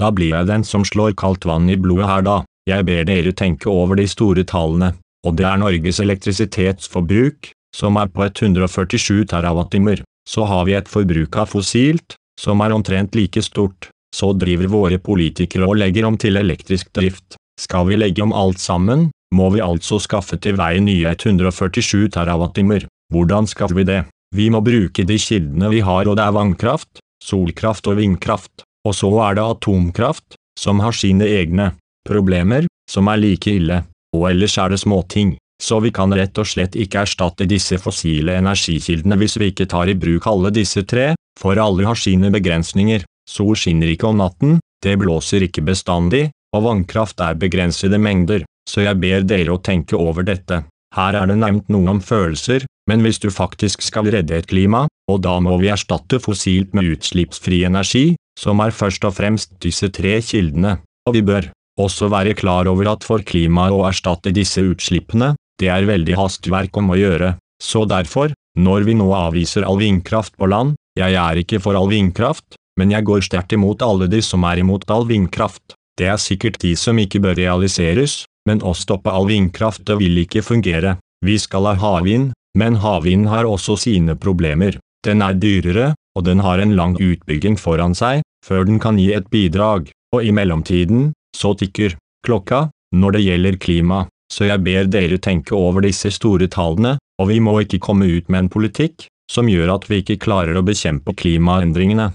Da 0.00 0.08
blir 0.16 0.32
jeg 0.32 0.48
den 0.48 0.64
som 0.64 0.84
slår 0.86 1.12
kaldt 1.20 1.44
vann 1.44 1.68
i 1.68 1.76
blodet 1.76 2.08
her 2.08 2.24
da. 2.24 2.36
Jeg 2.68 2.86
ber 2.88 3.04
dere 3.08 3.32
tenke 3.36 3.68
over 3.68 3.98
de 4.00 4.06
store 4.08 4.44
tallene, 4.48 4.94
og 5.26 5.36
det 5.36 5.46
er 5.48 5.60
Norges 5.60 6.00
elektrisitetsforbruk, 6.00 7.50
som 7.76 7.98
er 8.00 8.08
på 8.12 8.24
147 8.24 9.26
terawattimer. 9.30 10.00
Så 10.28 10.46
har 10.48 10.64
vi 10.68 10.76
et 10.78 10.88
forbruk 10.88 11.36
av 11.36 11.50
fossilt, 11.52 12.16
som 12.40 12.62
er 12.64 12.72
omtrent 12.72 13.16
like 13.18 13.42
stort, 13.44 13.90
så 14.14 14.32
driver 14.32 14.70
våre 14.72 14.98
politikere 14.98 15.68
og 15.68 15.78
legger 15.82 16.08
om 16.08 16.16
til 16.20 16.40
elektrisk 16.40 16.92
drift. 16.96 17.36
Skal 17.60 17.90
vi 17.90 17.98
legge 18.00 18.24
om 18.24 18.32
alt 18.32 18.60
sammen, 18.62 19.10
må 19.34 19.50
vi 19.54 19.60
altså 19.62 20.00
skaffe 20.00 20.38
til 20.40 20.56
veie 20.58 20.80
nye 20.80 21.12
147 21.12 22.08
terawattimer. 22.16 22.86
Hvordan 23.12 23.46
skal 23.50 23.74
vi 23.76 23.84
det? 23.84 24.00
Vi 24.34 24.48
må 24.50 24.62
bruke 24.64 25.04
de 25.04 25.18
kildene 25.20 25.68
vi 25.72 25.82
har 25.84 26.08
og 26.08 26.16
det 26.16 26.24
er 26.24 26.34
vannkraft, 26.34 27.02
solkraft 27.22 27.90
og 27.90 27.98
vindkraft, 27.98 28.64
og 28.86 28.96
så 28.96 29.10
er 29.26 29.36
det 29.38 29.44
atomkraft, 29.44 30.36
som 30.58 30.80
har 30.84 30.96
sine 30.96 31.26
egne 31.28 31.72
problemer, 32.08 32.66
som 32.90 33.08
er 33.12 33.20
like 33.20 33.52
ille, 33.52 33.82
og 34.16 34.26
ellers 34.30 34.56
er 34.58 34.72
det 34.72 34.80
småting, 34.82 35.36
så 35.62 35.78
vi 35.84 35.92
kan 35.94 36.12
rett 36.16 36.38
og 36.40 36.48
slett 36.48 36.76
ikke 36.78 37.04
erstatte 37.04 37.46
disse 37.48 37.76
fossile 37.78 38.38
energikildene 38.40 39.18
hvis 39.20 39.36
vi 39.40 39.50
ikke 39.52 39.68
tar 39.70 39.92
i 39.92 39.96
bruk 39.98 40.26
alle 40.30 40.52
disse 40.56 40.82
tre, 40.88 41.12
for 41.38 41.60
alle 41.60 41.86
har 41.86 42.00
sine 42.00 42.32
begrensninger, 42.32 43.04
sol 43.28 43.54
skinner 43.56 43.92
ikke 43.92 44.08
om 44.08 44.20
natten, 44.20 44.58
det 44.82 44.96
blåser 45.00 45.44
ikke 45.46 45.64
bestandig, 45.68 46.30
og 46.56 46.64
vannkraft 46.64 47.20
er 47.22 47.38
begrensede 47.38 48.00
mengder, 48.00 48.46
så 48.68 48.86
jeg 48.86 48.98
ber 49.02 49.26
dere 49.28 49.54
å 49.54 49.62
tenke 49.62 49.98
over 49.98 50.24
dette. 50.26 50.64
Her 50.96 51.16
er 51.20 51.30
det 51.30 51.38
nevnt 51.38 51.68
noe 51.70 51.92
om 51.92 52.00
følelser, 52.02 52.64
men 52.90 53.04
hvis 53.06 53.20
du 53.22 53.28
faktisk 53.30 53.84
skal 53.86 54.08
redde 54.10 54.34
et 54.34 54.48
klima, 54.50 54.88
og 55.10 55.22
da 55.22 55.36
må 55.42 55.54
vi 55.62 55.70
erstatte 55.70 56.18
fossilt 56.22 56.74
med 56.74 56.90
utslippsfri 56.96 57.62
energi, 57.68 58.16
som 58.38 58.58
er 58.64 58.74
først 58.74 59.06
og 59.06 59.14
fremst 59.14 59.54
disse 59.62 59.92
tre 59.94 60.16
kildene, 60.26 60.80
og 61.06 61.14
vi 61.14 61.22
bør 61.22 61.52
også 61.80 62.10
være 62.10 62.34
klar 62.34 62.68
over 62.70 62.90
at 62.96 63.06
for 63.06 63.22
klimaet 63.22 63.76
å 63.76 63.84
erstatte 63.88 64.34
disse 64.34 64.64
utslippene, 64.66 65.36
det 65.60 65.70
er 65.70 65.86
veldig 65.88 66.16
hastverk 66.18 66.76
om 66.80 66.90
å 66.90 66.98
gjøre, 66.98 67.34
så 67.62 67.84
derfor, 67.86 68.34
når 68.58 68.88
vi 68.88 68.96
nå 68.98 69.06
avviser 69.14 69.66
all 69.68 69.78
vindkraft 69.78 70.34
på 70.40 70.48
land, 70.50 70.74
jeg 70.98 71.14
er 71.14 71.38
ikke 71.44 71.60
for 71.62 71.78
all 71.78 71.90
vindkraft, 71.92 72.56
men 72.80 72.90
jeg 72.94 73.06
går 73.06 73.22
sterkt 73.22 73.54
imot 73.54 73.84
alle 73.84 74.08
de 74.10 74.22
som 74.24 74.42
er 74.48 74.64
imot 74.64 74.88
all 74.90 75.06
vindkraft, 75.06 75.76
det 76.00 76.08
er 76.08 76.20
sikkert 76.20 76.58
de 76.64 76.74
som 76.80 76.98
ikke 76.98 77.20
bør 77.22 77.36
realiseres, 77.38 78.24
men 78.48 78.62
å 78.64 78.72
stoppe 78.74 79.12
all 79.12 79.28
vindkraft 79.28 79.84
det 79.86 79.98
vil 80.00 80.22
ikke 80.24 80.42
fungere, 80.42 80.96
vi 81.24 81.36
skal 81.38 81.68
ha 81.68 81.76
havvind, 81.76 82.32
men 82.58 82.78
havvind 82.82 83.28
har 83.30 83.48
også 83.48 83.76
sine 83.78 84.16
problemer, 84.18 84.78
den 85.06 85.22
er 85.22 85.38
dyrere, 85.38 85.94
og 86.16 86.26
den 86.26 86.42
har 86.44 86.60
en 86.60 86.74
lang 86.76 86.96
utbygging 87.00 87.56
foran 87.58 87.94
seg, 87.94 88.24
før 88.44 88.66
den 88.68 88.80
kan 88.82 88.98
gi 88.98 89.12
et 89.14 89.28
bidrag, 89.30 89.90
og 90.14 90.24
i 90.26 90.32
mellomtiden, 90.34 91.12
så 91.36 91.54
tikker 91.54 91.96
klokka 92.26 92.68
når 92.96 93.16
det 93.16 93.26
gjelder 93.26 93.60
klima, 93.62 94.00
så 94.32 94.46
jeg 94.50 94.62
ber 94.66 94.90
dere 94.90 95.18
tenke 95.22 95.54
over 95.56 95.84
disse 95.86 96.10
store 96.14 96.50
tallene, 96.50 96.96
og 97.20 97.30
vi 97.30 97.38
må 97.42 97.54
ikke 97.62 97.82
komme 97.82 98.08
ut 98.10 98.28
med 98.28 98.44
en 98.46 98.52
politikk 98.52 99.06
som 99.30 99.48
gjør 99.50 99.76
at 99.76 99.86
vi 99.90 100.00
ikke 100.02 100.18
klarer 100.22 100.58
å 100.58 100.64
bekjempe 100.66 101.14
klimaendringene. 101.14 102.10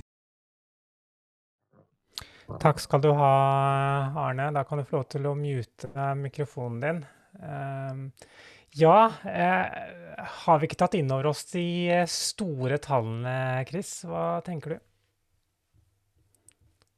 Takk 2.61 2.79
skal 2.83 3.01
du 3.01 3.09
ha, 3.17 3.31
Arne. 4.27 4.51
Da 4.53 4.63
kan 4.67 4.79
du 4.79 4.85
få 4.85 4.99
lov 4.99 5.07
til 5.09 5.25
å 5.27 5.33
mute 5.37 6.09
mikrofonen 6.19 6.83
din. 6.83 6.99
Ja, 8.77 9.13
eh, 9.23 9.67
har 10.17 10.59
vi 10.59 10.67
ikke 10.67 10.75
tatt 10.81 10.97
inn 10.99 11.11
over 11.15 11.29
oss 11.29 11.45
de 11.47 12.03
store 12.11 12.75
tallene, 12.83 13.63
Chris? 13.69 14.01
Hva 14.03 14.41
tenker 14.43 14.73
du? 14.73 14.81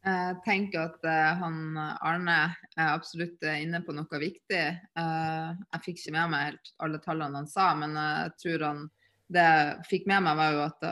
Jeg 0.07 0.37
tenker 0.41 0.87
at 0.87 1.05
uh, 1.05 1.35
han 1.37 1.77
Arne 1.77 2.37
er 2.79 2.95
absolutt 2.95 3.43
inne 3.51 3.83
på 3.85 3.93
noe 3.93 4.21
viktig. 4.23 4.63
Uh, 4.97 5.53
jeg 5.75 5.83
fikk 5.83 6.01
ikke 6.01 6.15
med 6.15 6.31
meg 6.31 6.45
helt 6.47 6.71
alle 6.81 7.01
tallene 7.03 7.43
han 7.43 7.51
sa, 7.51 7.67
men 7.77 7.93
jeg 7.99 8.33
tror 8.41 8.65
han 8.71 8.81
det 9.37 9.43
jeg 9.43 9.85
fikk 9.91 10.09
med 10.09 10.23
meg, 10.23 10.39
var 10.39 10.53
jo 10.55 10.59
at 10.63 10.83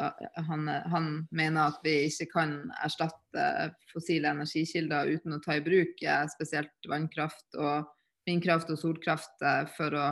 han, 0.44 0.70
han, 0.92 1.06
mener 1.32 1.72
at 1.72 1.78
vi 1.88 1.96
ikke 2.10 2.28
kan 2.34 2.56
erstatte 2.84 3.72
fossile 3.94 4.36
energikilder 4.36 5.08
uten 5.16 5.38
å 5.38 5.42
ta 5.42 5.56
i 5.56 5.64
bruk 5.64 6.04
spesielt 6.34 6.90
vannkraft 6.92 7.56
og 7.56 7.88
vindkraft 8.28 8.74
og 8.76 8.82
solkraft 8.82 9.46
for 9.78 9.96
å 9.96 10.10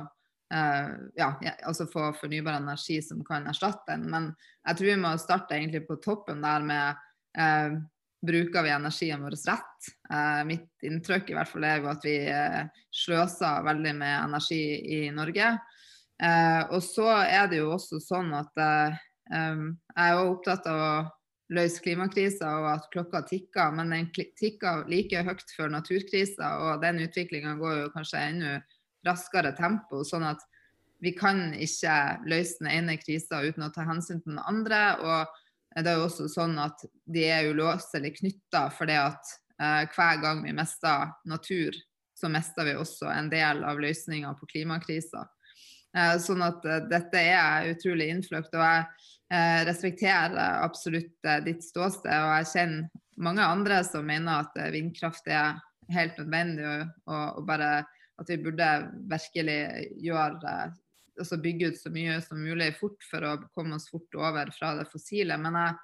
ja, 0.50 1.28
altså 1.66 1.88
få 1.90 2.12
fornybar 2.14 2.60
energi 2.60 3.00
som 3.02 3.24
kan 3.26 3.48
erstatte 3.50 3.96
den. 3.96 4.04
Men 4.12 4.28
jeg 4.68 4.78
tror 4.78 4.90
vi 4.92 4.98
må 5.02 5.14
starte 5.18 5.58
egentlig 5.58 5.88
på 5.88 5.98
toppen 6.04 6.44
der 6.44 6.68
med 6.68 7.80
bruker 8.24 8.64
vi 8.64 8.72
energien 8.72 9.24
vår 9.24 9.38
rett. 9.50 9.88
Uh, 10.14 10.44
mitt 10.48 10.86
inntrykk 10.86 11.32
i 11.32 11.38
hvert 11.38 11.50
fall 11.50 11.66
er 11.68 11.82
jo 11.82 11.90
at 11.92 12.06
vi 12.06 12.18
sløser 12.94 13.66
veldig 13.66 13.96
med 13.98 14.14
energi 14.20 14.62
i 15.00 15.02
Norge. 15.16 15.56
Og 16.72 16.80
så 16.86 17.08
er 17.26 17.50
det 17.52 17.58
jo 17.60 17.74
også 17.74 17.98
sånn 18.00 18.30
at 18.38 18.62
um, 18.62 19.66
jeg 19.74 20.04
er 20.06 20.14
jo 20.14 20.30
opptatt 20.36 20.70
av 20.70 20.80
å 20.80 20.94
løse 21.54 21.82
klimakrisa 21.84 22.50
og 22.62 22.70
at 22.72 22.88
klokka 22.94 23.24
tikker, 23.28 23.74
men 23.76 23.92
den 23.94 24.10
tikker 24.40 24.86
like 24.92 25.24
høyt 25.26 25.44
før 25.58 25.74
naturkrisa, 25.74 26.50
og 26.64 26.84
den 26.84 27.02
utviklinga 27.04 27.56
går 27.60 27.82
jo 27.82 27.92
kanskje 27.96 28.24
enda 28.30 28.54
raskere 29.06 29.54
tempo. 29.58 30.04
sånn 30.04 30.26
at 30.28 30.42
vi 31.04 31.12
kan 31.12 31.52
ikke 31.54 31.96
løse 32.32 32.62
den 32.62 32.72
ene 32.72 32.98
krisa 32.98 33.42
uten 33.44 33.66
å 33.66 33.74
ta 33.76 33.84
hensyn 33.88 34.22
til 34.24 34.38
den 34.38 34.44
andre. 34.48 34.84
og 35.04 35.40
det 35.76 35.90
er 35.90 35.98
jo 35.98 36.06
også 36.06 36.28
sånn 36.30 36.54
at 36.62 36.84
de 37.10 37.24
er 37.26 37.50
uløselig 37.50 38.14
knytta, 38.20 38.68
fordi 38.78 38.94
at 38.94 39.32
eh, 39.58 39.90
hver 39.90 40.20
gang 40.22 40.44
vi 40.46 40.54
mister 40.54 41.10
natur, 41.26 41.74
så 42.14 42.30
mister 42.30 42.68
vi 42.68 42.76
også 42.78 43.10
en 43.10 43.32
del 43.32 43.64
av 43.66 43.82
løsninga 43.82 44.36
på 44.38 44.50
klimakrisa. 44.52 45.26
Eh, 45.98 46.16
sånn 46.22 46.46
at 46.46 46.66
eh, 46.70 46.86
dette 46.92 47.24
er 47.26 47.72
utrolig 47.74 48.12
innfløkt. 48.14 48.54
Og 48.54 48.62
jeg 48.64 48.86
eh, 49.34 49.64
respekterer 49.68 50.62
absolutt 50.62 51.26
eh, 51.26 51.42
ditt 51.48 51.66
ståsted, 51.66 52.14
og 52.14 52.36
jeg 52.38 52.52
kjenner 52.54 53.02
mange 53.24 53.46
andre 53.46 53.82
som 53.86 54.06
mener 54.06 54.46
at 54.46 54.58
eh, 54.62 54.72
vindkraft 54.74 55.28
er 55.30 55.58
helt 55.94 56.22
nødvendig, 56.22 56.70
og, 56.70 56.94
og, 57.10 57.42
og 57.42 57.50
bare 57.50 57.74
at 58.22 58.30
vi 58.30 58.38
burde 58.44 58.70
virkelig 59.10 59.60
gjøre 60.04 60.56
altså 61.20 61.38
bygge 61.38 61.72
ut 61.72 61.80
så 61.80 61.92
mye 61.94 62.18
som 62.26 62.42
mulig 62.42 62.72
fort 62.78 63.06
for 63.10 63.26
å 63.26 63.36
komme 63.54 63.78
oss 63.78 63.90
fort 63.92 64.18
over 64.18 64.50
fra 64.56 64.74
det 64.80 64.88
fossile. 64.92 65.38
Men 65.42 65.58
jeg, 65.60 65.76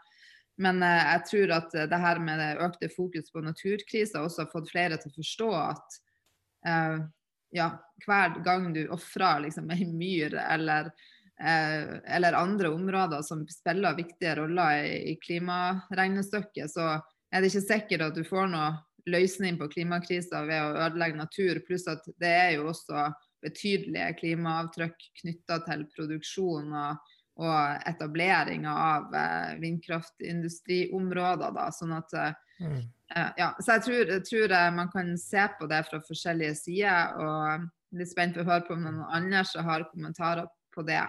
men 0.66 0.82
eh, 0.86 1.04
jeg 1.14 1.26
tror 1.30 1.56
at 1.60 1.78
det 1.92 2.02
her 2.06 2.22
med 2.24 2.42
det 2.42 2.50
økte 2.66 2.92
fokus 2.94 3.32
på 3.34 3.44
naturkrisa 3.46 4.24
også 4.24 4.46
har 4.46 4.52
fått 4.54 4.72
flere 4.72 5.00
til 5.00 5.12
å 5.12 5.20
forstå 5.20 5.52
at 5.60 6.02
uh, 6.68 6.98
ja, 7.56 7.70
hver 8.06 8.42
gang 8.46 8.68
du 8.76 8.84
ofrer 8.94 9.46
liksom, 9.48 9.70
ei 9.74 9.88
myr 9.88 10.36
eller, 10.42 10.92
uh, 11.42 11.96
eller, 12.04 12.38
andre 12.38 12.74
områder 12.74 13.24
som 13.26 13.46
spiller 13.50 13.98
viktige 13.98 14.36
roller 14.42 14.84
i, 14.84 15.00
i 15.14 15.16
klimaregnestykket, 15.24 16.74
så 16.74 16.92
er 17.30 17.42
det 17.42 17.52
ikke 17.54 17.66
sikkert 17.66 18.08
at 18.10 18.18
du 18.18 18.26
får 18.28 18.52
noe 18.52 18.74
løsning 19.12 19.58
på 19.60 19.70
klimakrisa 19.72 20.44
ved 20.48 20.62
å 20.64 20.76
ødelegge 20.88 21.20
natur. 21.20 21.62
Pluss 21.68 21.88
at 21.92 22.06
det 22.22 22.32
er 22.32 22.52
jo 22.58 22.70
også 22.72 23.10
betydelige 23.44 24.14
klimaavtrykk 24.20 25.10
knytta 25.22 25.62
til 25.66 25.86
produksjon 25.96 26.74
og, 26.76 27.12
og 27.40 27.90
etableringa 27.90 28.76
av 28.84 29.16
eh, 29.16 29.52
vindkraftindustriområder. 29.64 31.56
Da, 31.56 31.68
sånn 31.76 31.96
at, 31.98 32.16
eh, 32.20 32.34
mm. 32.66 32.80
eh, 33.16 33.32
ja, 33.40 33.50
så 33.60 33.78
jeg 33.78 33.86
tror, 33.88 34.14
jeg 34.16 34.26
tror, 34.28 34.56
man 34.76 34.92
kan 34.94 35.14
se 35.22 35.48
på 35.60 35.70
det 35.72 35.84
fra 35.90 36.02
forskjellige 36.08 36.56
sider. 36.60 37.20
og 37.24 37.70
Litt 37.98 38.12
spent 38.12 38.36
på 38.38 38.44
å 38.44 38.50
høre 38.52 38.68
på 38.68 38.76
om 38.76 38.84
noen 38.86 39.06
andre 39.08 39.42
som 39.50 39.66
har 39.66 39.88
kommentarer 39.90 40.46
på 40.76 40.84
det. 40.86 41.02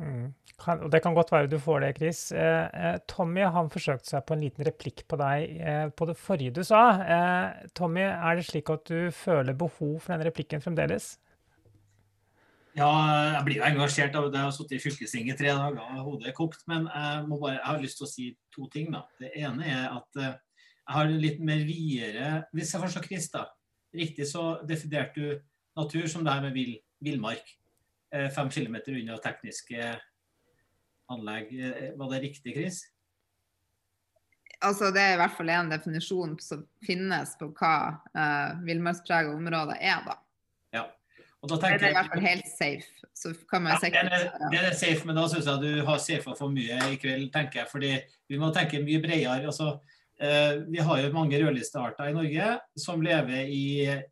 Mm. 0.00 0.32
Kan, 0.62 0.80
og 0.84 0.90
Det 0.92 1.02
kan 1.02 1.14
godt 1.14 1.32
være 1.32 1.50
du 1.50 1.58
får 1.58 1.80
det, 1.80 1.96
Chris. 1.96 2.20
Eh, 2.32 2.68
eh, 2.74 2.98
Tommy 3.08 3.42
han 3.44 3.70
forsøkte 3.70 4.12
seg 4.12 4.24
på 4.26 4.36
en 4.36 4.44
liten 4.44 4.64
replikk 4.66 5.04
på 5.10 5.18
deg 5.20 5.58
eh, 5.58 5.88
på 5.90 6.06
det 6.08 6.16
forrige 6.20 6.54
du 6.58 6.62
sa. 6.66 6.84
Tommy, 7.76 8.04
er 8.06 8.38
det 8.38 8.46
slik 8.46 8.70
at 8.72 8.86
du 8.88 9.10
føler 9.14 9.58
behov 9.58 9.98
for 10.00 10.14
den 10.14 10.24
replikken 10.28 10.62
fremdeles? 10.64 11.16
Ja, 12.72 12.88
jeg 13.36 13.42
blir 13.44 13.58
jo 13.58 13.66
engasjert 13.66 14.14
av 14.16 14.30
det. 14.30 14.38
Jeg 14.38 14.48
har 14.48 14.54
sittet 14.56 14.78
i 14.78 14.82
fylkestinget 14.82 15.34
i 15.34 15.42
tre 15.42 15.50
dager 15.52 15.82
og 15.82 16.06
hodet 16.06 16.30
er 16.30 16.36
kokt. 16.36 16.62
Men 16.70 16.86
jeg, 16.88 17.26
bare, 17.28 17.56
jeg, 17.58 17.66
har 17.66 17.82
lyst 17.82 18.00
til 18.00 18.06
å 18.06 18.12
si 18.12 18.28
to 18.54 18.68
ting. 18.72 18.88
da. 18.94 19.02
Det 19.20 19.32
ene 19.42 19.66
er 19.68 19.90
at 19.90 20.20
uh, 20.20 20.30
jeg 20.82 20.94
har 20.96 21.10
litt 21.12 21.42
mer 21.44 21.60
videre 21.68 22.30
Hvis 22.56 22.72
jeg 22.72 22.82
forstår 22.82 23.04
Chris 23.04 23.28
da, 23.32 23.44
riktig, 23.92 24.24
så 24.30 24.62
definerte 24.68 25.20
du 25.20 25.36
natur 25.76 26.08
som 26.08 26.24
det 26.24 26.32
her 26.32 26.46
med 26.46 26.56
vill, 26.56 26.78
villmark. 27.04 27.52
Uh, 28.12 28.28
fem 28.34 28.50
kilometer 28.52 28.96
unna 29.00 29.18
tekniske 29.24 29.92
anlegg. 31.12 31.52
Uh, 31.52 31.86
var 32.00 32.12
det 32.14 32.24
riktig, 32.26 32.56
Chris? 32.56 32.82
Altså, 34.62 34.92
det 34.94 35.02
er 35.02 35.16
i 35.16 35.22
hvert 35.22 35.34
fall 35.34 35.50
en 35.50 35.72
definisjon 35.72 36.36
som 36.40 36.66
finnes 36.86 37.32
på 37.40 37.48
hva 37.58 37.76
uh, 38.14 38.60
villmarkspregede 38.66 39.34
områder 39.34 39.80
er, 39.80 40.04
da. 40.06 40.18
Og 41.42 41.50
da 41.50 41.58
tenker 41.58 41.80
det 41.80 41.88
er 41.88 41.90
i 41.90 41.96
hvert 41.96 42.12
fall 42.12 42.22
helt 42.24 42.50
safe. 42.50 43.08
Så 43.18 43.32
kan 43.50 43.64
man 43.64 43.74
ja, 43.74 43.78
det, 43.82 43.98
er, 43.98 44.28
det 44.52 44.60
er 44.60 44.76
safe, 44.78 45.06
men 45.08 45.18
da 45.18 45.24
syns 45.30 45.48
jeg 45.50 45.62
du 45.62 45.82
har 45.88 45.98
safa 46.02 46.36
for 46.38 46.54
mye 46.54 46.78
i 46.94 46.98
kveld, 47.02 47.26
tenker 47.34 47.62
jeg. 47.62 47.70
Fordi 47.72 47.90
vi 48.30 48.38
må 48.38 48.52
tenke 48.54 48.80
mye 48.82 49.00
bredere. 49.02 49.50
Altså, 49.50 49.72
eh, 50.22 50.62
vi 50.70 50.78
har 50.86 51.02
jo 51.02 51.10
mange 51.16 51.40
rødlistearter 51.42 52.12
i 52.12 52.14
Norge 52.14 52.52
som 52.78 53.02
lever 53.02 53.50
i, 53.50 53.64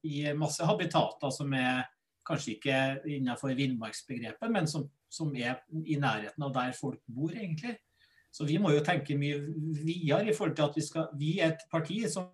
i, 0.02 0.16
masse 0.34 0.66
habitater 0.66 1.30
som 1.34 1.54
er 1.54 1.86
kanskje 2.30 2.56
ikke 2.56 2.80
innenfor 3.18 3.54
villmarksbegrepet, 3.58 4.50
men 4.52 4.68
som, 4.70 4.86
som, 5.10 5.30
er 5.34 5.60
i 5.84 5.98
nærheten 6.00 6.46
av 6.46 6.54
der 6.54 6.74
folk 6.76 7.02
bor, 7.10 7.34
egentlig. 7.34 7.76
Så 8.30 8.46
vi 8.46 8.60
må 8.62 8.70
jo 8.70 8.82
tenke 8.86 9.16
mye 9.18 9.40
videre 9.82 10.30
i 10.30 10.34
forhold 10.36 10.54
til 10.54 10.68
at 10.68 10.76
vi, 10.78 10.84
skal, 10.86 11.08
vi 11.18 11.32
er 11.42 11.56
et 11.56 11.64
parti 11.72 11.98
som 12.10 12.30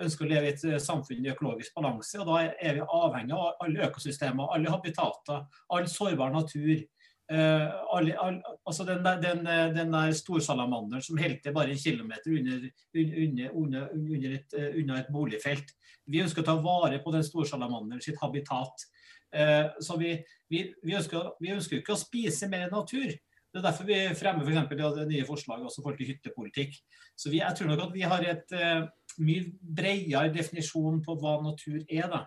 ønsker 0.00 0.26
å 0.26 0.28
leve 0.28 0.50
i 0.50 0.52
et 0.52 0.64
eh, 0.68 0.80
samfunn 0.84 1.24
i 1.24 1.30
økologisk 1.32 1.72
balanse. 1.78 2.20
og 2.20 2.28
Da 2.28 2.42
er 2.50 2.76
vi 2.76 2.84
avhengig 2.84 3.36
av 3.36 3.62
alle 3.64 3.86
økosystemer, 3.88 4.52
alle 4.52 4.72
habitater, 4.74 5.46
all 5.72 5.88
sårbar 5.88 6.34
natur. 6.36 6.82
Uh, 7.30 7.70
alle, 7.94 8.16
all, 8.18 8.40
altså 8.66 8.82
den 8.88 9.04
der, 9.04 9.20
den, 9.22 9.44
den 9.76 9.92
der 9.94 10.10
storsalamanderen 10.18 11.04
som 11.06 11.18
helter 11.22 11.54
bare 11.54 11.70
en 11.70 11.78
kilometer 11.78 12.32
under, 12.34 12.64
under, 12.90 13.52
under, 13.54 13.84
under 13.94 14.32
et, 14.34 14.56
et 14.58 15.12
boligfelt. 15.14 15.70
Vi 16.10 16.24
ønsker 16.24 16.42
å 16.42 16.48
ta 16.48 16.56
vare 16.58 16.98
på 17.04 17.12
den 17.14 17.22
storsalamanderen 17.22 18.02
sitt 18.02 18.18
habitat. 18.18 18.82
Uh, 19.30 19.70
så 19.82 19.96
vi, 19.98 20.16
vi, 20.50 20.64
vi, 20.82 20.94
ønsker, 20.98 21.34
vi 21.42 21.52
ønsker 21.54 21.78
ikke 21.78 21.94
å 21.94 22.00
spise 22.00 22.48
mer 22.50 22.70
natur. 22.72 23.12
Det 23.50 23.58
er 23.58 23.66
derfor 23.66 23.86
vi 23.86 23.98
fremmer 24.18 24.46
for 24.46 24.52
eksempel, 24.52 24.82
det 24.94 25.06
nye 25.10 25.26
forslaget 25.26 25.66
også 25.66 25.82
forhold 25.82 25.98
til 25.98 26.10
hyttepolitikk. 26.12 26.76
Så 27.18 27.32
jeg 27.34 27.56
tror 27.58 27.70
nok 27.70 27.84
at 27.88 27.94
vi 27.94 28.04
har 28.06 28.26
et 28.26 28.54
uh, 28.58 28.84
mye 29.22 29.48
bredere 29.60 30.30
definisjon 30.34 31.00
på 31.06 31.16
hva 31.22 31.38
natur 31.44 31.80
er. 31.86 32.10
da. 32.10 32.24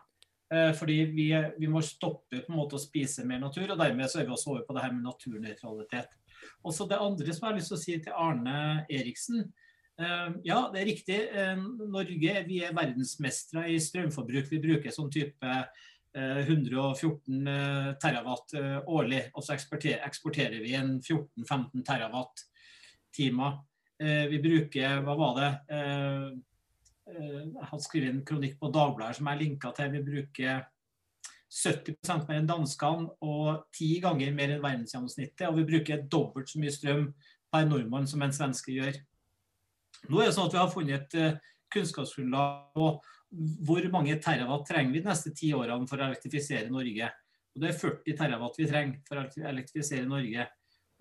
Uh, 0.54 0.72
fordi 0.78 1.00
vi, 1.12 1.28
vi, 1.58 1.72
må 1.72 1.84
stoppe 1.84 2.44
på 2.44 2.52
en 2.52 2.60
måte 2.60 2.80
å 2.80 2.84
spise 2.84 3.28
mer 3.28 3.42
natur, 3.44 3.68
og 3.72 3.80
dermed 3.80 4.12
så 4.12 4.22
er 4.22 4.30
vi 4.30 4.36
også 4.36 4.54
over 4.54 4.68
på 4.68 4.78
det 4.78 4.86
her 4.86 4.96
med 4.96 5.08
naturnøytralitet. 5.08 6.16
Også 6.64 6.88
Det 6.88 7.00
andre 7.00 7.36
som 7.36 7.48
jeg 7.48 7.52
har 7.52 7.60
lyst 7.60 7.72
til 7.72 7.80
å 7.80 7.84
si 7.84 8.00
til 8.04 8.16
Arne 8.20 8.58
Eriksen. 8.92 9.46
Ja, 10.44 10.58
det 10.74 10.80
er 10.82 10.88
riktig. 10.90 11.18
Norge 11.94 12.32
vi 12.48 12.58
er 12.66 12.74
verdensmestere 12.76 13.68
i 13.72 13.78
strømforbruk. 13.80 14.50
Vi 14.50 14.60
bruker 14.64 14.92
sånn 14.92 15.12
type 15.14 15.60
114 16.14 17.48
eh, 17.48 17.94
terawatt 18.02 18.54
eh, 18.54 18.80
årlig, 18.86 19.22
og 19.34 19.46
så 19.46 19.56
eksporterer 19.56 20.60
vi 20.62 20.76
en 20.78 21.00
14-15 21.02 21.86
terawatt-timer. 21.88 23.56
Eh, 23.98 24.26
vi 24.30 24.42
bruker, 24.44 25.02
hva 25.06 25.16
var 25.18 25.40
det 25.40 25.52
Jeg 27.04 27.66
hadde 27.68 27.84
skrevet 27.84 28.14
en 28.14 28.22
kronikk 28.26 28.60
på 28.62 28.70
Dagbladet 28.72 29.18
som 29.18 29.28
jeg 29.28 29.42
linka 29.42 29.74
til. 29.76 29.90
Vi 29.92 30.04
bruker 30.06 30.62
70% 31.54 32.30
mer 32.30 32.40
enn 32.40 32.48
danskene 32.48 33.10
og 33.22 33.66
ti 33.76 33.98
ganger 34.02 34.32
mer 34.34 34.54
enn 34.54 34.64
verdensgjennomsnittet. 34.64 35.50
Og 35.50 35.58
vi 35.60 35.66
bruker 35.68 36.06
dobbelt 36.08 36.50
så 36.50 36.62
mye 36.62 36.74
strøm 36.74 37.10
per 37.52 37.68
nordmann 37.68 38.08
som 38.08 38.24
en 38.24 38.34
svenske 38.34 38.72
gjør. 38.72 38.96
Nå 40.08 40.22
er 40.22 40.30
det 40.30 40.38
sånn 40.38 40.48
at 40.48 40.56
vi 40.56 40.62
har 40.62 40.72
funnet 40.72 41.18
et 41.20 41.52
kunnskapsgrunnlag 41.76 42.80
og 42.80 43.04
hvor 43.66 43.86
mange 43.94 44.18
terawatt 44.22 44.68
trenger 44.70 44.94
vi 44.94 45.02
de 45.02 45.10
neste 45.10 45.32
ti 45.36 45.52
årene 45.56 45.88
for 45.90 46.02
å 46.02 46.10
elektrifisere 46.10 46.72
Norge? 46.72 47.10
Og 47.54 47.62
Det 47.62 47.70
er 47.70 47.80
40 47.80 48.18
terawatt 48.18 48.60
vi 48.60 48.68
trenger 48.70 49.00
for 49.08 49.22
å 49.22 49.48
elektrifisere 49.50 50.10
Norge. 50.10 50.48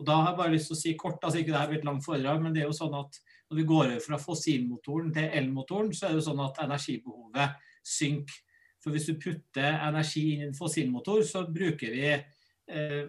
Og 0.00 0.06
da 0.08 0.16
har 0.18 0.32
jeg 0.32 0.38
bare 0.40 0.54
lyst 0.54 0.70
til 0.70 0.76
å 0.76 0.80
si 0.80 0.94
kort, 0.98 1.20
altså 1.22 1.40
ikke 1.40 1.52
det 1.52 1.60
her 1.60 1.68
blir 1.70 1.80
et 1.80 1.86
langt 1.86 2.04
foredrag, 2.04 2.40
men 2.42 2.54
det 2.54 2.62
er 2.62 2.70
jo 2.70 2.76
sånn 2.76 2.94
at 2.98 3.18
når 3.50 3.58
vi 3.60 3.66
går 3.68 3.84
over 3.84 4.00
fra 4.02 4.18
fossilmotoren 4.20 5.12
til 5.14 5.36
elmotoren, 5.40 5.92
så 5.94 6.06
er 6.06 6.14
det 6.14 6.22
jo 6.22 6.28
sånn 6.30 6.42
at 6.42 6.62
energibehovet 6.64 7.68
synker. 7.86 8.40
For 8.82 8.94
hvis 8.94 9.06
du 9.06 9.20
putter 9.22 9.76
energi 9.76 10.24
inn 10.32 10.42
i 10.42 10.46
en 10.48 10.56
fossilmotor, 10.58 11.22
så 11.28 11.44
bruker 11.46 11.92
vi 11.94 12.08
eh, 12.10 13.04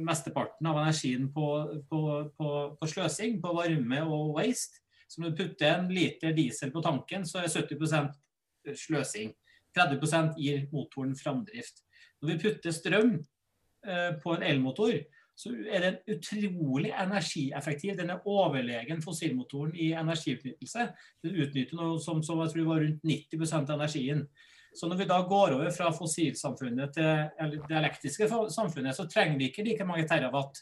mesteparten 0.00 0.70
av 0.70 0.78
energien 0.80 1.26
på, 1.34 1.48
på, 1.90 2.00
på, 2.38 2.52
på, 2.78 2.88
sløsing, 2.94 3.36
på 3.42 3.52
varme 3.58 4.00
og 4.06 4.38
waste. 4.38 4.80
Så 5.08 5.20
når 5.20 5.34
du 5.34 5.42
putter 5.42 5.74
en 5.74 5.92
liter 5.92 6.32
diesel 6.36 6.72
på 6.72 6.80
tanken, 6.84 7.28
så 7.28 7.42
er 7.42 7.52
70 7.52 7.76
sløsing. 8.76 9.34
30% 9.76 10.38
gir 10.40 10.66
motoren 10.72 11.14
framdrift. 11.16 11.84
Når 12.20 12.32
vi 12.32 12.38
putter 12.42 12.74
strøm 12.74 13.14
eh, 13.86 14.10
på 14.22 14.34
en 14.34 14.44
elmotor, 14.48 14.96
så 15.38 15.52
er 15.70 15.84
den 15.84 15.98
utrolig 16.16 16.90
energieffektiv. 16.98 17.94
Den 18.00 18.10
er 18.10 18.24
overlegen 18.26 19.02
fossilmotoren 19.04 19.76
i 19.78 19.92
energiutnyttelse. 19.94 20.88
Den 21.22 21.36
utnytter 21.44 21.78
noe 21.78 22.00
som, 22.02 22.24
som 22.26 22.42
jeg 22.42 22.56
tror 22.56 22.70
var 22.72 22.82
rundt 22.82 23.04
90 23.06 23.52
av 23.60 23.76
energien. 23.76 24.24
Så 24.74 24.88
når 24.90 24.98
vi 25.00 25.06
da 25.10 25.20
går 25.26 25.54
over 25.56 25.70
fra 25.74 25.92
fossilsamfunnet 25.94 26.92
til 26.94 27.62
det 27.68 27.78
elektriske 27.78 28.28
samfunnet, 28.28 28.96
så 28.96 29.06
trenger 29.10 29.38
vi 29.38 29.52
ikke 29.52 29.64
like 29.66 29.86
mange 29.86 30.08
terawatt. 30.10 30.58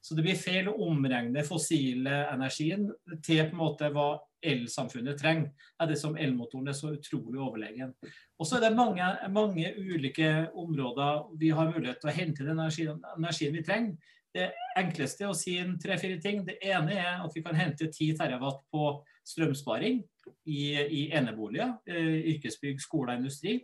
Så 0.00 0.16
det 0.16 0.24
blir 0.24 0.38
feil 0.38 0.68
å 0.70 0.78
omregne 0.86 1.44
fossilenergien 1.44 2.86
til 3.24 3.42
på 3.48 3.56
en 3.56 3.60
måte 3.60 3.90
hva 3.92 4.14
elsamfunnet 4.42 5.18
trenger. 5.20 5.50
Er 5.80 5.90
det 5.90 5.98
som 6.00 6.16
elmotoren 6.16 6.68
er 6.68 6.76
så 6.76 6.92
utrolig 6.94 7.40
overlegen. 7.40 7.92
Og 8.38 8.46
så 8.46 8.56
er 8.56 8.66
det 8.66 8.76
mange, 8.76 9.04
mange, 9.32 9.74
ulike 9.78 10.48
områder 10.54 11.26
vi 11.40 11.52
har 11.54 11.70
mulighet 11.72 12.00
til 12.00 12.12
å 12.12 12.16
hente 12.16 12.46
den 12.46 12.58
energien, 12.58 13.02
energien 13.16 13.56
vi 13.56 13.64
trenger. 13.66 14.16
Det 14.30 14.46
enkleste 14.78 15.24
er 15.26 15.32
å 15.32 15.36
si 15.36 15.56
tre-fire 15.82 16.20
ting. 16.22 16.44
Det 16.46 16.60
ene 16.62 16.94
er 16.94 17.24
at 17.24 17.34
vi 17.34 17.42
kan 17.42 17.56
hente 17.58 17.90
10 17.90 18.14
terawatt 18.20 18.62
på 18.70 18.92
strømsparing 19.26 19.98
i, 20.46 20.62
i 20.78 21.02
eneboliger, 21.16 21.74
eh, 21.90 22.20
yrkesbygg, 22.34 22.78
og 22.94 23.10
industri. 23.16 23.58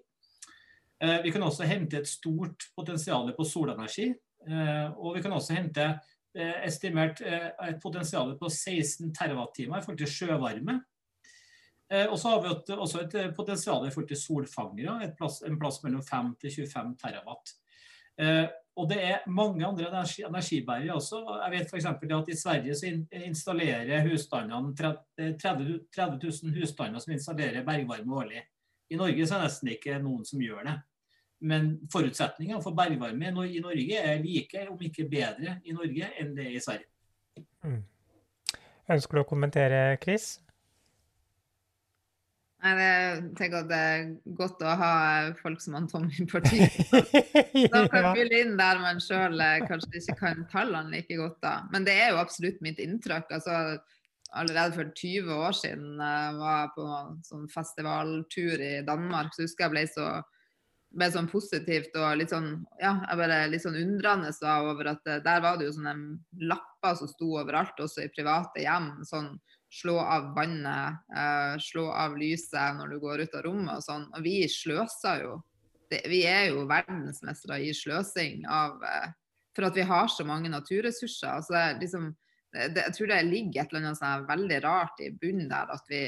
Eh, 1.01 1.23
vi 1.23 1.31
kan 1.31 1.45
også 1.47 1.69
hente 1.69 2.01
et 2.01 2.09
stort 2.11 2.67
potensial 2.77 3.31
på 3.37 3.47
solenergi. 3.47 4.11
Eh, 4.47 4.89
og 4.99 5.17
vi 5.17 5.23
kan 5.23 5.33
også 5.33 5.55
hente 5.55 5.87
estimert 6.67 7.21
eh, 7.21 7.49
et 7.69 7.81
potensial 7.83 8.35
på 8.39 8.51
16 8.51 9.13
TWh 9.15 9.65
i 9.65 9.71
forhold 9.71 9.99
til 9.99 10.13
sjøvarme. 10.13 10.81
Eh, 11.93 12.07
og 12.07 12.19
så 12.19 12.35
har 12.35 12.43
vi 12.43 12.75
også 12.75 13.05
et 13.05 13.17
potensial 13.37 13.87
i 13.87 13.91
forhold 13.95 14.09
til 14.11 14.21
solfangere, 14.21 15.13
plass, 15.19 15.43
en 15.47 15.59
plass 15.61 15.83
mellom 15.85 16.05
5 16.05 16.35
til 16.43 16.55
25 16.67 16.95
terawatt. 17.03 17.57
Og 18.77 18.89
det 18.89 18.97
er 19.05 19.25
mange 19.33 19.65
andre 19.65 19.89
energi, 19.89 20.23
energibærere 20.25 20.95
også. 20.95 21.21
Jeg 21.45 21.53
vet 21.53 21.71
f.eks. 21.71 21.87
at 21.87 22.29
i 22.29 22.37
Sverige 22.37 22.75
så 22.77 22.91
installerer 23.25 24.09
husstandene 24.09 24.77
30, 24.77 25.79
30 25.95 26.19
000 26.23 26.59
husstander 26.61 27.01
som 27.01 27.13
installerer 27.13 27.65
bergvarme 27.65 28.17
årlig. 28.17 28.43
I 28.91 28.97
Norge 29.01 29.27
så 29.27 29.35
er 29.35 29.45
det 29.45 29.49
nesten 29.49 29.73
ikke 29.73 29.97
noen 30.03 30.29
som 30.29 30.43
gjør 30.45 30.69
det. 30.69 30.77
Men 31.41 31.75
forutsetningene 31.93 32.63
for 32.65 32.77
bergvarme 32.77 33.29
i 33.29 33.61
Norge 33.61 34.01
er 34.01 34.23
like, 34.23 34.65
om 34.71 34.81
ikke 34.81 35.09
bedre, 35.11 35.59
i 35.65 35.77
Norge 35.77 36.09
enn 36.21 36.33
det 36.37 36.47
er 36.49 36.57
i 36.57 36.65
Sverige. 36.65 36.89
Mm. 37.67 37.83
Ønsker 38.95 39.19
du 39.19 39.25
å 39.25 39.29
kommentere, 39.29 39.81
Chris? 40.03 40.37
Nei, 42.65 42.73
Jeg 42.81 43.19
tenker 43.39 43.63
at 43.63 43.69
det 43.71 43.79
er 43.79 44.07
godt 44.39 44.63
å 44.65 44.77
ha 44.81 44.93
folk 45.39 45.61
som 45.63 45.77
han 45.77 45.89
Tom 45.91 46.07
i 46.09 46.25
partiet. 46.31 46.79
De 47.53 47.83
kan 47.93 48.09
fylle 48.17 48.41
inn 48.41 48.57
der 48.59 48.81
man 48.83 49.03
sjøl 49.03 49.37
eh, 49.43 49.67
kanskje 49.69 50.01
ikke 50.01 50.17
kan 50.23 50.47
tallene 50.51 50.95
like 50.95 51.19
godt. 51.19 51.37
da. 51.45 51.59
Men 51.75 51.87
det 51.87 51.99
er 52.01 52.15
jo 52.15 52.23
absolutt 52.23 52.63
mitt 52.65 52.81
inntrykk. 52.83 53.29
altså 53.39 53.77
Allerede 54.37 54.75
for 54.75 54.89
20 54.91 55.45
år 55.47 55.55
siden 55.55 56.01
jeg 56.01 56.33
eh, 56.33 56.41
var 56.41 56.73
på 56.75 56.89
sånn 57.29 57.47
festivaltur 57.53 58.65
i 58.65 58.73
Danmark, 58.89 59.35
så 59.35 59.45
husker 59.45 59.69
jeg 59.69 59.77
ble 59.77 59.85
så 59.93 60.09
ble 60.97 61.09
sånn 61.13 61.29
positivt 61.31 61.97
og 62.01 62.17
litt 62.21 62.33
sånn 62.33 62.51
ja, 62.81 62.95
jeg 63.05 63.19
ble 63.21 63.41
litt 63.53 63.65
sånn 63.65 63.79
undrende 63.79 64.33
da, 64.41 64.57
over 64.65 64.93
at 64.95 65.11
eh, 65.11 65.21
der 65.25 65.43
var 65.45 65.59
det 65.59 65.69
jo 65.69 65.77
sånne 65.77 65.97
lapper 66.49 66.97
som 66.99 67.11
sto 67.11 67.33
overalt, 67.41 67.79
også 67.83 68.07
i 68.07 68.13
private 68.15 68.65
hjem. 68.65 68.95
sånn 69.07 69.37
Slå 69.77 69.97
av 69.99 70.29
vannet, 70.37 71.03
eh, 71.11 71.57
slå 71.61 71.89
av 71.91 72.15
lyset 72.17 72.79
når 72.79 72.95
du 72.95 73.01
går 73.03 73.25
ut 73.27 73.35
av 73.35 73.43
rommet 73.45 73.75
og 73.75 73.85
sånn. 73.85 74.05
Og 74.15 74.23
vi 74.25 74.39
sløser 74.49 75.25
jo. 75.25 75.33
Det, 75.91 76.01
vi 76.11 76.23
er 76.27 76.53
jo 76.53 76.65
verdensmestere 76.71 77.59
i 77.67 77.75
sløsing 77.75 78.47
av 78.51 78.79
eh, 78.87 79.11
For 79.57 79.67
at 79.69 79.77
vi 79.77 79.85
har 79.89 80.09
så 80.13 80.25
mange 80.29 80.49
naturressurser. 80.53 81.35
Altså, 81.35 81.61
liksom, 81.81 82.09
det, 82.55 82.79
jeg 82.79 82.95
tror 82.97 83.11
det 83.11 83.21
ligger 83.27 83.63
et 83.65 83.75
eller 83.75 83.85
annet 83.85 84.01
sånn 84.01 84.27
veldig 84.31 84.63
rart 84.65 85.03
i 85.03 85.11
bunnen 85.17 85.51
der 85.51 85.75
at 85.75 85.93
vi 85.93 86.03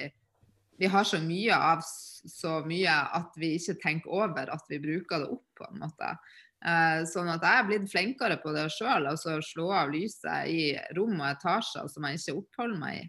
vi 0.78 0.86
har 0.86 1.04
så 1.04 1.20
mye 1.22 1.56
av 1.56 1.82
så 2.28 2.58
mye 2.66 2.94
at 3.14 3.36
vi 3.38 3.54
ikke 3.58 3.78
tenker 3.82 4.10
over 4.10 4.50
at 4.52 4.64
vi 4.70 4.80
bruker 4.82 5.22
det 5.22 5.30
opp, 5.32 5.46
på 5.58 5.66
en 5.68 5.82
måte. 5.82 6.10
Eh, 6.58 7.04
sånn 7.06 7.30
at 7.30 7.44
jeg 7.44 7.60
er 7.60 7.68
blitt 7.68 7.86
flinkere 7.92 8.40
på 8.42 8.52
det 8.56 8.66
sjøl, 8.74 9.06
altså 9.06 9.38
slå 9.44 9.68
av 9.84 9.92
lyset 9.94 10.50
i 10.50 10.72
rom 10.96 11.20
og 11.20 11.28
etasjer 11.30 11.86
som 11.92 12.08
jeg 12.08 12.18
ikke 12.18 12.36
oppholder 12.40 12.82
meg 12.82 12.98
i. 12.98 13.06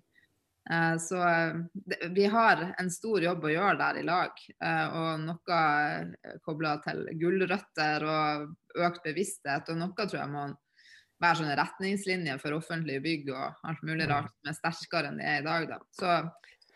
Eh, 0.69 0.95
så 1.01 1.23
det, 1.73 1.99
vi 2.13 2.27
har 2.29 2.63
en 2.69 2.91
stor 2.93 3.25
jobb 3.25 3.47
å 3.47 3.53
gjøre 3.55 3.77
der 3.81 4.01
i 4.01 4.05
lag, 4.05 4.43
eh, 4.61 4.97
og 5.01 5.25
noe 5.25 5.61
kobla 6.45 6.77
til 6.85 7.05
gulrøtter 7.21 8.05
og 8.05 8.81
økt 8.85 9.05
bevissthet, 9.07 9.73
og 9.73 9.81
noe 9.81 10.05
tror 10.05 10.21
jeg 10.21 10.33
må 10.35 10.49
være 11.19 11.41
sånne 11.41 11.57
retningslinjer 11.59 12.37
for 12.39 12.55
offentlige 12.55 13.03
bygg 13.03 13.33
og 13.33 13.65
alt 13.67 13.81
mulig 13.83 14.05
mm. 14.05 14.11
rart 14.13 14.31
som 14.37 14.51
er 14.51 14.59
sterkere 14.59 15.09
enn 15.09 15.19
det 15.19 15.27
er 15.27 15.41
i 15.41 15.47
dag. 15.47 15.65
Da. 15.73 15.79
Så 15.97 16.13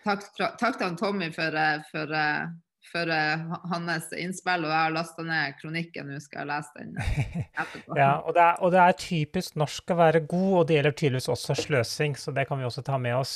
Takk, 0.04 0.28
takk 0.60 0.78
til 0.80 0.98
Tommy 1.00 1.30
for, 1.34 1.56
eh, 1.56 1.84
for, 1.92 2.12
eh, 2.18 2.52
for 2.92 3.10
uh, 3.10 3.54
hans 3.72 4.12
innspill. 4.20 4.66
Og 4.66 4.72
jeg 4.72 4.80
har 4.80 4.94
lasta 4.94 5.24
ned 5.26 5.56
kronikken, 5.62 6.12
nå 6.12 6.20
skal 6.22 6.44
jeg 6.44 6.50
lese 6.52 6.82
den 6.82 6.98
etterpå. 7.64 7.96
ja, 7.98 8.12
og 8.20 8.36
det, 8.36 8.44
er, 8.44 8.60
og 8.60 8.76
det, 8.76 8.82
er, 8.84 9.00
typisk 9.00 9.56
norsk 9.60 9.96
å 9.96 10.00
være 10.02 10.26
god, 10.28 10.52
og 10.60 10.68
det 10.68 10.78
gjelder 10.78 10.98
tydeligvis 11.00 11.32
også 11.34 11.58
sløsing, 11.62 12.18
så 12.20 12.36
det 12.36 12.46
kan 12.50 12.60
vi 12.60 12.68
også 12.68 12.84
ta 12.86 13.00
med 13.02 13.16
oss. 13.18 13.36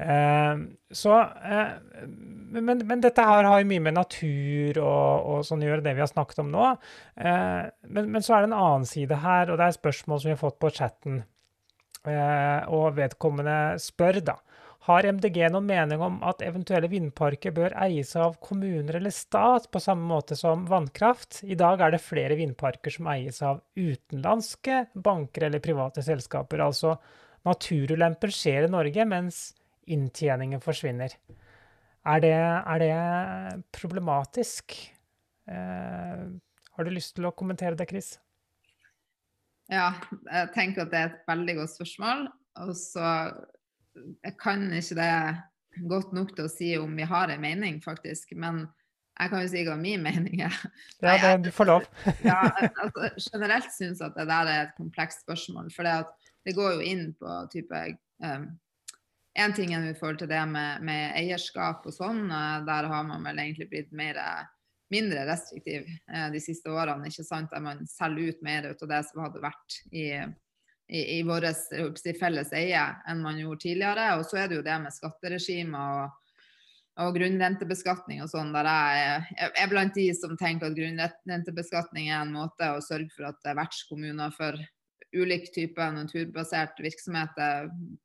Eh, 0.00 0.62
så, 0.96 1.18
eh, 1.20 1.74
men, 2.56 2.80
men, 2.80 3.04
dette 3.04 3.26
her 3.28 3.46
har 3.46 3.60
jo 3.60 3.68
mye 3.68 3.84
med 3.84 3.98
natur 4.00 4.80
og, 4.80 5.28
og 5.34 5.44
sånn 5.46 5.60
å 5.60 5.68
gjøre, 5.68 5.84
det 5.84 5.98
vi 5.98 6.06
har 6.06 6.10
snakket 6.10 6.40
om 6.42 6.54
nå. 6.54 6.70
Men, 7.20 8.08
men, 8.08 8.22
så 8.24 8.38
er 8.38 8.46
det 8.46 8.50
en 8.50 8.62
annen 8.62 8.88
side 8.88 9.20
her, 9.22 9.52
og 9.52 9.60
det 9.60 9.68
er 9.68 9.76
spørsmål 9.76 10.22
som 10.22 10.32
vi 10.32 10.34
har 10.38 10.40
fått 10.40 10.58
på 10.62 10.72
chatten. 10.80 11.20
Eh, 12.08 12.60
og 12.72 12.94
vedkommende 12.96 13.76
spør 13.82 14.22
da 14.24 14.38
har 14.88 15.04
MDG 15.04 15.42
noen 15.52 15.66
mening 15.68 16.00
om 16.00 16.14
at 16.24 16.40
eventuelle 16.44 16.88
vindparker 16.88 17.52
bør 17.52 17.74
eies 17.84 18.14
av 18.16 18.38
kommuner 18.40 18.96
eller 18.96 19.12
stat, 19.12 19.68
på 19.68 19.82
samme 19.82 20.08
måte 20.08 20.38
som 20.38 20.64
vannkraft? 20.70 21.42
I 21.44 21.58
dag 21.58 21.82
er 21.84 21.92
det 21.92 22.00
flere 22.00 22.38
vindparker 22.38 22.94
som 22.94 23.10
eies 23.12 23.42
av 23.44 23.60
utenlandske 23.76 24.86
banker 24.94 25.50
eller 25.50 25.60
private 25.64 26.04
selskaper. 26.06 26.64
Altså 26.64 26.94
naturulempen 27.44 28.32
skjer 28.32 28.70
i 28.70 28.72
Norge, 28.72 29.04
mens 29.08 29.42
inntjeningen 29.90 30.64
forsvinner. 30.64 31.12
Er 32.08 32.24
det, 32.24 32.32
er 32.32 32.80
det 32.80 33.62
problematisk? 33.76 34.78
Eh, 35.44 36.24
har 36.72 36.86
du 36.88 36.92
lyst 36.94 37.18
til 37.18 37.28
å 37.28 37.36
kommentere 37.36 37.76
det, 37.76 37.90
Chris? 37.90 38.14
Ja, 39.70 39.92
jeg 40.24 40.52
tenker 40.56 40.86
at 40.86 40.92
det 40.94 41.00
er 41.00 41.10
et 41.12 41.28
veldig 41.28 41.60
godt 41.60 41.76
spørsmål. 41.76 42.30
Og 42.64 42.72
så 42.78 43.04
jeg 44.24 44.36
kan 44.40 44.66
ikke 44.76 44.98
det 44.98 45.12
godt 45.90 46.12
nok 46.16 46.34
til 46.36 46.46
å 46.46 46.52
si 46.52 46.70
om 46.78 46.94
vi 46.98 47.06
har 47.08 47.32
en 47.32 47.42
mening, 47.42 47.80
faktisk. 47.84 48.34
Men 48.38 48.64
jeg 49.20 49.32
kan 49.32 49.44
jo 49.44 49.50
si 49.52 49.62
hva 49.66 49.76
min 49.76 50.02
mening 50.04 50.42
er. 50.46 50.56
Ja, 51.02 51.16
det, 51.20 51.34
du 51.44 51.50
får 51.54 51.68
lov. 51.68 51.86
ja, 52.24 52.40
altså, 52.70 53.10
generelt 53.30 53.70
syns 53.74 54.00
jeg 54.00 54.08
at 54.08 54.18
det 54.18 54.26
der 54.30 54.50
er 54.50 54.62
et 54.64 54.74
komplekst 54.78 55.24
spørsmål. 55.26 55.70
For 55.74 55.86
det, 55.86 55.98
det 56.48 56.56
går 56.56 56.78
jo 56.78 56.90
inn 56.92 57.06
på 57.20 57.36
type 57.52 57.84
um, 58.24 58.50
En 59.38 59.52
ting 59.54 59.70
er 59.76 59.84
i 59.86 59.94
forhold 59.94 60.18
til 60.18 60.30
det 60.30 60.40
med, 60.50 60.82
med, 60.82 61.12
eierskap 61.14 61.84
og 61.86 61.94
sånn. 61.94 62.24
Der 62.66 62.88
har 62.90 63.04
man 63.06 63.28
vel 63.28 63.38
egentlig 63.38 63.68
blitt 63.70 63.92
mer, 63.94 64.18
mindre 64.90 65.22
restriktiv 65.28 65.86
eh, 65.86 66.26
de 66.34 66.40
siste 66.42 66.72
årene. 66.72 67.06
ikke 67.06 67.24
sant? 67.24 67.52
Der 67.52 67.62
man 67.62 67.84
selger 67.88 68.32
ut 68.32 68.42
mer 68.42 68.66
ut 68.66 68.82
av 68.82 68.90
det 68.90 69.04
som 69.06 69.22
hadde 69.22 69.44
vært 69.44 69.76
i 69.94 70.08
i, 70.90 71.18
i 71.18 71.22
vårt 71.22 71.46
felles 72.18 72.50
eie 72.56 72.82
enn 73.08 73.22
man 73.22 73.38
gjorde 73.38 73.64
tidligere. 73.66 74.08
Og 74.18 74.26
så 74.26 74.42
er 74.42 74.50
det 74.50 74.58
jo 74.58 74.66
det 74.66 74.78
med 74.82 74.94
skatteregimer 74.94 76.00
og, 76.00 76.34
og 77.04 77.14
grunnrentebeskatning 77.16 78.24
og 78.24 78.32
sånn, 78.32 78.50
der 78.54 78.68
jeg 78.70 79.52
er 79.62 79.70
blant 79.70 79.94
de 79.96 80.08
som 80.16 80.36
tenker 80.40 80.70
at 80.70 80.76
grunnrentebeskatning 80.78 82.10
er 82.10 82.24
en 82.24 82.34
måte 82.34 82.74
å 82.74 82.82
sørge 82.84 83.12
for 83.14 83.30
at 83.30 83.54
vertskommuner 83.56 84.34
for 84.34 84.58
ulik 85.16 85.48
type 85.54 85.86
naturbasert 85.94 86.78
virksomhet 86.78 87.38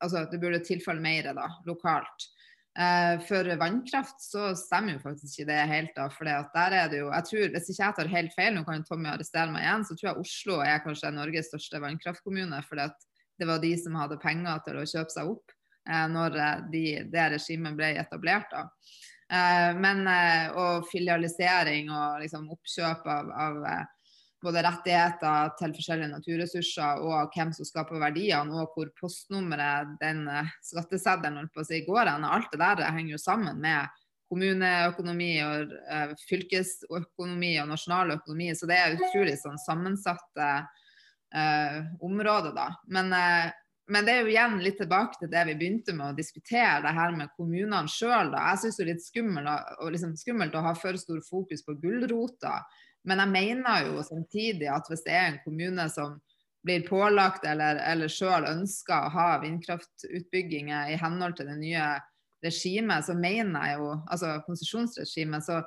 altså 0.02 0.24
Det 0.30 0.40
burde 0.42 0.58
tilfalle 0.66 1.02
mer 1.02 1.28
da, 1.36 1.50
lokalt. 1.66 2.30
Eh, 2.76 3.20
for 3.24 3.48
vannkraft 3.56 4.20
så 4.20 4.50
stemmer 4.58 4.98
jo 4.98 5.00
faktisk 5.06 5.38
ikke 5.38 5.48
det 5.48 5.60
helt. 5.70 5.92
da, 5.96 6.10
for 6.12 6.28
der 6.28 6.74
er 6.76 6.90
det 6.92 6.98
jo, 7.00 7.08
jeg 7.08 7.24
tror, 7.30 7.48
Hvis 7.54 7.70
ikke 7.72 7.84
jeg 7.84 7.96
tar 7.96 8.12
helt 8.12 8.34
feil, 8.36 8.54
nå 8.54 8.64
kan 8.64 8.84
Tommy 8.84 9.08
arrestere 9.08 9.52
meg 9.52 9.64
igjen, 9.64 9.86
så 9.88 9.96
tror 9.96 10.10
jeg 10.10 10.24
Oslo 10.24 10.58
er 10.60 10.82
kanskje 10.84 11.14
Norges 11.16 11.48
største 11.48 11.80
vannkraftkommune. 11.80 12.60
For 12.68 12.76
det 12.76 13.48
var 13.48 13.62
de 13.64 13.72
som 13.80 13.96
hadde 13.96 14.20
penger 14.20 14.60
til 14.66 14.80
å 14.80 14.84
kjøpe 14.84 15.14
seg 15.14 15.32
opp 15.32 15.56
eh, 15.88 16.06
når 16.12 16.36
eh, 16.36 16.64
de, 16.74 16.84
det 17.12 17.28
regimet 17.38 17.78
ble 17.78 17.94
etablert. 17.96 18.52
da. 18.52 18.68
Eh, 19.32 19.72
men, 19.80 20.04
og 20.60 20.84
filialisering 20.92 21.88
og 21.88 22.20
liksom 22.26 22.50
oppkjøp 22.52 23.08
av, 23.08 23.32
av 23.32 23.64
både 24.44 24.62
rettigheter 24.66 25.52
til 25.58 25.74
forskjellige 25.76 26.12
naturressurser 26.12 27.04
og 27.04 27.34
hvem 27.34 27.52
som 27.56 27.68
skaper 27.68 28.00
verdiene, 28.02 28.52
og 28.52 28.74
hvor 28.74 28.90
postnummeret, 29.00 29.96
den 30.02 30.26
eh, 30.28 30.50
skatteseddelen 30.64 31.48
si, 31.62 31.82
går 31.86 32.12
hen. 32.12 32.26
Alt 32.28 32.52
det 32.52 32.60
der 32.60 32.84
henger 32.90 33.16
jo 33.16 33.22
sammen 33.22 33.62
med 33.62 33.88
kommuneøkonomi 34.30 35.34
og 35.44 35.74
uh, 35.86 36.14
fylkesøkonomi 36.26 37.52
og 37.62 37.70
nasjonal 37.70 38.16
økonomi. 38.16 38.50
Så 38.58 38.66
det 38.66 38.78
er 38.80 38.96
utrolig 38.96 39.36
sånn 39.38 39.60
sammensatte 39.62 40.48
uh, 40.64 41.78
områder, 42.02 42.50
da. 42.56 42.72
Men, 42.90 43.12
uh, 43.14 43.52
men, 43.92 44.06
det 44.06 44.16
er 44.16 44.24
jo 44.24 44.32
igjen 44.32 44.58
litt 44.64 44.80
tilbake 44.82 45.20
til 45.20 45.30
det 45.30 45.44
vi 45.50 45.54
begynte 45.60 45.94
med 45.94 46.10
å 46.10 46.16
diskutere, 46.18 46.82
det 46.82 46.96
her 46.96 47.14
med 47.14 47.30
kommunene 47.38 47.86
sjøl. 47.90 48.34
Jeg 48.34 48.62
syns 48.64 48.80
det 48.80 48.86
er 48.86 48.92
litt 48.92 49.06
skummelt, 49.06 49.70
og 49.78 49.94
liksom 49.94 50.18
skummelt 50.18 50.58
å 50.58 50.64
ha 50.66 50.74
for 50.78 50.98
stor 50.98 51.22
fokus 51.30 51.62
på 51.66 51.78
gulrota 51.84 52.58
men 53.06 53.22
jeg 53.22 53.32
mener 53.32 53.86
jo 53.86 54.02
samtidig 54.04 54.68
at 54.72 54.88
hvis 54.90 55.04
det 55.06 55.14
er 55.14 55.28
en 55.30 55.42
kommune 55.44 55.86
som 55.92 56.18
blir 56.66 56.82
pålagt 56.88 57.44
eller, 57.46 57.78
eller 57.86 58.10
sjøl 58.10 58.46
ønsker 58.48 59.06
å 59.06 59.14
ha 59.14 59.26
vindkraftutbygginger 59.44 60.90
i 60.90 60.98
henhold 60.98 61.36
til 61.38 61.50
det 61.52 61.58
nye 61.60 61.86
regimet, 62.44 63.06
så 63.06 63.14
mener 63.14 63.70
jeg 63.70 63.78
jo, 63.78 63.90
altså 64.10 64.32
konsesjonsregimet, 64.46 65.46
så, 65.46 65.60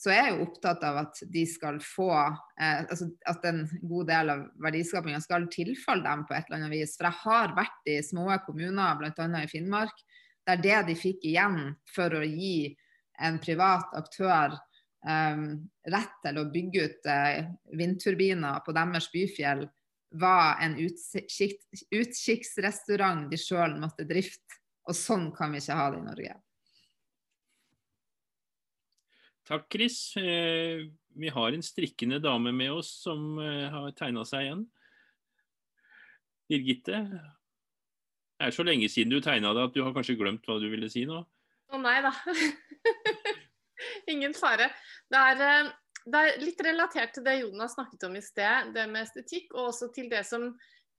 så 0.00 0.10
er 0.10 0.18
jeg 0.18 0.34
jo 0.34 0.48
opptatt 0.48 0.82
av 0.88 0.98
at 1.04 1.22
de 1.30 1.44
skal 1.48 1.78
få 1.84 2.10
eh, 2.16 2.82
altså 2.82 3.10
At 3.30 3.46
en 3.46 3.62
god 3.82 4.10
del 4.10 4.34
av 4.34 4.42
verdiskapinga 4.66 5.22
skal 5.22 5.46
tilfalle 5.54 6.06
dem 6.06 6.26
på 6.26 6.34
et 6.34 6.50
eller 6.50 6.58
annet 6.58 6.74
vis. 6.74 6.96
For 6.98 7.06
jeg 7.06 7.22
har 7.22 7.54
vært 7.58 7.92
i 7.94 8.00
små 8.04 8.26
kommuner, 8.46 8.98
bl.a. 8.98 9.28
i 9.38 9.50
Finnmark, 9.50 10.02
der 10.48 10.62
det 10.66 10.82
de 10.90 10.98
fikk 10.98 11.30
igjen 11.30 11.76
for 11.94 12.18
å 12.18 12.26
gi 12.26 12.72
en 13.20 13.38
privat 13.38 13.94
aktør 13.94 14.58
rett 15.00 16.16
til 16.20 16.36
å 16.36 16.48
bygge 16.52 16.82
ut 16.84 17.06
uh, 17.08 17.46
vindturbiner 17.72 18.58
på 18.66 18.74
deres 18.76 19.06
byfjell, 19.12 19.62
var 20.20 20.58
en 20.60 20.74
utkikk, 20.82 21.62
utkikksrestaurant 21.94 23.30
de 23.30 23.38
sjøl 23.40 23.78
måtte 23.80 24.04
drifte. 24.08 24.58
Og 24.90 24.96
sånn 24.96 25.28
kan 25.36 25.52
vi 25.54 25.60
ikke 25.62 25.76
ha 25.78 25.90
det 25.92 26.00
i 26.00 26.06
Norge. 26.06 26.36
Takk, 29.50 29.66
Chris. 29.70 30.16
Eh, 30.18 30.86
vi 31.18 31.30
har 31.30 31.52
en 31.52 31.62
strikkende 31.62 32.20
dame 32.22 32.52
med 32.54 32.72
oss 32.72 32.90
som 33.04 33.38
eh, 33.42 33.66
har 33.70 33.90
tegna 33.98 34.24
seg 34.26 34.46
igjen. 34.46 34.64
Birgitte, 36.50 37.04
det 38.40 38.48
er 38.48 38.54
så 38.54 38.66
lenge 38.66 38.88
siden 38.90 39.12
du 39.14 39.20
tegna 39.22 39.52
deg 39.54 39.68
at 39.68 39.74
du 39.76 39.82
har 39.84 39.94
kanskje 39.94 40.18
glemt 40.18 40.46
hva 40.48 40.58
du 40.58 40.66
ville 40.72 40.90
si 40.90 41.04
nå? 41.06 41.22
Å 41.70 41.78
nei 41.78 41.98
da. 42.02 42.10
Ingen 44.10 44.34
fare. 44.34 44.70
Det 45.10 45.20
er, 45.20 45.40
eh, 45.46 45.70
det 46.06 46.20
er, 46.20 46.42
litt 46.42 46.60
relatert 46.64 47.14
til 47.14 47.26
det 47.26 47.38
Jonas 47.40 47.76
snakket 47.76 48.08
om 48.08 48.18
i 48.18 48.24
sted, 48.24 48.74
det 48.74 48.86
med 48.90 49.06
estetikk, 49.06 49.54
og 49.54 49.70
også 49.70 49.90
til 49.94 50.10
det 50.10 50.24
som 50.26 50.50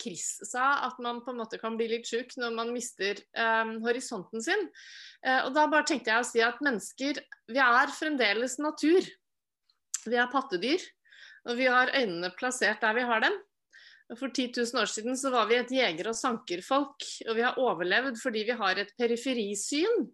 Chris 0.01 0.39
sa, 0.49 0.87
at 0.87 0.97
man 1.03 1.21
på 1.21 1.33
en 1.33 1.41
måte 1.43 1.59
kan 1.61 1.75
bli 1.77 1.87
litt 1.91 2.07
sjuk 2.09 2.33
når 2.39 2.55
man 2.55 2.71
mister 2.73 3.19
um, 3.37 3.75
horisonten 3.83 4.41
sin. 4.41 4.63
Uh, 5.21 5.45
og 5.45 5.51
da 5.57 5.67
bare 5.69 5.85
tenkte 5.89 6.09
jeg 6.09 6.23
å 6.23 6.27
si 6.27 6.41
at 6.45 6.63
mennesker, 6.63 7.21
vi 7.51 7.61
er 7.61 7.93
fremdeles 7.93 8.57
natur. 8.63 9.05
Vi 10.07 10.17
er 10.17 10.31
pattedyr, 10.31 10.81
og 11.45 11.57
vi 11.59 11.69
har 11.69 11.93
øynene 11.93 12.31
plassert 12.37 12.81
der 12.81 12.97
vi 12.97 13.05
har 13.05 13.21
dem. 13.27 13.37
For 14.17 14.27
10 14.27 14.51
000 14.57 14.81
år 14.81 14.89
siden 14.91 15.15
så 15.15 15.29
var 15.31 15.45
vi 15.47 15.55
et 15.55 15.71
jeger- 15.71 16.09
og 16.11 16.17
sankerfolk, 16.17 17.05
og 17.29 17.37
vi 17.37 17.45
har 17.45 17.59
overlevd 17.61 18.17
fordi 18.19 18.43
vi 18.49 18.57
har 18.59 18.81
et 18.81 18.91
periferisyn. 18.99 20.09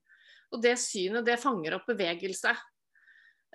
Og 0.54 0.62
det 0.64 0.78
synet 0.80 1.26
det 1.28 1.40
fanger 1.42 1.76
opp 1.80 1.88
bevegelse. 1.90 2.54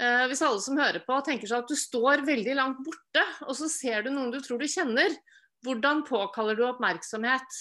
Eh, 0.03 0.25
hvis 0.31 0.43
alle 0.43 0.63
som 0.63 0.79
hører 0.81 1.05
på 1.07 1.19
tenker 1.27 1.47
seg 1.47 1.63
at 1.63 1.71
du 1.71 1.79
står 1.79 2.25
veldig 2.27 2.57
langt 2.59 2.81
borte, 2.83 3.23
og 3.47 3.55
så 3.59 3.69
ser 3.71 4.03
du 4.03 4.11
noen 4.11 4.33
du 4.35 4.41
tror 4.43 4.59
du 4.59 4.67
kjenner, 4.71 5.15
hvordan 5.63 6.03
påkaller 6.09 6.59
du 6.59 6.65
oppmerksomhet? 6.67 7.59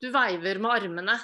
Du 0.00 0.08
veiver 0.14 0.60
med 0.62 0.72
armene. 0.72 1.16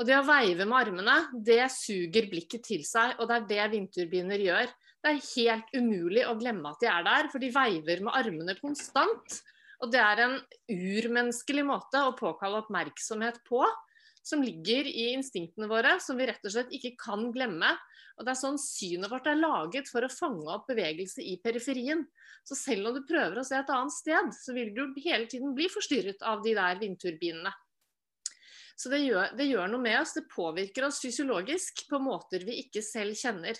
Og 0.00 0.06
det 0.08 0.16
å 0.16 0.26
veive 0.26 0.64
med 0.66 0.78
armene, 0.78 1.16
det 1.46 1.62
suger 1.74 2.26
blikket 2.30 2.64
til 2.66 2.82
seg, 2.86 3.18
og 3.18 3.28
det 3.28 3.36
er 3.36 3.46
det 3.50 3.68
vindturbiner 3.76 4.42
gjør. 4.42 4.72
Det 5.00 5.12
er 5.12 5.22
helt 5.28 5.74
umulig 5.76 6.24
å 6.26 6.36
glemme 6.40 6.72
at 6.72 6.82
de 6.82 6.88
er 6.90 7.06
der, 7.06 7.28
for 7.32 7.42
de 7.42 7.52
veiver 7.54 8.02
med 8.04 8.16
armene 8.16 8.56
konstant. 8.58 9.38
Og 9.80 9.92
det 9.92 10.00
er 10.02 10.24
en 10.24 10.36
urmenneskelig 10.72 11.64
måte 11.68 12.02
å 12.04 12.16
påkalle 12.18 12.64
oppmerksomhet 12.64 13.38
på 13.46 13.62
som 14.22 14.42
ligger 14.44 14.86
i 14.86 15.10
instinktene 15.14 15.68
våre, 15.70 15.96
som 16.02 16.18
vi 16.20 16.28
rett 16.28 16.44
og 16.44 16.54
slett 16.54 16.74
ikke 16.76 16.94
kan 17.00 17.30
glemme. 17.34 17.72
Og 18.18 18.26
det 18.26 18.34
er 18.34 18.40
sånn 18.40 18.58
Synet 18.60 19.10
vårt 19.12 19.30
er 19.30 19.40
laget 19.40 19.88
for 19.88 20.04
å 20.04 20.12
fange 20.12 20.44
opp 20.52 20.68
bevegelse 20.68 21.24
i 21.24 21.38
periferien. 21.42 22.04
Så 22.44 22.58
selv 22.58 22.90
om 22.90 22.96
du 22.96 23.00
prøver 23.08 23.40
å 23.40 23.46
se 23.46 23.56
et 23.56 23.72
annet 23.72 23.96
sted, 23.96 24.30
så 24.36 24.54
vil 24.56 24.74
du 24.76 24.84
hele 25.00 25.26
tiden 25.30 25.54
bli 25.56 25.70
forstyrret 25.72 26.22
av 26.26 26.44
de 26.44 26.54
der 26.58 26.80
vindturbinene. 26.82 27.52
Så 28.80 28.88
det 28.92 29.02
gjør, 29.02 29.34
det 29.36 29.48
gjør 29.48 29.72
noe 29.72 29.84
med 29.84 29.98
oss. 30.00 30.14
Det 30.16 30.28
påvirker 30.32 30.86
oss 30.86 31.02
fysiologisk 31.02 31.84
på 31.88 32.00
måter 32.00 32.46
vi 32.48 32.62
ikke 32.62 32.84
selv 32.84 33.16
kjenner. 33.18 33.58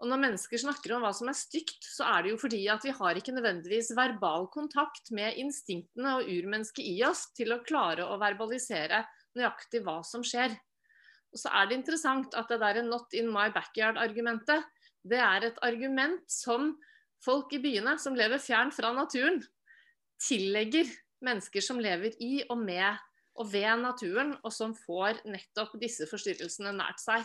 Og 0.00 0.08
når 0.08 0.20
mennesker 0.22 0.60
snakker 0.60 0.94
om 0.96 1.04
hva 1.04 1.12
som 1.16 1.28
er 1.28 1.36
stygt, 1.36 1.84
så 1.84 2.06
er 2.08 2.24
det 2.24 2.32
jo 2.32 2.40
fordi 2.40 2.60
at 2.72 2.84
vi 2.84 2.92
har 2.96 3.18
ikke 3.20 3.34
nødvendigvis 3.36 3.92
verbal 3.96 4.46
kontakt 4.52 5.12
med 5.16 5.36
instinktene 5.40 6.14
og 6.18 6.28
urmennesket 6.28 6.86
i 6.88 6.96
oss 7.04 7.26
til 7.36 7.52
å 7.52 7.60
klare 7.66 8.06
å 8.08 8.16
verbalisere 8.20 9.02
nøyaktig 9.38 9.82
hva 9.86 10.00
som 10.06 10.24
skjer. 10.26 10.54
Og 11.30 11.38
så 11.38 11.52
er 11.54 11.68
det 11.68 11.78
interessant 11.78 12.34
at 12.34 12.48
det 12.50 12.60
der 12.60 12.82
'not 12.82 13.14
in 13.14 13.30
my 13.30 13.50
backyard'-argumentet, 13.54 14.64
det 15.04 15.18
er 15.18 15.46
et 15.46 15.58
argument 15.62 16.20
som 16.30 16.76
folk 17.24 17.52
i 17.52 17.62
byene 17.62 17.98
som 17.98 18.14
lever 18.14 18.38
fjern 18.38 18.72
fra 18.72 18.92
naturen, 18.92 19.40
tillegger 20.20 20.88
mennesker 21.24 21.60
som 21.60 21.78
lever 21.78 22.16
i 22.20 22.42
og 22.50 22.58
med 22.58 22.98
og 23.40 23.52
ved 23.52 23.76
naturen, 23.80 24.34
og 24.44 24.52
som 24.52 24.74
får 24.76 25.22
nettopp 25.24 25.78
disse 25.80 26.04
forstyrrelsene 26.10 26.72
nært 26.76 27.00
seg. 27.00 27.24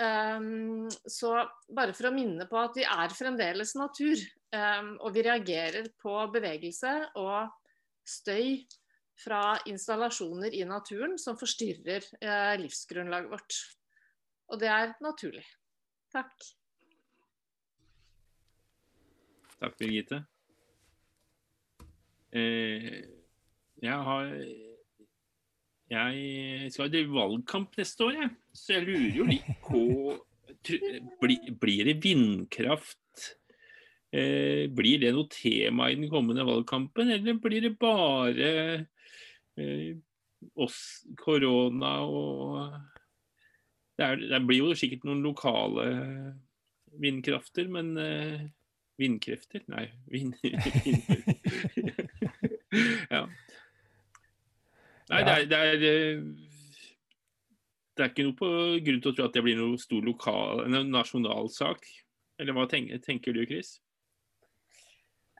Um, 0.00 0.88
så 0.88 1.44
bare 1.76 1.94
for 1.96 2.08
å 2.08 2.14
minne 2.14 2.46
på 2.48 2.58
at 2.60 2.76
vi 2.76 2.84
er 2.84 3.14
fremdeles 3.14 3.74
natur, 3.78 4.20
um, 4.52 4.92
og 5.00 5.14
vi 5.14 5.24
reagerer 5.24 5.90
på 6.00 6.14
bevegelse 6.34 6.92
og 7.20 7.50
støy 8.06 8.60
fra 9.20 9.58
installasjoner 9.68 10.54
i 10.56 10.64
naturen 10.68 11.18
som 11.20 11.36
forstyrrer 11.40 12.06
eh, 12.20 12.54
livsgrunnlaget 12.62 13.30
vårt. 13.32 13.58
Og 14.50 14.58
det 14.62 14.70
er 14.72 14.94
naturlig. 15.04 15.44
Takk. 16.10 16.32
Takk, 19.60 19.76
Birgitte. 19.78 20.22
Eh, 22.32 23.02
jeg 23.82 24.02
har 24.06 24.26
Jeg 25.90 26.70
skal 26.70 26.90
drive 26.92 27.10
valgkamp 27.16 27.74
neste 27.80 28.04
år, 28.06 28.12
jeg. 28.20 28.30
Så 28.54 28.76
jeg 28.76 28.86
lurer 28.86 29.16
jo 29.16 29.24
litt 29.26 29.48
på 29.66 29.80
bli- 31.20 31.50
Blir 31.58 31.84
det 31.88 31.96
vindkraft? 32.04 32.98
Eh, 34.12 34.66
blir 34.74 34.98
det 35.02 35.12
noe 35.14 35.28
tema 35.30 35.88
i 35.90 35.94
den 35.98 36.08
kommende 36.10 36.44
valgkampen, 36.46 37.10
eller 37.10 37.34
blir 37.42 37.60
det 37.62 37.78
bare 37.78 38.86
oss, 40.60 40.78
korona 41.20 41.96
og 42.06 42.72
det, 43.98 44.06
er, 44.06 44.22
det 44.32 44.40
blir 44.48 44.62
jo 44.62 44.78
sikkert 44.78 45.04
noen 45.08 45.20
lokale 45.24 45.86
vindkrafter, 47.00 47.68
men 47.70 47.92
eh, 48.00 48.48
Vindkrefter? 49.00 49.60
Nei, 49.72 49.86
vind... 50.12 50.34
ja. 53.14 53.24
Nei, 55.10 55.20
det 55.24 55.32
er, 55.32 55.46
det 55.50 55.58
er 55.58 55.84
eh, 55.88 56.24
Det 57.96 58.04
er 58.04 58.12
ikke 58.12 58.26
noe 58.28 58.36
på 58.38 58.50
grunn 58.84 59.00
til 59.00 59.10
å 59.10 59.14
tro 59.16 59.28
at 59.28 59.36
det 59.36 59.44
blir 59.44 59.56
noe 59.58 59.80
stor 59.80 60.04
lokal, 60.04 60.64
en 60.66 60.92
nasjonal 60.92 61.48
sak. 61.52 61.88
Eller 62.40 62.56
hva 62.56 62.66
tenker, 62.70 63.00
tenker 63.04 63.36
du, 63.36 63.42
Chris? 63.48 63.78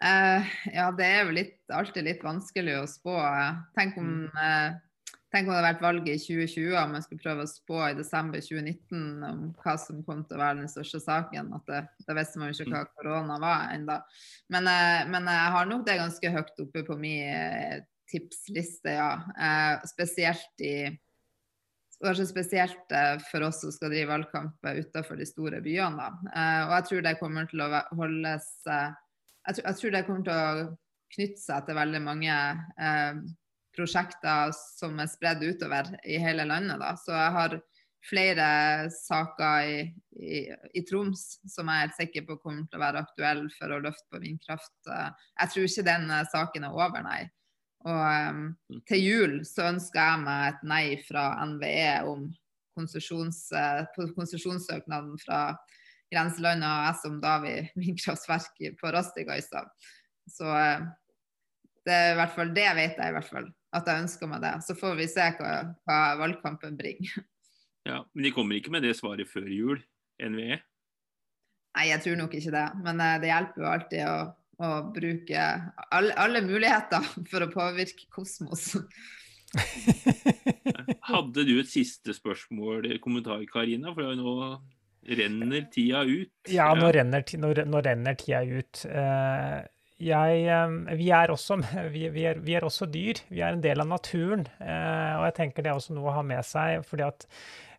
Eh, 0.04 0.52
ja, 0.72 0.86
det 0.96 1.06
er 1.06 1.26
jo 1.26 1.34
litt, 1.36 1.58
alltid 1.68 2.06
litt 2.06 2.22
vanskelig 2.24 2.78
å 2.80 2.86
spå. 2.88 3.16
Tenk 3.76 3.98
om, 4.00 4.30
eh, 4.32 4.78
tenk 5.28 5.44
om 5.44 5.52
det 5.52 5.58
hadde 5.58 5.66
vært 5.66 5.84
valget 5.84 6.14
i 6.14 6.22
2020, 6.22 6.72
om 6.80 6.94
jeg 6.96 7.04
skulle 7.04 7.24
prøve 7.26 7.44
å 7.44 7.50
spå 7.50 7.82
i 7.90 7.98
desember 7.98 8.40
2019 8.40 9.26
om 9.28 9.42
hva 9.60 9.74
som 9.78 10.00
kom 10.06 10.24
til 10.24 10.38
å 10.38 10.40
være 10.40 10.62
den 10.62 10.72
største 10.72 11.02
saken. 11.04 11.52
At 11.54 11.66
det, 11.68 11.82
Da 12.06 12.16
visste 12.16 12.40
man 12.40 12.48
jo 12.48 12.64
ikke 12.64 12.72
hva 12.72 12.86
korona 12.96 13.38
var 13.38 13.74
ennå. 13.74 14.00
Men, 14.48 14.66
eh, 14.68 15.04
men 15.06 15.28
jeg 15.28 15.52
har 15.52 15.66
nok 15.66 15.84
det 15.84 16.00
ganske 16.00 16.32
høyt 16.32 16.64
oppe 16.64 16.86
på 16.86 16.98
min 16.98 17.28
eh, 17.28 17.80
tipsliste, 18.08 18.96
ja. 18.96 19.20
Eh, 19.36 19.86
spesielt 19.86 20.60
i 20.60 20.98
Kanskje 22.00 22.24
spesielt 22.24 22.92
eh, 22.96 23.18
for 23.30 23.42
oss 23.42 23.60
som 23.60 23.70
skal 23.70 23.90
drive 23.90 24.08
valgkamp 24.08 24.56
utenfor 24.64 25.18
de 25.20 25.26
store 25.26 25.60
byene. 25.60 26.00
Da. 26.00 26.64
Og 26.64 26.72
jeg 26.72 26.84
tror 26.88 27.02
det 27.02 27.18
kommer 27.20 27.44
til 27.44 27.60
å 27.60 27.82
holdes 27.92 28.46
jeg, 29.46 29.56
tror, 29.56 29.66
jeg 29.66 29.76
tror 29.80 29.90
det 29.94 30.06
kommer 30.06 30.24
til 30.26 30.36
å 30.36 30.68
knytte 31.10 31.42
seg 31.42 31.58
til 31.66 31.78
veldig 31.78 32.00
mange 32.04 32.34
eh, 32.78 33.14
prosjekter 33.76 34.52
som 34.56 34.98
er 35.00 35.08
spredd 35.10 35.44
utover 35.46 35.84
i 36.04 36.18
hele 36.22 36.44
landet. 36.48 36.78
Da. 36.82 36.90
Så 36.98 37.12
jeg 37.14 37.32
har 37.36 37.50
flere 38.08 38.46
saker 38.94 39.66
i, 39.68 39.94
i, 40.16 40.38
i 40.74 40.82
Troms 40.88 41.22
som 41.48 41.68
jeg 41.68 41.76
er 41.76 41.80
helt 41.84 41.98
sikker 41.98 42.22
på 42.28 42.40
kommer 42.40 42.64
til 42.68 42.78
å 42.78 42.84
være 42.84 43.02
aktuelle 43.04 43.48
for 43.56 43.68
å 43.74 43.82
løfte 43.84 44.08
på 44.12 44.22
vindkraft. 44.22 44.78
Eh, 44.88 45.10
Jeg 45.42 45.48
tror 45.52 45.64
ikke 45.68 45.90
den 45.90 46.04
eh, 46.10 46.30
saken 46.32 46.64
er 46.66 46.72
over, 46.76 47.00
nei. 47.06 47.22
Og 47.88 48.02
eh, 48.06 48.36
til 48.88 49.00
jul 49.04 49.34
så 49.48 49.60
ønsker 49.72 50.00
jeg 50.00 50.18
meg 50.24 50.40
et 50.48 50.62
nei 50.72 50.86
fra 51.06 51.24
NVE 51.48 51.92
om 52.08 52.20
konsesjonssøknaden 52.78 55.14
fra 55.20 55.40
Grenseland 56.10 56.66
og 56.66 56.86
jeg 56.86 56.98
som 57.02 57.18
da 57.22 57.36
Davi 57.38 57.54
vindkraftverk 57.82 58.64
på 58.80 58.94
Rastigøysa. 58.94 59.64
Så 60.30 60.48
eh, 60.56 60.86
det 61.86 61.96
er 61.96 62.12
i 62.12 62.18
hvert 62.18 62.34
fall 62.36 62.54
det 62.54 62.68
vet 62.76 62.98
jeg 62.98 63.12
i 63.12 63.16
hvert 63.16 63.30
fall, 63.30 63.46
at 63.76 63.88
jeg 63.88 64.04
ønsker 64.04 64.30
meg 64.30 64.42
det. 64.44 64.54
Så 64.66 64.76
får 64.78 64.98
vi 64.98 65.08
se 65.10 65.28
hva, 65.38 65.52
hva 65.86 66.00
valgkampen 66.22 66.78
bringer. 66.80 67.20
Ja, 67.88 68.02
Men 68.12 68.26
de 68.26 68.30
kommer 68.36 68.58
ikke 68.58 68.70
med 68.74 68.84
det 68.84 68.92
svaret 68.98 69.30
før 69.30 69.46
jul? 69.48 69.78
NVE? 70.20 70.58
Nei, 70.60 71.84
jeg 71.88 72.02
tror 72.04 72.18
nok 72.20 72.34
ikke 72.36 72.52
det. 72.52 72.66
Men 72.84 73.00
eh, 73.00 73.14
det 73.22 73.30
hjelper 73.30 73.64
jo 73.64 73.70
alltid 73.70 74.02
å, 74.04 74.16
å 74.60 74.68
bruke 74.92 75.46
alle, 75.88 76.12
alle 76.20 76.42
muligheter 76.44 77.08
for 77.30 77.46
å 77.46 77.48
påvirke 77.54 78.04
kosmos. 78.12 78.74
Hadde 81.08 81.46
du 81.48 81.54
et 81.56 81.72
siste 81.72 82.12
spørsmål, 82.14 82.92
kommentar, 83.02 83.40
Karina? 83.48 83.94
For 83.96 84.12
nå 84.20 84.34
renner 85.08 85.66
tida 85.72 86.02
ut. 86.04 86.32
Ja, 86.50 86.70
nå 86.76 86.90
renner, 86.94 87.24
nå, 87.40 87.52
nå 87.66 87.82
renner 87.84 88.18
tida 88.20 88.42
ut. 88.44 88.84
Eh, 88.86 89.60
jeg, 90.00 90.44
eh, 90.48 90.76
vi, 90.96 91.10
er 91.12 91.32
også, 91.32 91.58
vi, 91.94 92.06
vi, 92.12 92.26
er, 92.30 92.40
vi 92.44 92.56
er 92.56 92.66
også 92.66 92.88
dyr. 92.90 93.20
Vi 93.28 93.42
er 93.44 93.56
en 93.56 93.64
del 93.64 93.82
av 93.82 93.90
naturen. 93.90 94.46
eh, 94.60 95.16
og 95.18 95.26
jeg 95.28 95.36
tenker 95.40 95.66
det 95.66 95.72
er 95.72 95.80
også 95.80 95.96
noe 95.96 96.10
å 96.12 96.16
ha 96.20 96.24
med 96.26 96.46
seg. 96.46 96.84
fordi 96.88 97.06
at 97.06 97.28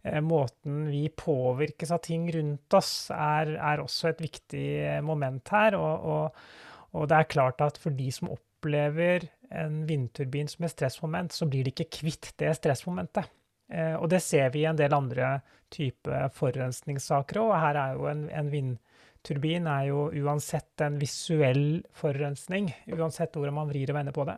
eh, 0.03 0.21
måten 0.25 0.85
vi 0.91 1.07
påvirkes 1.09 1.93
av 1.93 2.03
ting 2.05 2.29
rundt 2.33 2.77
oss, 2.77 3.09
er, 3.15 3.55
er 3.57 3.83
også 3.83 4.11
et 4.11 4.23
viktig 4.27 4.69
moment 5.07 5.53
her. 5.53 5.77
Og, 5.79 6.07
og, 6.15 6.47
og 6.93 7.09
det 7.09 7.19
er 7.19 7.33
klart 7.37 7.65
at 7.65 7.81
for 7.81 7.95
de 7.95 8.09
som 8.13 8.31
opplever 8.33 9.29
en 9.51 9.81
vindturbin 9.89 10.47
som 10.47 10.63
et 10.65 10.73
stressmoment, 10.73 11.33
så 11.33 11.47
blir 11.49 11.65
de 11.65 11.73
ikke 11.73 11.89
kvitt 11.99 12.33
det 12.39 12.53
stressmomentet. 12.59 13.27
Eh, 13.71 13.95
og 13.95 14.09
det 14.11 14.21
ser 14.23 14.51
vi 14.53 14.65
i 14.65 14.69
en 14.69 14.79
del 14.79 14.93
andre 14.95 15.39
type 15.71 16.23
forurensningssaker 16.37 17.41
òg. 17.41 17.51
Her 17.63 17.79
er 17.79 17.99
jo 17.99 18.07
en, 18.11 18.25
en 18.29 18.51
vindturbin 18.51 19.69
er 19.71 19.89
jo 19.91 20.07
uansett 20.23 20.83
en 20.83 20.99
visuell 21.01 21.81
forurensning, 21.95 22.71
uansett 22.91 23.37
hvordan 23.37 23.61
man 23.61 23.71
vrir 23.71 23.93
og 23.93 24.01
vender 24.01 24.15
på 24.15 24.27
det. 24.27 24.37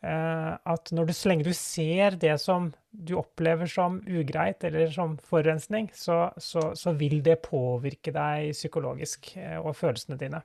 Eh, 0.00 0.52
at 0.74 0.92
når 0.96 1.10
du, 1.10 1.14
så 1.14 1.30
lenge 1.30 1.44
du 1.44 1.52
ser 1.56 2.16
det 2.20 2.34
som 2.40 2.70
du 2.90 3.14
opplever 3.20 3.68
som 3.70 3.98
ugreit 4.08 4.64
eller 4.64 4.90
som 4.94 5.18
forurensning, 5.30 5.90
så, 5.94 6.30
så, 6.40 6.70
så 6.74 6.94
vil 6.96 7.20
det 7.24 7.42
påvirke 7.44 8.14
deg 8.16 8.54
psykologisk 8.56 9.34
eh, 9.38 9.58
og 9.60 9.76
følelsene 9.78 10.18
dine. 10.20 10.40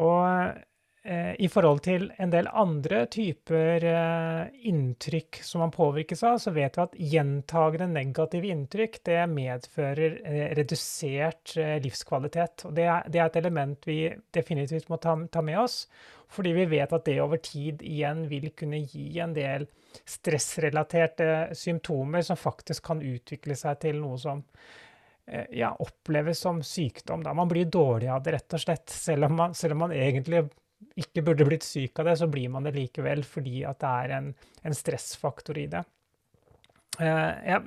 Og 0.00 0.62
i 1.02 1.48
forhold 1.50 1.80
til 1.82 2.04
en 2.22 2.30
del 2.30 2.46
andre 2.46 3.00
typer 3.10 3.82
eh, 3.90 4.42
inntrykk 4.70 5.40
som 5.42 5.64
man 5.64 5.72
påvirkes 5.74 6.22
av, 6.22 6.36
så 6.38 6.52
vet 6.54 6.78
vi 6.78 6.84
at 6.84 6.94
gjentagende 7.14 7.88
negative 7.90 8.52
inntrykk 8.54 9.00
det 9.08 9.18
medfører 9.32 10.14
eh, 10.22 10.44
redusert 10.54 11.56
eh, 11.58 11.80
livskvalitet. 11.82 12.68
Og 12.68 12.76
det 12.78 12.86
er, 12.86 13.10
et 13.24 13.40
element 13.42 13.88
vi 13.88 14.12
definitivt 14.30 14.86
må 14.92 15.00
ta, 15.02 15.16
med 15.42 15.58
oss, 15.58 15.88
fordi 16.30 16.54
vi 16.60 16.68
vet 16.76 16.94
at 16.94 17.10
det 17.10 17.18
over 17.24 17.42
tid 17.42 17.82
igjen 17.82 18.28
vil 18.30 18.52
kunne 18.54 18.84
gi 18.86 19.18
en 19.18 19.34
del 19.34 19.66
stressrelaterte 20.06 21.50
symptomer 21.58 22.22
som 22.22 22.38
faktisk 22.38 22.86
kan 22.92 23.02
utvikle 23.02 23.58
seg 23.58 23.82
til 23.82 23.98
noe 23.98 24.22
som 24.22 24.46
eh, 25.26 25.50
ja, 25.58 25.74
oppleves 25.82 26.46
som 26.46 26.62
sykdom. 26.62 27.26
Da. 27.26 27.34
Man 27.34 27.50
blir 27.50 27.66
dårlig 27.66 28.14
av 28.14 28.22
det, 28.22 28.38
rett 28.38 28.54
og 28.54 28.68
slett. 28.68 28.86
Selv 28.86 29.26
om 29.26 29.40
man, 29.42 29.58
selv 29.58 29.74
om 29.74 29.88
man 29.88 29.98
egentlig 29.98 30.46
ikke 30.98 31.24
burde 31.24 31.46
blitt 31.48 31.66
syk 31.66 31.98
av 32.02 32.10
det, 32.10 32.16
så 32.20 32.28
blir 32.30 32.52
man 32.52 32.66
det 32.66 32.74
likevel 32.76 33.24
fordi 33.26 33.64
at 33.68 33.80
det 33.82 33.92
er 34.04 34.14
en, 34.18 34.30
en 34.66 34.76
stressfaktor 34.76 35.60
i 35.60 35.68
det. 35.72 35.82
Eh, 37.00 37.32
ja, 37.48 37.60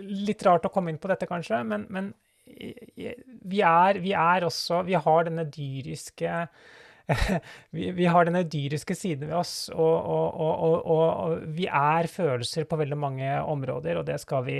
litt 0.00 0.42
rart 0.46 0.66
å 0.66 0.72
komme 0.72 0.92
inn 0.92 1.00
på 1.02 1.10
dette, 1.10 1.28
kanskje, 1.30 1.62
men, 1.66 1.86
men 1.94 2.12
vi, 2.44 3.60
er, 3.64 3.98
vi 4.04 4.12
er 4.12 4.44
også 4.44 4.82
Vi 4.84 4.96
har 5.00 5.24
denne 5.24 5.46
dyriske 5.48 6.32
vi, 7.70 7.90
vi 7.90 8.06
har 8.08 8.24
denne 8.24 8.44
dyriske 8.48 8.94
siden 8.96 9.28
ved 9.28 9.36
oss, 9.36 9.68
og, 9.74 9.92
og, 9.92 10.38
og, 10.40 10.94
og, 10.94 11.42
vi 11.56 11.66
er 11.68 12.08
følelser 12.08 12.64
på 12.68 12.78
veldig 12.80 12.96
mange 12.96 13.28
områder, 13.42 14.00
og 14.00 14.06
det 14.08 14.16
skal 14.22 14.44
vi, 14.46 14.56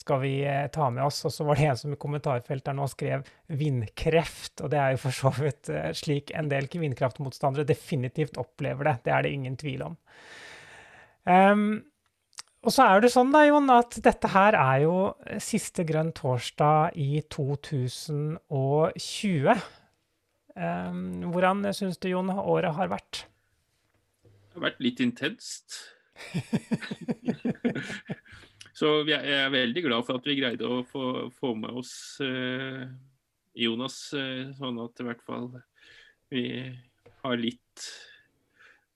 skal 0.00 0.20
vi 0.24 0.32
eh, 0.48 0.66
ta 0.74 0.88
med 0.90 1.04
oss. 1.06 1.22
Og 1.28 1.34
så 1.34 1.46
var 1.46 1.60
det 1.60 1.68
en 1.70 1.80
som 1.84 1.94
i 1.94 2.00
kommentarfeltet 2.00 2.74
nå 2.74 2.88
skrev 2.90 3.22
'vindkreft', 3.46 4.64
og 4.64 4.74
det 4.74 4.80
er 4.80 4.94
jo 4.94 5.02
for 5.06 5.20
så 5.22 5.30
vidt 5.38 5.70
eh, 5.70 5.92
slik 5.94 6.34
en 6.34 6.50
del 6.50 6.66
vindkraftmotstandere 6.74 7.68
definitivt 7.68 8.40
opplever 8.42 8.90
det. 8.90 8.96
Det 9.06 9.14
er 9.14 9.22
det 9.22 9.34
ingen 9.36 9.56
tvil 9.60 9.86
om. 9.86 9.98
Um, 11.24 11.84
og 12.64 12.72
så 12.72 12.86
er 12.88 13.04
det 13.04 13.12
sånn 13.12 13.32
da, 13.32 13.44
Jon, 13.46 13.68
at 13.70 13.98
dette 14.02 14.28
her 14.32 14.56
er 14.56 14.82
jo 14.86 14.96
siste 15.42 15.84
grønn 15.86 16.12
torsdag 16.16 16.96
i 16.96 17.20
2020. 17.32 19.54
Um, 20.54 21.32
hvordan 21.34 21.64
syns 21.74 21.98
du, 21.98 22.08
Jon, 22.12 22.30
året 22.30 22.76
har 22.76 22.92
vært? 22.92 23.24
Det 24.22 24.60
har 24.60 24.68
vært 24.68 24.84
litt 24.84 25.02
intenst. 25.02 25.80
Så 28.74 28.90
jeg 29.06 29.22
er 29.22 29.52
veldig 29.54 29.82
glad 29.86 30.06
for 30.06 30.18
at 30.18 30.26
vi 30.26 30.38
greide 30.38 30.66
å 30.66 30.82
få, 30.86 31.28
få 31.34 31.52
med 31.58 31.76
oss 31.78 31.94
eh, 32.22 32.86
Jonas, 33.64 33.98
eh, 34.18 34.50
sånn 34.58 34.80
at 34.82 34.98
i 34.98 35.06
hvert 35.06 35.22
fall 35.26 35.46
vi 36.32 36.42
har 37.22 37.38
litt 37.38 37.86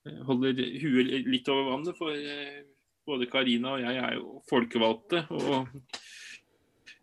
eh, 0.03 0.19
Holder 0.27 0.59
huet 0.83 1.27
litt 1.27 1.47
over 1.51 1.71
vannet. 1.73 1.95
For 1.99 2.11
eh, 2.15 2.59
både 3.07 3.29
Karina 3.31 3.77
og 3.77 3.85
jeg 3.85 4.01
er 4.03 4.17
jo 4.19 4.41
folkevalgte. 4.49 5.25
og 5.31 5.71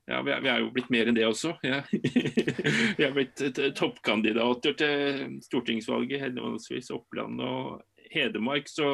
ja, 0.06 0.20
vi 0.22 0.30
er, 0.30 0.42
vi 0.44 0.50
er 0.52 0.60
jo 0.62 0.70
blitt 0.74 0.92
mer 0.94 1.08
enn 1.10 1.16
det 1.16 1.26
også. 1.26 1.56
Ja. 1.66 1.80
vi 2.98 3.06
er 3.06 3.14
blitt 3.16 3.42
toppkandidater 3.78 4.76
til 4.78 5.40
stortingsvalget, 5.42 6.22
henholdsvis 6.22 6.92
Oppland 6.94 7.42
og 7.42 7.82
Hedmark. 8.12 8.70
Så 8.70 8.86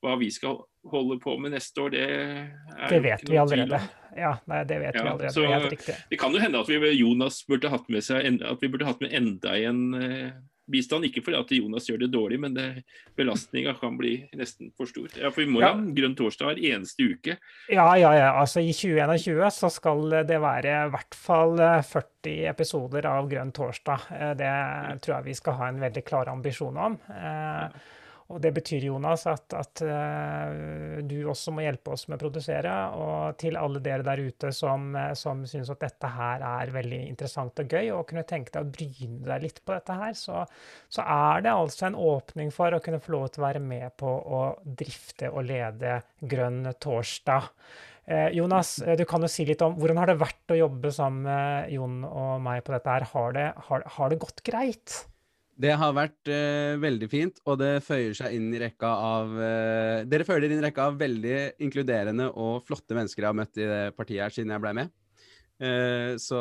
hva 0.00 0.16
vi 0.18 0.30
skal 0.32 0.58
holde 0.90 1.18
på 1.20 1.36
med 1.38 1.52
neste 1.54 1.82
år, 1.84 1.94
det 1.94 2.04
er 2.08 2.88
Det 2.88 3.00
vet 3.04 3.24
vi 3.28 3.38
allerede. 3.38 3.80
Ja, 4.16 4.32
nei, 4.50 4.62
det 4.66 4.78
vet 4.80 4.96
vi 4.96 5.06
allerede. 5.06 5.32
så-. 5.32 5.98
Det 6.10 6.18
kan 6.18 6.34
jo 6.34 6.40
hende 6.42 6.62
at 6.64 6.70
vi, 6.72 6.80
Jonas 6.98 7.42
burde 7.46 7.70
hatt 7.70 7.86
med 7.92 8.02
seg 8.04 8.42
at 8.42 8.64
vi 8.64 8.70
burde 8.72 8.88
hatt 8.88 9.02
med 9.04 9.14
enda 9.14 9.54
en 9.60 9.82
eh, 9.94 10.32
bistand. 10.70 11.04
Ikke 11.08 11.22
fordi 11.26 11.38
at 11.40 11.50
Jonas 11.56 11.86
gjør 11.90 11.98
det 12.04 12.10
dårlig, 12.14 12.38
men 12.40 12.54
det, 12.54 12.66
belastninga 13.18 13.74
kan 13.80 13.96
bli 13.98 14.14
nesten 14.38 14.70
for 14.76 14.86
stor. 14.90 15.08
Ja, 15.18 15.30
for 15.30 15.42
vi 15.44 15.50
må 15.50 15.60
Ja. 15.60 15.72
ha 15.74 15.80
Grønn 15.96 16.16
torsdag 16.16 16.46
hver 16.54 16.62
eneste 16.74 17.04
uke. 17.12 17.36
Ja, 17.68 17.88
ja, 17.96 18.12
ja. 18.14 18.30
Altså 18.40 18.60
i 18.62 18.72
2021 18.72 19.50
så 19.50 19.70
skal 19.70 20.08
det 20.26 20.40
være 20.40 20.86
i 20.86 20.90
hvert 20.94 21.14
fall 21.14 21.58
eh, 21.60 21.82
40 21.82 22.48
episoder 22.50 23.06
av 23.06 23.28
Grønn 23.30 23.52
torsdag. 23.52 24.00
Eh, 24.12 24.34
Det 24.40 25.00
tror 25.02 25.16
jeg 25.18 25.24
vi 25.24 25.34
skal 25.34 25.54
ha 25.54 25.68
en 25.68 25.80
veldig 25.80 26.04
klar 26.04 26.28
ambisjon 26.32 26.76
om. 26.76 26.98
Eh, 27.10 27.68
Og 28.30 28.38
det 28.42 28.52
betyr, 28.54 28.84
Jonas, 28.86 29.24
at, 29.26 29.50
at 29.58 29.80
eh, 29.82 31.00
du 31.02 31.16
også 31.28 31.50
må 31.54 31.64
hjelpe 31.64 31.96
oss 31.96 32.06
med 32.06 32.18
å 32.18 32.22
produsere. 32.22 32.74
Og 32.94 33.38
til 33.40 33.58
alle 33.58 33.82
dere 33.82 34.06
der 34.06 34.22
ute 34.22 34.52
som, 34.54 34.92
eh, 34.94 35.12
som 35.18 35.42
syns 35.50 35.72
at 35.74 35.82
dette 35.82 36.10
her 36.14 36.44
er 36.46 36.72
veldig 36.74 37.00
interessant 37.08 37.58
og 37.62 37.74
gøy, 37.74 37.90
og 37.96 38.06
kunne 38.10 38.26
tenke 38.28 38.54
deg 38.54 38.62
å 38.62 38.70
bryne 38.76 39.26
deg 39.26 39.46
litt 39.48 39.60
på 39.64 39.74
dette 39.74 39.98
her, 40.04 40.14
så, 40.18 40.44
så 40.92 41.06
er 41.10 41.44
det 41.46 41.56
altså 41.56 41.90
en 41.90 41.98
åpning 41.98 42.54
for 42.54 42.76
å 42.76 42.82
kunne 42.84 43.02
få 43.02 43.16
lov 43.16 43.28
til 43.28 43.42
å 43.42 43.48
være 43.48 43.64
med 43.66 43.98
på 43.98 44.10
å 44.10 44.42
drifte 44.62 45.32
og 45.34 45.48
lede 45.50 45.98
Grønn 46.30 46.70
torsdag. 46.78 47.50
Eh, 48.10 48.28
Jonas, 48.38 48.76
du 48.98 49.04
kan 49.10 49.26
jo 49.26 49.30
si 49.30 49.44
litt 49.48 49.62
om 49.66 49.74
hvordan 49.78 49.98
har 50.04 50.10
det 50.10 50.20
vært 50.22 50.54
å 50.54 50.58
jobbe 50.58 50.94
sammen 50.94 51.26
med 51.26 51.74
Jon 51.74 52.02
og 52.06 52.34
meg 52.46 52.62
på 52.66 52.78
dette 52.78 52.94
her. 52.94 53.10
Har 53.10 53.34
det, 53.34 53.48
har, 53.68 53.86
har 53.98 54.12
det 54.12 54.22
gått 54.22 54.46
greit? 54.46 55.00
Det 55.60 55.72
har 55.76 55.92
vært 55.96 56.30
uh, 56.30 56.78
veldig 56.80 57.08
fint, 57.12 57.40
og 57.44 57.58
det 57.60 57.82
føyer 57.84 58.14
seg 58.16 58.36
inn 58.36 58.48
i 58.54 58.60
rekka 58.62 58.90
av 58.90 59.34
uh, 59.36 59.98
Dere 60.08 60.24
følger 60.24 60.52
inn 60.52 60.62
i 60.62 60.64
rekka 60.64 60.88
av 60.88 60.96
veldig 61.00 61.36
inkluderende 61.66 62.30
og 62.32 62.64
flotte 62.68 62.96
mennesker 62.96 63.26
jeg 63.26 63.28
har 63.28 63.36
møtt 63.36 63.60
i 63.60 63.68
det 63.68 63.82
partiet 63.98 64.24
her 64.24 64.34
siden 64.34 64.54
jeg 64.54 64.64
ble 64.64 64.72
med. 64.80 64.94
Uh, 65.60 66.16
så 66.20 66.40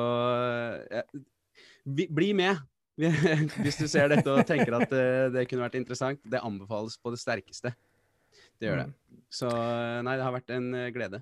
vi, 1.84 2.08
bli 2.08 2.32
med! 2.38 2.64
Hvis 3.64 3.80
du 3.80 3.86
ser 3.88 4.10
dette 4.12 4.28
og 4.28 4.44
tenker 4.48 4.76
at 4.76 4.92
det 5.32 5.46
kunne 5.48 5.64
vært 5.64 5.78
interessant. 5.80 6.20
Det 6.28 6.42
anbefales 6.44 6.98
på 7.00 7.14
det 7.14 7.22
sterkeste. 7.22 7.72
Det 8.60 8.68
gjør 8.68 8.82
det. 8.82 8.90
Så 9.32 9.48
eh, 9.48 10.00
nei, 10.04 10.18
det 10.20 10.26
har 10.26 10.36
vært 10.36 10.52
en 10.52 10.68
glede. 10.92 11.22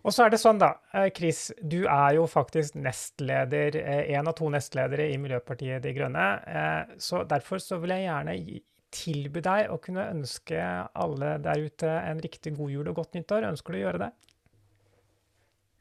Og 0.00 0.14
så 0.16 0.24
er 0.24 0.32
det 0.32 0.40
sånn, 0.40 0.58
da, 0.60 0.72
eh, 0.96 1.10
Chris, 1.12 1.50
du 1.60 1.82
er 1.84 2.14
jo 2.16 2.24
faktisk 2.30 2.78
nestleder, 2.80 3.76
én 3.76 4.18
en 4.18 4.30
av 4.30 4.36
to 4.38 4.48
nestledere 4.48 5.10
i 5.12 5.18
Miljøpartiet 5.20 5.82
De 5.84 5.92
Grønne. 5.92 6.28
eh, 6.46 6.96
Så 6.96 7.24
derfor 7.28 7.60
så 7.60 7.78
vil 7.80 7.90
jeg 7.90 8.08
gjerne 8.08 8.60
tilby 8.90 9.40
deg 9.40 9.70
å 9.70 9.78
kunne 9.80 10.08
ønske 10.10 10.58
alle 10.94 11.38
der 11.38 11.66
ute 11.66 11.86
en 11.86 12.18
riktig 12.18 12.56
god 12.56 12.70
jul 12.70 12.88
og 12.88 12.96
godt 12.96 13.14
nyttår. 13.14 13.46
Ønsker 13.52 13.72
du 13.72 13.78
å 13.78 13.84
gjøre 13.84 13.98
det? 13.98 14.10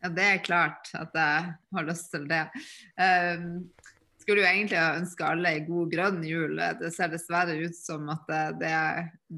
Ja, 0.04 0.10
det 0.10 0.24
er 0.24 0.44
klart 0.44 0.92
at 0.96 1.16
jeg 1.16 1.56
har 1.74 1.88
lyst 1.88 2.12
til 2.12 2.28
det. 2.30 2.46
Um, 2.96 3.70
skulle 4.30 4.44
jo 4.44 4.50
egentlig 4.50 4.78
ha 4.78 4.98
ønska 5.00 5.30
alle 5.34 5.52
ei 5.56 5.62
god 5.66 5.90
grønn 5.90 6.20
jul. 6.22 6.60
Det 6.78 6.92
ser 6.94 7.10
dessverre 7.10 7.56
ut 7.58 7.74
som 7.74 8.12
at 8.14 8.28
det, 8.62 8.74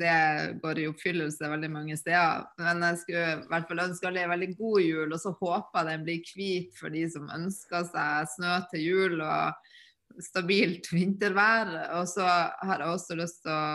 det 0.01 0.15
går 0.59 0.81
i 0.81 0.87
oppfyllelse 0.89 1.47
veldig 1.47 1.69
mange 1.71 1.95
steder. 1.95 2.43
Men 2.59 2.83
jeg 2.89 2.99
skulle 2.99 3.21
i 3.37 3.45
hvert 3.53 3.69
fall 3.69 3.83
ønske 3.85 4.09
alle 4.09 4.25
ei 4.25 4.31
veldig 4.33 4.49
god 4.59 4.81
jul, 4.83 5.07
og 5.07 5.21
så 5.23 5.31
håper 5.37 5.79
jeg 5.79 5.87
den 5.87 6.03
blir 6.09 6.33
hvit 6.35 6.75
for 6.75 6.97
de 6.97 7.05
som 7.13 7.31
ønsker 7.37 7.87
seg 7.87 8.29
snø 8.35 8.59
til 8.73 8.83
jul 8.83 9.17
og 9.23 9.71
stabilt 10.27 10.91
vintervær. 10.91 11.71
Og 12.01 12.11
så 12.11 12.27
har 12.27 12.83
jeg 12.83 12.91
også 12.91 13.19
lyst 13.21 13.45
til 13.45 13.55
å 13.55 13.65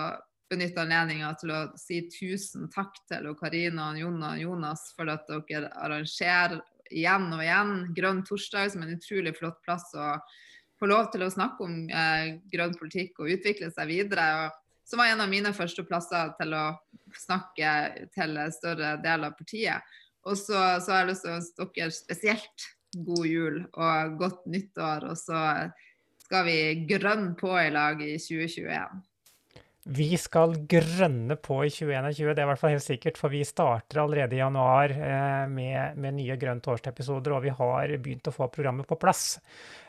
benytte 0.53 0.85
anledninga 0.85 1.33
til 1.41 1.57
å 1.57 1.67
si 1.81 2.05
tusen 2.13 2.69
takk 2.77 3.01
til 3.09 3.33
Karina, 3.41 3.95
Jon 3.97 4.21
og 4.21 4.43
Jonas 4.45 4.91
for 4.93 5.09
at 5.17 5.25
dere 5.49 5.73
arrangerer 5.81 6.61
igjen 6.93 7.33
og 7.33 7.41
igjen 7.41 7.79
Grønn 7.97 8.21
torsdag, 8.29 8.69
som 8.75 8.85
er 8.85 8.93
en 8.93 9.01
utrolig 9.01 9.33
flott 9.41 9.65
plass 9.65 9.89
å 9.97 10.13
få 10.81 10.89
lov 10.91 11.11
til 11.13 11.25
å 11.25 11.33
snakke 11.33 11.65
om 11.67 11.77
eh, 11.89 12.37
grønn 12.53 12.77
politikk 12.79 13.23
og 13.23 13.33
utvikle 13.37 13.71
seg 13.73 13.91
videre. 13.91 14.27
Og 14.45 14.89
som 14.89 15.03
var 15.03 15.11
en 15.11 15.25
av 15.25 15.31
mine 15.31 15.53
første 15.57 15.85
plasser 15.87 16.35
til 16.39 16.55
å 16.55 16.67
snakke 17.17 17.73
til 18.15 18.39
større 18.55 18.97
del 19.03 19.27
av 19.27 19.35
partiet. 19.39 19.97
Og 20.27 20.39
så, 20.39 20.59
så 20.83 20.93
har 20.93 21.05
jeg 21.05 21.13
lyst 21.13 21.27
til 21.27 21.33
å 21.33 21.41
ønske 21.41 21.69
dere 21.77 21.95
spesielt 21.95 22.71
god 23.07 23.27
jul 23.29 23.61
og 23.73 24.17
godt 24.21 24.47
nyttår. 24.51 25.11
Og 25.11 25.19
så 25.19 25.43
skal 26.27 26.49
vi 26.49 26.87
grønne 26.89 27.35
på 27.39 27.53
i 27.61 27.69
lag 27.75 28.03
i 28.03 28.17
2021. 28.19 29.05
Vi 29.87 30.09
skal 30.19 30.57
grønne 30.67 31.37
på 31.39 31.61
i 31.63 31.69
2021, 31.71 32.33
det 32.35 32.43
er 32.43 32.47
i 32.49 32.51
hvert 32.51 32.59
fall 32.59 32.73
helt 32.75 32.83
sikkert. 32.83 33.19
For 33.21 33.31
vi 33.31 33.45
starter 33.47 34.01
allerede 34.03 34.35
i 34.35 34.41
januar 34.41 34.91
eh, 34.91 35.45
med, 35.47 36.01
med, 36.03 36.17
nye 36.17 36.37
Grønn 36.41 36.63
torsdag-episoder, 36.65 37.37
og 37.37 37.45
vi 37.45 37.53
har 37.55 37.95
begynt 38.03 38.27
å 38.27 38.35
få 38.35 38.49
programmet 38.51 38.89
på 38.91 38.99
plass. 38.99 39.37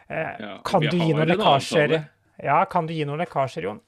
Eh, 0.09 0.39
Ja, 0.39 0.53
kan 0.65 0.81
du 0.81 0.95
gi 0.95 1.11
noen 1.13 1.27
lekkasjer? 1.27 1.97
Ja, 2.43 2.61
kan 2.69 2.87
du 2.87 2.93
gi 2.95 3.05
noen 3.05 3.19
lekkasjer, 3.23 3.67
Jon? 3.67 3.81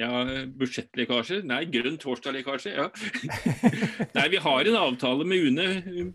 Ja, 0.00 0.22
budsjettlekkasjer? 0.56 1.42
Nei, 1.44 1.66
grønn 1.68 1.98
torsdag-lekkasje, 2.00 2.72
ja. 2.72 2.86
Nei, 4.16 4.26
vi 4.32 4.40
har 4.40 4.70
en 4.70 4.78
avtale 4.80 5.26
med 5.28 5.50
UNE 5.50 5.66
um, 6.00 6.12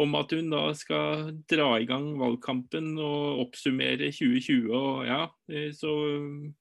om 0.00 0.16
at 0.16 0.32
hun 0.32 0.48
da 0.48 0.62
skal 0.78 1.34
dra 1.50 1.66
i 1.76 1.88
gang 1.90 2.14
valgkampen 2.20 2.94
og 2.96 3.42
oppsummere 3.44 4.08
2020. 4.16 4.70
og 4.72 5.04
ja, 5.10 5.26
eh, 5.52 5.68
Så 5.76 5.92
um, 6.16 6.54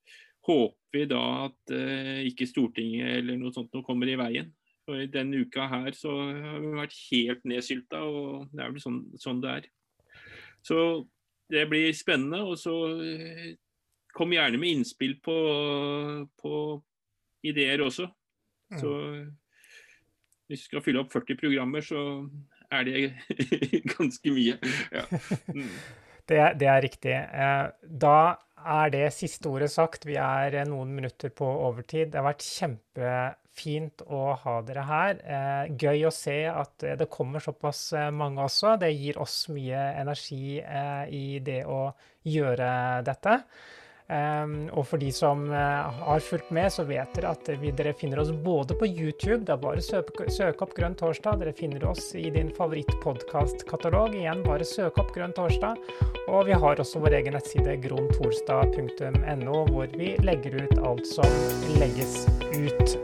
håper 0.50 0.98
vi 0.98 1.06
da 1.08 1.24
at 1.46 1.76
eh, 1.76 2.26
ikke 2.28 2.50
Stortinget 2.50 3.22
eller 3.22 3.40
noe 3.40 3.56
sånt 3.56 3.72
noe 3.72 3.88
kommer 3.88 4.12
i 4.12 4.20
veien. 4.20 4.52
Og 4.88 5.04
I 5.04 5.10
denne 5.12 5.44
uka 5.44 5.70
her 5.72 5.92
så 5.96 6.12
har 6.20 6.60
vi 6.64 6.76
vært 6.76 7.00
helt 7.12 7.48
nedsylta, 7.48 8.04
og 8.04 8.52
det 8.52 8.64
er 8.64 8.76
vel 8.76 8.84
sånn, 8.84 9.02
sånn 9.20 9.40
det 9.44 9.56
er. 9.62 9.72
Så 10.68 10.78
det 11.52 11.66
blir 11.72 11.94
spennende. 11.96 12.44
Og 12.48 12.58
så 12.60 12.76
eh, 13.04 13.54
kom 14.16 14.34
gjerne 14.36 14.60
med 14.62 14.78
innspill 14.78 15.18
på, 15.24 15.38
på 16.42 16.54
ideer 17.48 17.84
også. 17.86 18.08
Så 18.82 18.90
hvis 20.48 20.64
du 20.64 20.70
skal 20.70 20.84
fylle 20.84 21.04
opp 21.04 21.14
40 21.14 21.38
programmer, 21.40 21.84
så 21.84 22.02
er 22.72 22.84
det 22.88 23.06
ganske 23.96 24.34
mye. 24.36 24.58
Ja. 24.92 25.08
Mm. 25.54 25.72
Det, 26.28 26.42
det 26.60 26.68
er 26.68 26.82
riktig. 26.84 27.14
Eh, 27.16 27.70
Da 28.04 28.16
er 28.68 28.90
det 28.92 29.06
siste 29.16 29.48
ordet 29.48 29.70
sagt. 29.72 30.04
Vi 30.04 30.18
er 30.20 30.58
eh, 30.60 30.66
noen 30.68 30.90
minutter 30.92 31.32
på 31.32 31.48
overtid. 31.48 32.10
Det 32.12 32.20
har 32.20 32.26
vært 32.26 32.44
kjempefint 33.58 34.04
å 34.08 34.36
ha 34.36 34.62
dere 34.62 34.86
her. 34.86 35.22
Eh, 35.26 35.76
Gøy 35.78 36.08
å 36.08 36.12
se 36.12 36.48
at 36.48 36.84
eh, 36.84 36.98
det 36.98 37.10
kommer 37.10 37.40
såpass 37.40 37.94
eh, 37.94 38.12
mange 38.12 38.44
også. 38.44 38.78
Det 38.78 38.92
gir 38.92 39.18
oss 39.18 39.50
mye 39.50 39.94
energi 40.00 40.62
i 41.10 41.40
det 41.40 41.66
å 41.66 41.92
gjøre 42.24 43.02
dette. 43.04 43.42
Um, 44.08 44.70
og 44.72 44.86
for 44.88 45.02
de 45.02 45.10
som 45.12 45.50
har 45.52 46.22
fulgt 46.24 46.54
med, 46.56 46.72
så 46.72 46.86
vet 46.88 47.12
dere 47.18 47.34
at 47.36 47.50
dere 47.76 47.92
finner 47.92 48.22
oss 48.22 48.30
både 48.32 48.78
på 48.80 48.88
YouTube, 48.88 49.42
det 49.44 49.52
er 49.52 49.60
bare 49.60 49.84
å 49.84 49.84
søke, 49.84 50.64
opp 50.64 50.72
Grønn 50.78 50.96
torsdag. 50.96 51.42
Dere 51.42 51.52
finner 51.52 51.84
oss 51.90 52.14
i 52.16 52.30
din 52.32 52.54
favorittpodkastkatalog. 52.56 54.16
Igjen, 54.16 54.46
bare 54.48 54.64
søk 54.64 55.02
opp 55.04 55.12
Grønn 55.16 55.36
torsdag. 55.36 55.76
Og 56.32 56.48
vi 56.48 56.56
har 56.56 56.80
også 56.80 57.04
vår 57.04 57.20
egen 57.20 57.36
nettside 57.36 57.76
grontorsdag.no, 57.84 59.60
hvor 59.74 59.92
vi 60.00 60.16
legger 60.24 60.56
ut 60.64 60.80
alt 60.88 61.04
som 61.12 61.76
legges 61.76 62.22
ut. 62.56 62.96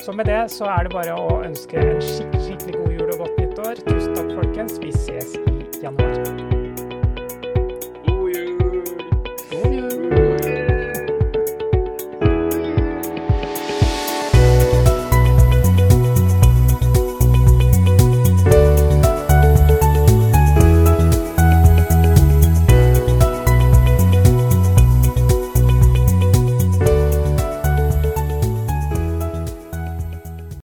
Så 0.00 0.12
med 0.12 0.24
det 0.24 0.50
så 0.50 0.64
er 0.64 0.86
det 0.86 0.92
bare 0.94 1.16
å 1.18 1.40
ønske 1.44 1.80
en 1.82 2.00
skikkelig, 2.02 2.44
skikkelig 2.46 2.78
god 2.78 2.94
jul 2.94 3.10
og 3.10 3.18
godt 3.24 3.42
nyttår. 3.42 3.82
Tusen 3.88 4.14
takk, 4.14 4.32
folkens. 4.38 4.78
Vi 4.82 4.94
ses 4.94 5.34
i 5.42 5.58
januar. 5.82 6.67